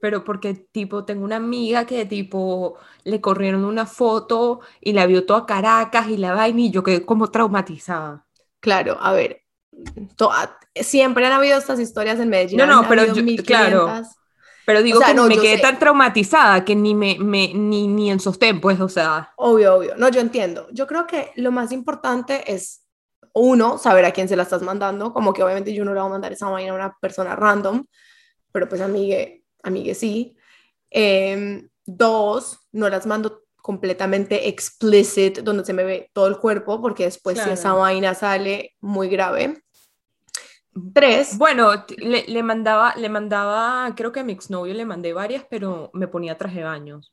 Pero 0.00 0.24
porque, 0.24 0.54
tipo, 0.54 1.04
tengo 1.04 1.24
una 1.24 1.36
amiga 1.36 1.86
que, 1.86 2.04
tipo, 2.04 2.76
le 3.04 3.20
corrieron 3.20 3.64
una 3.64 3.86
foto 3.86 4.60
y 4.80 4.92
la 4.92 5.06
vio 5.06 5.24
toda 5.24 5.46
Caracas 5.46 6.08
y 6.08 6.16
la 6.16 6.34
vaina 6.34 6.62
y 6.62 6.70
yo 6.72 6.82
quedé 6.82 7.06
como 7.06 7.30
traumatizada. 7.30 8.26
Claro, 8.58 8.98
a 9.00 9.12
ver. 9.12 9.42
siempre 10.74 11.26
han 11.26 11.32
habido 11.32 11.58
estas 11.58 11.78
historias 11.78 12.18
en 12.18 12.28
Medellín. 12.28 12.58
No, 12.58 12.66
no, 12.66 12.88
pero 12.88 13.06
yo, 13.06 13.24
claro. 13.44 14.02
Pero 14.66 14.82
digo 14.82 15.00
que 15.00 15.14
no, 15.14 15.26
me 15.26 15.38
quedé 15.38 15.58
tan 15.58 15.78
traumatizada 15.78 16.64
que 16.64 16.74
ni, 16.74 16.94
me, 16.94 17.16
me, 17.18 17.52
ni, 17.54 17.86
ni 17.86 18.10
en 18.10 18.20
sostén, 18.20 18.60
pues, 18.60 18.80
o 18.80 18.88
sea. 18.88 19.32
Obvio, 19.36 19.76
obvio. 19.76 19.94
No, 19.96 20.08
yo 20.08 20.20
entiendo. 20.20 20.68
Yo 20.72 20.86
creo 20.86 21.06
que 21.06 21.32
lo 21.36 21.52
más 21.52 21.72
importante 21.72 22.52
es, 22.52 22.84
uno, 23.34 23.78
saber 23.78 24.04
a 24.04 24.12
quién 24.12 24.28
se 24.28 24.36
la 24.36 24.44
estás 24.44 24.62
mandando. 24.62 25.12
Como 25.12 25.32
que 25.32 25.42
obviamente 25.42 25.74
yo 25.74 25.84
no 25.84 25.92
le 25.92 26.00
voy 26.00 26.08
a 26.08 26.12
mandar 26.12 26.32
esa 26.32 26.48
vaina 26.48 26.72
a 26.72 26.76
una 26.76 26.96
persona 27.00 27.36
random, 27.36 27.84
pero 28.52 28.68
pues 28.68 28.80
amigue, 28.80 29.44
amigue 29.62 29.94
sí. 29.94 30.36
Em, 30.90 31.68
dos, 31.84 32.60
no 32.72 32.88
las 32.88 33.06
mando 33.06 33.42
completamente 33.56 34.48
explicit, 34.48 35.40
donde 35.40 35.64
se 35.64 35.72
me 35.72 35.84
ve 35.84 36.10
todo 36.12 36.26
el 36.28 36.38
cuerpo, 36.38 36.80
porque 36.80 37.04
después 37.04 37.38
si 37.38 37.50
esa 37.50 37.72
vaina 37.72 38.14
sale 38.14 38.76
muy 38.80 39.08
grave. 39.08 39.63
Tres. 40.92 41.38
Bueno, 41.38 41.70
le, 41.98 42.24
le, 42.26 42.42
mandaba, 42.42 42.94
le 42.96 43.08
mandaba, 43.08 43.92
creo 43.94 44.12
que 44.12 44.20
a 44.20 44.24
mi 44.24 44.32
exnovio 44.32 44.74
le 44.74 44.84
mandé 44.84 45.12
varias, 45.12 45.44
pero 45.48 45.90
me 45.92 46.08
ponía 46.08 46.36
traje 46.36 46.58
de 46.58 46.64
baños. 46.64 47.12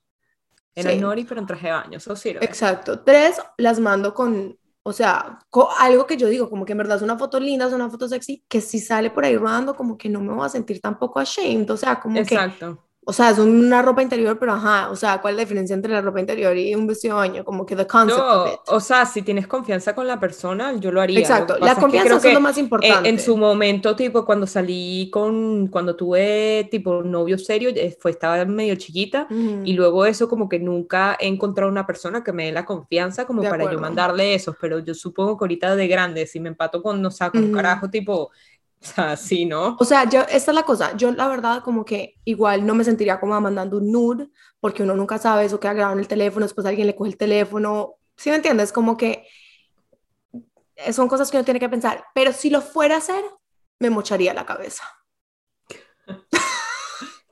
Era 0.73 0.95
Nori, 0.95 1.25
pero 1.25 1.41
en 1.41 1.47
traje 1.47 1.67
de 1.67 1.73
baños, 1.73 2.03
eso 2.03 2.15
sirve. 2.15 2.45
Exacto. 2.45 3.01
Tres, 3.01 3.39
las 3.57 3.79
mando 3.79 4.13
con, 4.13 4.57
o 4.83 4.93
sea, 4.93 5.39
algo 5.79 6.07
que 6.07 6.17
yo 6.17 6.27
digo, 6.27 6.49
como 6.49 6.65
que 6.65 6.71
en 6.71 6.77
verdad 6.77 6.97
es 6.97 7.03
una 7.03 7.17
foto 7.17 7.39
linda, 7.39 7.67
es 7.67 7.73
una 7.73 7.89
foto 7.89 8.07
sexy, 8.07 8.43
que 8.47 8.61
si 8.61 8.79
sale 8.79 9.11
por 9.11 9.25
ahí 9.25 9.35
rodando, 9.35 9.75
como 9.75 9.97
que 9.97 10.09
no 10.09 10.21
me 10.21 10.33
voy 10.33 10.45
a 10.45 10.49
sentir 10.49 10.79
tampoco 10.79 11.19
ashamed, 11.19 11.69
o 11.69 11.77
sea, 11.77 11.99
como 11.99 12.17
Exacto. 12.17 12.87
O 13.03 13.13
sea, 13.13 13.31
es 13.31 13.39
una 13.39 13.81
ropa 13.81 14.03
interior, 14.03 14.37
pero 14.37 14.53
ajá, 14.53 14.91
o 14.91 14.95
sea, 14.95 15.19
¿cuál 15.21 15.33
es 15.33 15.37
la 15.37 15.43
diferencia 15.43 15.73
entre 15.73 15.91
la 15.91 16.01
ropa 16.01 16.19
interior 16.19 16.55
y 16.55 16.75
un 16.75 16.85
vestido 16.85 17.15
de 17.19 17.27
baño? 17.29 17.43
Como 17.43 17.65
que 17.65 17.75
the 17.75 17.87
concept 17.87 18.19
No, 18.19 18.43
of 18.43 18.53
it. 18.53 18.59
o 18.67 18.79
sea, 18.79 19.07
si 19.07 19.23
tienes 19.23 19.47
confianza 19.47 19.95
con 19.95 20.05
la 20.07 20.19
persona, 20.19 20.75
yo 20.77 20.91
lo 20.91 21.01
haría. 21.01 21.15
Lo 21.17 21.21
Exacto, 21.21 21.55
que 21.55 21.61
la 21.61 21.65
pasa 21.65 21.71
es 21.71 21.75
que 21.77 21.81
confianza 21.81 22.27
es 22.27 22.33
lo 22.35 22.39
más 22.41 22.57
en- 22.59 22.63
importante. 22.65 23.09
En 23.09 23.19
su 23.19 23.35
momento, 23.37 23.95
tipo, 23.95 24.23
cuando 24.23 24.45
salí 24.45 25.09
con, 25.11 25.67
cuando 25.69 25.95
tuve, 25.95 26.67
tipo, 26.69 27.01
novio 27.01 27.39
serio, 27.39 27.71
eh, 27.75 27.97
fue, 27.99 28.11
estaba 28.11 28.45
medio 28.45 28.75
chiquita, 28.75 29.25
Ujú. 29.31 29.61
y 29.65 29.73
luego 29.73 30.05
eso 30.05 30.29
como 30.29 30.47
que 30.47 30.59
nunca 30.59 31.17
he 31.19 31.25
encontrado 31.27 31.71
una 31.71 31.87
persona 31.87 32.23
que 32.23 32.31
me 32.33 32.45
dé 32.45 32.51
la 32.51 32.65
confianza 32.65 33.25
como 33.25 33.41
De 33.41 33.49
para 33.49 33.63
yo 33.63 33.69
acuerdo. 33.69 33.81
mandarle 33.81 34.35
esos, 34.35 34.55
pero 34.61 34.77
yo 34.77 34.93
supongo 34.93 35.37
que 35.39 35.43
ahorita 35.45 35.75
de 35.75 35.87
grande, 35.87 36.27
si 36.27 36.39
me 36.39 36.49
empato 36.49 36.83
con, 36.83 37.01
no 37.01 37.09
sé, 37.09 37.31
con 37.31 37.39
un 37.41 37.45
Ujú. 37.47 37.55
carajo, 37.55 37.89
tipo, 37.89 38.29
o 38.81 38.85
sea, 38.95 39.15
sí, 39.15 39.45
¿no? 39.45 39.77
O 39.79 39.85
sea, 39.85 40.09
yo, 40.09 40.21
esta 40.21 40.51
es 40.51 40.55
la 40.55 40.63
cosa, 40.63 40.95
yo 40.97 41.11
la 41.11 41.27
verdad 41.27 41.63
como 41.63 41.85
que 41.85 42.15
igual 42.25 42.65
no 42.65 42.73
me 42.73 42.83
sentiría 42.83 43.19
como 43.19 43.39
mandando 43.39 43.77
un 43.77 43.91
nude, 43.91 44.29
porque 44.59 44.83
uno 44.83 44.95
nunca 44.95 45.17
sabe 45.17 45.45
eso 45.45 45.59
queda 45.59 45.73
grabado 45.73 45.93
en 45.93 45.99
el 45.99 46.07
teléfono, 46.07 46.45
después 46.45 46.65
alguien 46.65 46.87
le 46.87 46.95
coge 46.95 47.11
el 47.11 47.17
teléfono, 47.17 47.95
¿sí 48.17 48.29
me 48.29 48.37
entiendes? 48.37 48.71
Como 48.71 48.97
que 48.97 49.27
eh, 50.75 50.93
son 50.93 51.07
cosas 51.07 51.29
que 51.29 51.37
uno 51.37 51.45
tiene 51.45 51.59
que 51.59 51.69
pensar, 51.69 52.05
pero 52.15 52.33
si 52.33 52.49
lo 52.49 52.61
fuera 52.61 52.95
a 52.95 52.99
hacer, 52.99 53.23
me 53.79 53.89
mocharía 53.89 54.33
la 54.33 54.45
cabeza. 54.45 54.83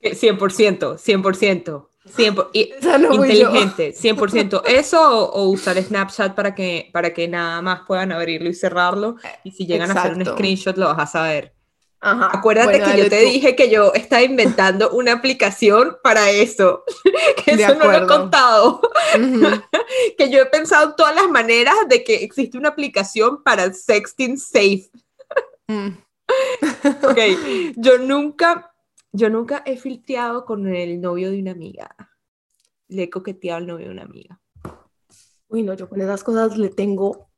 Que 0.02 0.14
100%, 0.16 0.96
100%, 0.96 1.89
100%, 2.10 2.48
y 2.52 2.72
Esa 2.78 2.98
no 2.98 3.14
fui 3.14 3.38
yo. 3.38 3.50
inteligente, 3.50 3.94
100%. 3.94 4.62
Eso 4.66 5.00
o, 5.00 5.32
o 5.32 5.48
usar 5.48 5.82
Snapchat 5.82 6.34
para 6.34 6.54
que, 6.54 6.90
para 6.92 7.12
que 7.12 7.28
nada 7.28 7.62
más 7.62 7.80
puedan 7.86 8.12
abrirlo 8.12 8.48
y 8.48 8.54
cerrarlo, 8.54 9.16
y 9.44 9.52
si 9.52 9.66
llegan 9.66 9.90
a 9.90 10.00
hacer 10.00 10.14
un 10.14 10.24
screenshot 10.24 10.76
lo 10.76 10.86
vas 10.86 10.98
a 10.98 11.06
saber. 11.06 11.54
Ajá. 12.02 12.30
Acuérdate 12.32 12.78
bueno, 12.78 12.92
que 12.92 12.98
yo 12.98 13.08
te 13.10 13.24
tú. 13.24 13.30
dije 13.30 13.54
que 13.54 13.68
yo 13.68 13.92
estaba 13.92 14.22
inventando 14.22 14.88
una 14.90 15.12
aplicación 15.12 15.98
para 16.02 16.30
eso, 16.30 16.84
que 17.44 17.56
De 17.56 17.64
eso 17.64 17.74
no 17.74 17.92
lo 17.92 17.98
he 17.98 18.06
contado, 18.06 18.80
que 20.16 20.30
yo 20.30 20.40
he 20.40 20.46
pensado 20.46 20.90
en 20.90 20.96
todas 20.96 21.14
las 21.14 21.28
maneras 21.28 21.74
de 21.88 22.02
que 22.02 22.16
existe 22.24 22.56
una 22.56 22.70
aplicación 22.70 23.42
para 23.42 23.70
sexting 23.72 24.38
safe. 24.38 24.90
Mm. 25.68 25.88
Ok, 27.02 27.18
yo 27.76 27.98
nunca, 27.98 28.69
yo 29.12 29.30
nunca 29.30 29.62
he 29.66 29.76
filtreado 29.76 30.44
con 30.44 30.66
el 30.68 31.00
novio 31.00 31.30
de 31.30 31.40
una 31.40 31.52
amiga. 31.52 31.94
Le 32.88 33.04
he 33.04 33.10
coqueteado 33.10 33.58
al 33.58 33.66
novio 33.66 33.86
de 33.86 33.92
una 33.92 34.02
amiga. 34.02 34.40
Uy, 35.48 35.62
no, 35.62 35.74
yo 35.74 35.88
con 35.88 36.00
esas 36.00 36.22
cosas 36.22 36.56
le 36.56 36.68
tengo, 36.70 37.28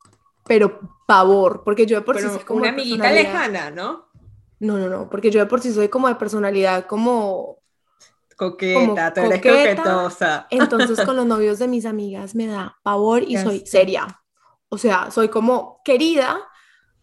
pero 0.44 0.80
pavor, 1.06 1.62
porque 1.64 1.86
yo 1.86 1.96
de 1.96 2.02
por 2.02 2.16
sí 2.16 2.22
Pero 2.22 2.34
soy 2.34 2.44
como 2.44 2.60
una 2.60 2.70
amiguita 2.70 3.10
lejana, 3.10 3.70
¿no? 3.70 4.06
No, 4.60 4.78
no, 4.78 4.88
no, 4.88 5.10
porque 5.10 5.30
yo 5.30 5.40
de 5.40 5.46
por 5.46 5.60
sí 5.60 5.72
soy 5.72 5.88
como 5.88 6.08
de 6.08 6.14
personalidad 6.14 6.86
como 6.86 7.58
Coqueta, 8.36 9.12
tú 9.14 9.20
eres 9.20 9.38
coqueta. 9.38 9.82
coquetosa. 9.82 10.46
Entonces 10.50 11.00
con 11.00 11.16
los 11.16 11.26
novios 11.26 11.58
de 11.58 11.68
mis 11.68 11.84
amigas 11.86 12.34
me 12.34 12.46
da 12.46 12.78
pavor 12.82 13.22
y 13.22 13.32
Ya 13.32 13.44
soy 13.44 13.60
sé. 13.60 13.66
seria. 13.66 14.20
O 14.68 14.78
sea, 14.78 15.10
soy 15.10 15.28
como 15.28 15.80
querida, 15.84 16.40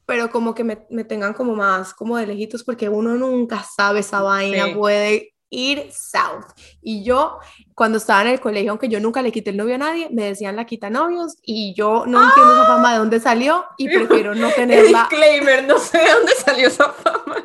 pero 0.10 0.32
como 0.32 0.56
que 0.56 0.64
me, 0.64 0.88
me 0.90 1.04
tengan 1.04 1.36
como 1.36 1.54
más 1.56 1.94
como 1.94 2.18
de 2.18 2.26
lejitos 2.26 2.64
porque 2.64 2.90
uno 2.90 3.14
nunca 3.14 3.62
sabe 3.64 4.00
esa 4.00 4.24
vaina, 4.24 4.66
Sí. 4.66 4.74
puede 4.74 5.36
ir 5.52 5.88
south. 5.92 6.48
Y 6.82 7.04
yo 7.04 7.38
cuando 7.76 8.00
estaba 8.00 8.24
en 8.24 8.30
el 8.30 8.40
colegio, 8.40 8.72
aunque 8.72 8.90
yo 8.90 9.00
nunca 9.00 9.22
le 9.22 9.32
quité 9.32 9.52
el 9.52 9.58
novio 9.58 9.76
a 9.76 9.78
nadie, 9.78 10.10
me 10.12 10.24
decían 10.26 10.56
la 10.56 10.66
quita 10.66 10.90
novios 10.90 11.38
y 11.44 11.76
yo 11.76 12.08
no 12.08 12.24
entiendo 12.24 12.54
esa 12.56 12.66
fama 12.66 12.92
de 12.94 12.98
dónde 12.98 13.20
salió 13.20 13.66
y 13.78 13.88
prefiero 13.96 14.34
no 14.34 14.50
tenerla. 14.50 15.08
Disclaimer, 15.12 15.68
no 15.68 15.78
sé 15.78 16.00
de 16.00 16.12
dónde 16.12 16.32
salió 16.34 16.68
esa 16.70 16.90
fama. 16.92 17.36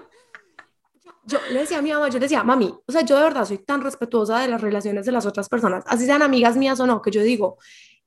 Yo 1.27 1.39
le 1.51 1.61
decía 1.61 1.79
a 1.79 1.83
mi 1.83 1.93
mamá, 1.93 2.09
yo 2.09 2.15
le 2.15 2.21
decía, 2.25 2.43
mami, 2.45 2.75
o 2.87 2.93
sea, 2.93 3.03
yo 3.03 3.17
de 3.19 3.25
verdad 3.25 3.45
soy 3.45 3.59
tan 3.59 3.83
respetuosa 3.83 4.39
de 4.39 4.49
las 4.49 4.62
relaciones 4.62 5.05
de 5.05 5.12
las 5.12 5.27
otras 5.27 5.51
personas, 5.51 5.85
así 5.87 6.07
sean 6.07 6.23
amigas 6.23 6.57
mías 6.57 6.81
o 6.81 6.87
no, 6.87 7.03
que 7.03 7.11
yo 7.11 7.23
digo, 7.23 7.59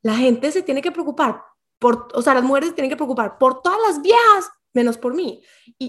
la 0.01 0.15
gente 0.15 0.51
se 0.51 0.63
tiene 0.63 0.81
que 0.81 0.91
preocupar 0.91 1.41
por, 1.79 2.07
o 2.13 2.21
sea, 2.21 2.33
las 2.33 2.43
mujeres 2.43 2.73
tienen 2.75 2.89
que 2.89 2.95
preocupar 2.97 3.37
por 3.37 3.61
todas 3.61 3.79
las 3.87 4.01
viejas, 4.01 4.49
menos 4.73 4.97
por 4.97 5.13
mí. 5.13 5.43
Y, 5.77 5.85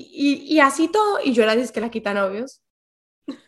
y, 0.49 0.55
y 0.55 0.61
así 0.61 0.89
todo, 0.89 1.19
y 1.25 1.33
yo 1.33 1.43
era 1.43 1.57
que 1.71 1.81
la 1.81 1.91
quita 1.91 2.15
novios. 2.15 2.63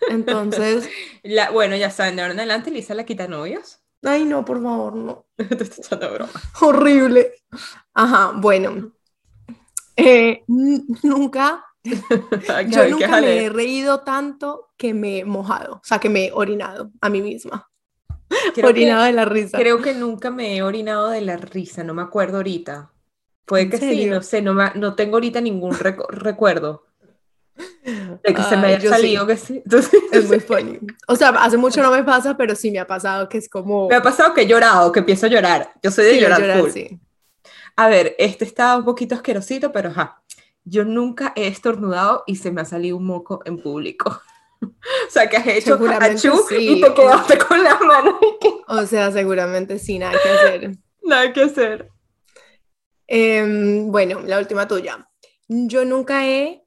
Entonces, 0.09 0.89
La- 1.23 1.51
bueno, 1.51 1.77
ya 1.77 1.91
saben, 1.91 2.17
de 2.17 2.23
ahora 2.23 2.35
en 2.35 2.41
adelante 2.41 2.71
Lisa 2.71 2.95
la 2.95 3.05
quita 3.05 3.29
novios. 3.29 3.81
ay 4.03 4.25
no, 4.25 4.45
por 4.45 4.63
favor, 4.63 4.95
no. 4.95 5.27
Te 5.37 5.45
estoy 5.65 5.85
echando 5.85 6.13
broma. 6.13 6.33
Horrible. 6.61 7.33
Ajá, 7.95 8.33
bueno. 8.37 8.93
Eh, 9.97 10.45
nunca, 10.47 11.65
yo 12.69 12.87
nunca 12.87 13.21
me 13.21 13.45
he 13.45 13.51
reído 13.51 14.01
tanto 14.01 14.71
que 14.77 14.95
me 14.95 15.19
he 15.21 15.25
mojado, 15.25 15.75
o 15.77 15.81
sea, 15.85 15.99
que 15.99 16.09
me 16.09 16.27
he 16.27 16.33
orinado 16.33 16.91
a 17.01 17.11
mí 17.11 17.23
misma. 17.23 17.70
Creo 18.55 18.69
orinado 18.69 19.03
que, 19.03 19.07
de 19.09 19.13
la 19.13 19.25
risa. 19.25 19.59
creo 19.59 19.83
que 19.83 19.95
nunca 19.95 20.31
me 20.31 20.57
he 20.57 20.63
orinado 20.63 21.09
de 21.09 21.21
la 21.21 21.37
risa, 21.37 21.85
no 21.85 21.95
me 21.95 22.03
acuerdo 22.03 22.39
ahorita. 22.39 22.91
Puede 23.45 23.65
¿En 23.65 23.71
que 23.71 23.79
sí, 23.79 23.85
serio? 23.89 24.15
no 24.15 24.23
sé, 24.23 24.43
no, 24.43 24.55
me- 24.55 24.73
no 24.77 24.95
tengo 24.95 25.17
ahorita 25.17 25.41
ningún 25.41 25.73
reco- 25.73 26.09
recuerdo 26.11 26.87
de 27.57 28.35
que 28.35 28.43
se 28.43 28.57
me 28.57 28.69
Ay, 28.69 28.75
haya 28.75 28.79
yo 28.79 28.91
sí. 28.91 28.97
salido 28.97 29.27
que 29.27 29.37
sí. 29.37 29.63
Entonces, 29.65 30.01
Es 30.13 30.27
muy 30.29 30.41
funny. 30.41 30.79
O 31.09 31.17
sea, 31.17 31.31
hace 31.31 31.57
mucho 31.57 31.83
no 31.83 31.91
me 31.91 32.05
pasa, 32.05 32.37
pero 32.37 32.55
sí 32.55 32.71
me 32.71 32.79
ha 32.79 32.87
pasado 32.87 33.29
que 33.29 33.39
es 33.39 33.49
como... 33.49 33.89
me 33.89 33.97
ha 33.97 34.03
pasado 34.03 34.33
que 34.35 34.43
he 34.43 34.47
llorado, 34.47 34.93
que 34.93 35.01
empiezo 35.01 35.27
a 35.27 35.29
llorar. 35.31 35.73
Yo 35.83 35.91
soy 35.91 36.05
de 36.07 36.13
Sí, 36.15 36.21
llorar, 36.21 36.41
llorar, 36.41 36.61
full. 36.61 36.71
sí. 36.71 37.01
A 37.77 37.89
ver, 37.89 38.15
este 38.19 38.45
está 38.45 38.77
un 38.77 38.85
poquito 38.85 39.15
asquerosito, 39.15 39.73
pero 39.73 39.89
ajá. 39.91 40.23
Yo 40.65 40.85
nunca 40.85 41.33
he 41.35 41.47
estornudado 41.49 42.23
y 42.27 42.37
se 42.37 42.51
me 42.53 42.61
ha 42.61 42.65
salido 42.65 42.97
un 42.97 43.07
moco 43.07 43.41
en 43.45 43.59
público. 43.59 44.21
O 45.09 45.11
sea, 45.11 45.29
que 45.29 45.37
has 45.37 45.47
hecho 45.47 45.75
achú 45.75 46.45
sí. 46.49 46.77
y 46.77 46.81
te 46.81 46.95
quedaste 46.95 47.39
con 47.39 47.59
y 47.61 48.39
que 48.41 48.63
O 48.69 48.87
sea, 48.87 49.11
seguramente 49.13 49.79
sí, 49.79 49.99
nada 49.99 50.19
que 50.23 50.29
hacer. 50.29 50.71
nada 51.03 51.33
que 51.33 51.43
hacer. 51.43 51.91
Em, 53.07 53.91
bueno, 53.91 54.21
la 54.21 54.39
última 54.39 54.69
tuya. 54.69 55.09
Yo 55.49 55.85
nunca 55.85 56.27
he 56.27 56.65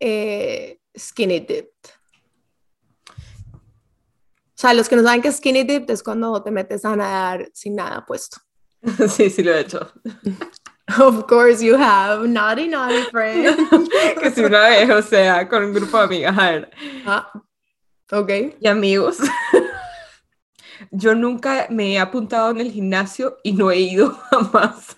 eh, 0.00 0.80
skinny 0.96 1.40
dipped. 1.40 1.90
O 3.10 4.60
sea, 4.60 4.74
los 4.74 4.88
que 4.88 4.96
no 4.96 5.04
saben 5.04 5.22
que 5.22 5.30
skinny 5.30 5.62
dipped 5.62 5.90
es 5.90 6.02
cuando 6.02 6.42
te 6.42 6.50
metes 6.50 6.84
a 6.84 6.96
nadar 6.96 7.48
sin 7.54 7.76
nada 7.76 8.04
puesto. 8.04 8.38
Sí, 9.08 9.30
sí 9.30 9.42
lo 9.42 9.52
he 9.54 9.60
hecho. 9.60 9.92
Of 10.98 11.26
course 11.26 11.62
you 11.62 11.76
have. 11.76 12.26
Naughty, 12.28 12.68
naughty 12.68 13.04
friend. 13.10 13.56
que 14.20 14.30
si 14.30 14.42
una 14.42 14.68
vez, 14.68 14.88
o 14.90 15.02
sea, 15.02 15.46
con 15.48 15.64
un 15.64 15.72
grupo 15.74 15.98
de 15.98 16.04
amigas, 16.04 16.38
a 16.38 16.50
ver, 16.50 16.70
Ah, 17.04 17.30
ok. 18.10 18.30
y 18.60 18.68
amigos. 18.68 19.18
Yo 20.90 21.14
nunca 21.14 21.66
me 21.70 21.92
he 21.94 21.98
apuntado 21.98 22.50
en 22.50 22.60
el 22.60 22.70
gimnasio 22.72 23.36
y 23.42 23.52
no 23.52 23.70
he 23.70 23.78
ido 23.80 24.12
jamás. 24.30 24.96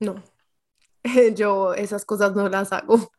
No, 0.00 0.16
yo 1.34 1.72
esas 1.74 2.04
cosas 2.04 2.34
no 2.34 2.48
las 2.48 2.72
hago. 2.72 3.10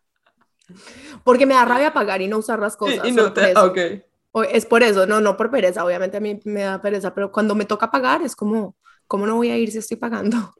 Porque 1.23 1.45
me 1.45 1.53
da 1.53 1.63
rabia 1.65 1.93
pagar 1.93 2.21
y 2.21 2.27
no 2.27 2.37
usar 2.39 2.59
las 2.59 2.75
cosas. 2.75 3.05
y, 3.05 3.09
y 3.09 3.11
no 3.11 3.31
te, 3.33 3.51
eso. 3.51 3.65
ok. 3.65 3.77
O- 4.31 4.43
Es 4.43 4.65
por 4.65 4.83
eso, 4.83 5.05
no, 5.07 5.21
no 5.21 5.37
por 5.37 5.49
pereza, 5.49 5.85
obviamente 5.85 6.17
a 6.17 6.19
mí 6.19 6.39
me 6.43 6.61
da 6.63 6.81
pereza, 6.81 7.13
pero 7.13 7.31
cuando 7.31 7.55
me 7.55 7.65
toca 7.65 7.89
pagar 7.89 8.21
es 8.23 8.35
como, 8.35 8.75
¿cómo 9.07 9.25
no 9.25 9.35
voy 9.35 9.49
a 9.51 9.57
ir 9.57 9.71
si 9.71 9.77
estoy 9.77 9.97
pagando? 9.97 10.53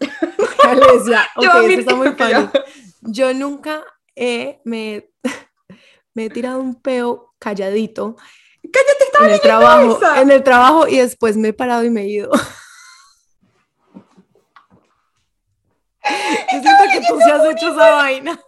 Ok, 1.36 1.44
Yo, 1.44 1.60
esto 1.60 1.80
está 1.80 1.94
muy 1.94 2.14
yo-. 2.30 2.50
Yo 3.02 3.34
nunca 3.34 3.84
he, 4.14 4.60
me, 4.64 5.10
me 6.14 6.26
he 6.26 6.30
tirado 6.30 6.60
un 6.60 6.80
peo 6.80 7.34
calladito 7.38 8.16
Cállate, 8.72 9.04
estaba 9.04 9.26
en 9.26 9.32
el 9.32 9.40
trabajo, 9.40 9.96
esa. 9.96 10.20
en 10.20 10.30
el 10.30 10.42
trabajo 10.42 10.88
y 10.88 10.98
después 10.98 11.36
me 11.36 11.48
he 11.48 11.52
parado 11.52 11.84
y 11.84 11.90
me 11.90 12.02
he 12.02 12.08
ido. 12.08 12.30
Yo 16.52 16.60
siento 16.60 16.84
que 16.92 17.00
tú 17.06 17.18
sí 17.24 17.30
has 17.30 17.44
hecho 17.46 17.72
esa 17.72 17.90
vaina. 17.90 18.40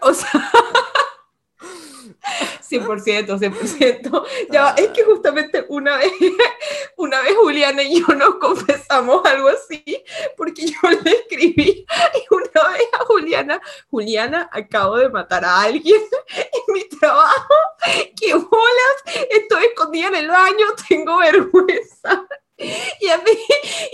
O 0.00 0.12
sea, 0.12 0.50
100%, 2.68 3.38
100%. 3.38 4.26
Ya, 4.50 4.70
es 4.76 4.88
que 4.88 5.04
justamente 5.04 5.64
una 5.68 5.96
vez, 5.96 6.12
una 6.96 7.20
vez 7.22 7.34
Juliana 7.36 7.82
y 7.82 8.00
yo 8.00 8.14
nos 8.14 8.36
confesamos 8.36 9.24
algo 9.24 9.48
así, 9.48 9.82
porque 10.36 10.66
yo 10.66 10.90
le 11.04 11.10
escribí 11.10 11.86
y 12.14 12.34
una 12.34 12.68
vez 12.70 12.88
a 12.92 13.04
Juliana, 13.04 13.60
Juliana, 13.90 14.48
acabo 14.52 14.96
de 14.96 15.08
matar 15.08 15.44
a 15.44 15.62
alguien 15.62 16.02
en 16.36 16.74
mi 16.74 16.88
trabajo, 16.88 17.54
qué 18.20 18.34
bolas, 18.34 19.26
estoy 19.30 19.64
escondida 19.64 20.08
en 20.08 20.14
el 20.16 20.28
baño, 20.28 20.66
tengo 20.88 21.18
vergüenza. 21.18 22.26
Y, 22.58 23.08
a 23.08 23.18
mí, 23.18 23.32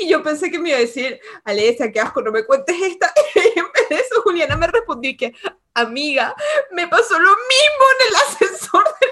y 0.01 0.09
yo 0.09 0.23
pensé 0.23 0.49
que 0.49 0.59
me 0.59 0.69
iba 0.69 0.79
a 0.79 0.83
decir, 0.83 1.21
Alesia, 1.45 1.91
qué 1.91 1.99
asco, 1.99 2.23
no 2.23 2.31
me 2.31 2.45
cuentes 2.45 2.77
esta. 2.81 3.13
Y 3.35 3.59
en 3.59 3.65
vez 3.73 3.89
de 3.89 3.97
eso, 3.97 4.23
Juliana 4.23 4.57
me 4.57 4.69
respondió 4.69 5.13
que, 5.19 5.35
amiga, 5.75 6.35
me 6.73 6.87
pasó 6.89 7.19
lo 7.19 7.31
mismo 7.31 7.85
en 8.01 8.09
el 8.09 8.17
ascensor 8.17 8.85
del 9.01 9.11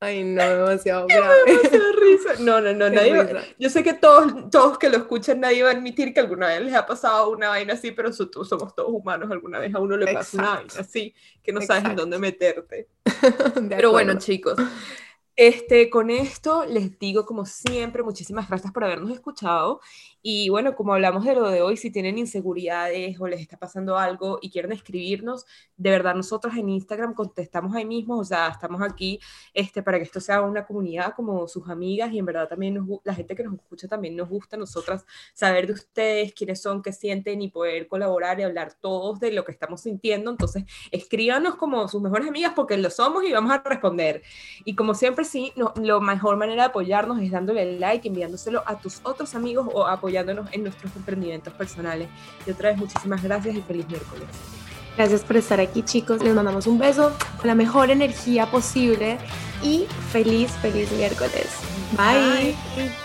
Ay, 0.00 0.24
no, 0.24 0.42
demasiado 0.42 1.06
grave. 1.08 1.36
Demasiado 1.46 1.92
risa. 1.92 2.34
No, 2.40 2.60
no, 2.60 2.72
no, 2.72 2.90
nadie 2.94 3.12
va- 3.22 3.42
yo 3.58 3.70
sé 3.70 3.82
que 3.84 3.94
todos, 3.94 4.50
todos 4.50 4.78
que 4.78 4.88
lo 4.90 4.96
escuchan, 4.96 5.40
nadie 5.40 5.62
va 5.62 5.70
a 5.70 5.72
admitir 5.74 6.12
que 6.12 6.20
alguna 6.20 6.48
vez 6.48 6.60
les 6.62 6.74
ha 6.74 6.86
pasado 6.86 7.30
una 7.30 7.48
vaina 7.50 7.74
así, 7.74 7.92
pero 7.92 8.12
so- 8.12 8.28
tú- 8.28 8.44
somos 8.44 8.74
todos 8.74 8.90
humanos, 8.90 9.30
alguna 9.30 9.58
vez 9.60 9.74
a 9.74 9.78
uno 9.78 9.96
le 9.96 10.12
pasa 10.12 10.36
una 10.38 10.50
vaina 10.56 10.72
así, 10.78 11.14
que 11.42 11.52
no 11.52 11.60
sabes 11.60 11.84
en 11.84 11.96
dónde 11.96 12.18
meterte. 12.18 12.88
Pero 13.68 13.92
bueno, 13.92 14.18
chicos, 14.18 14.56
este, 15.36 15.88
con 15.90 16.10
esto 16.10 16.64
les 16.64 16.98
digo, 16.98 17.24
como 17.24 17.46
siempre, 17.46 18.02
muchísimas 18.02 18.48
gracias 18.48 18.72
por 18.72 18.84
habernos 18.84 19.10
escuchado. 19.12 19.80
Y 20.26 20.48
bueno, 20.48 20.74
como 20.74 20.94
hablamos 20.94 21.26
de 21.26 21.34
lo 21.34 21.50
de 21.50 21.60
hoy, 21.60 21.76
si 21.76 21.90
tienen 21.90 22.16
inseguridades 22.16 23.20
o 23.20 23.28
les 23.28 23.42
está 23.42 23.58
pasando 23.58 23.98
algo 23.98 24.38
y 24.40 24.50
quieren 24.50 24.72
escribirnos, 24.72 25.44
de 25.76 25.90
verdad 25.90 26.14
nosotros 26.14 26.56
en 26.56 26.70
Instagram 26.70 27.12
contestamos 27.12 27.76
ahí 27.76 27.84
mismo, 27.84 28.16
o 28.18 28.24
sea, 28.24 28.48
estamos 28.48 28.80
aquí 28.80 29.20
este, 29.52 29.82
para 29.82 29.98
que 29.98 30.04
esto 30.04 30.20
sea 30.20 30.40
una 30.40 30.64
comunidad 30.64 31.12
como 31.14 31.46
sus 31.46 31.68
amigas 31.68 32.10
y 32.10 32.18
en 32.20 32.24
verdad 32.24 32.48
también 32.48 32.72
nos 32.72 32.86
la 33.04 33.14
gente 33.14 33.36
que 33.36 33.44
nos 33.44 33.52
escucha 33.56 33.86
también 33.86 34.16
nos 34.16 34.30
gusta 34.30 34.56
a 34.56 34.58
nosotras 34.58 35.04
saber 35.34 35.66
de 35.66 35.74
ustedes, 35.74 36.32
quiénes 36.32 36.62
son, 36.62 36.80
qué 36.80 36.94
sienten 36.94 37.42
y 37.42 37.50
poder 37.50 37.86
colaborar 37.86 38.40
y 38.40 38.44
hablar 38.44 38.72
todos 38.80 39.20
de 39.20 39.30
lo 39.30 39.44
que 39.44 39.52
estamos 39.52 39.82
sintiendo. 39.82 40.30
Entonces, 40.30 40.64
escríbanos 40.90 41.56
como 41.56 41.86
sus 41.86 42.00
mejores 42.00 42.28
amigas 42.28 42.54
porque 42.56 42.78
lo 42.78 42.88
somos 42.88 43.24
y 43.24 43.32
vamos 43.34 43.52
a 43.52 43.58
responder. 43.58 44.22
Y 44.64 44.74
como 44.74 44.94
siempre, 44.94 45.26
sí, 45.26 45.52
no, 45.54 45.74
la 45.76 46.00
mejor 46.00 46.38
manera 46.38 46.62
de 46.62 46.68
apoyarnos 46.70 47.20
es 47.20 47.30
dándole 47.30 47.78
like, 47.78 48.08
enviándoselo 48.08 48.62
a 48.64 48.78
tus 48.78 49.00
otros 49.04 49.34
amigos 49.34 49.68
o 49.70 49.86
apoyándonos 50.14 50.52
en 50.52 50.62
nuestros 50.62 50.94
emprendimientos 50.96 51.52
personales. 51.54 52.08
Y 52.46 52.50
otra 52.50 52.70
vez, 52.70 52.78
muchísimas 52.78 53.22
gracias 53.22 53.56
y 53.56 53.62
feliz 53.62 53.86
miércoles. 53.88 54.26
Gracias 54.96 55.22
por 55.22 55.36
estar 55.36 55.60
aquí, 55.60 55.82
chicos. 55.82 56.22
Les 56.22 56.34
mandamos 56.34 56.66
un 56.66 56.78
beso 56.78 57.12
con 57.38 57.48
la 57.48 57.54
mejor 57.54 57.90
energía 57.90 58.46
posible 58.46 59.18
y 59.62 59.86
feliz, 60.12 60.50
feliz 60.62 60.90
miércoles. 60.92 61.48
Bye. 61.96 62.54
Bye. 62.76 63.03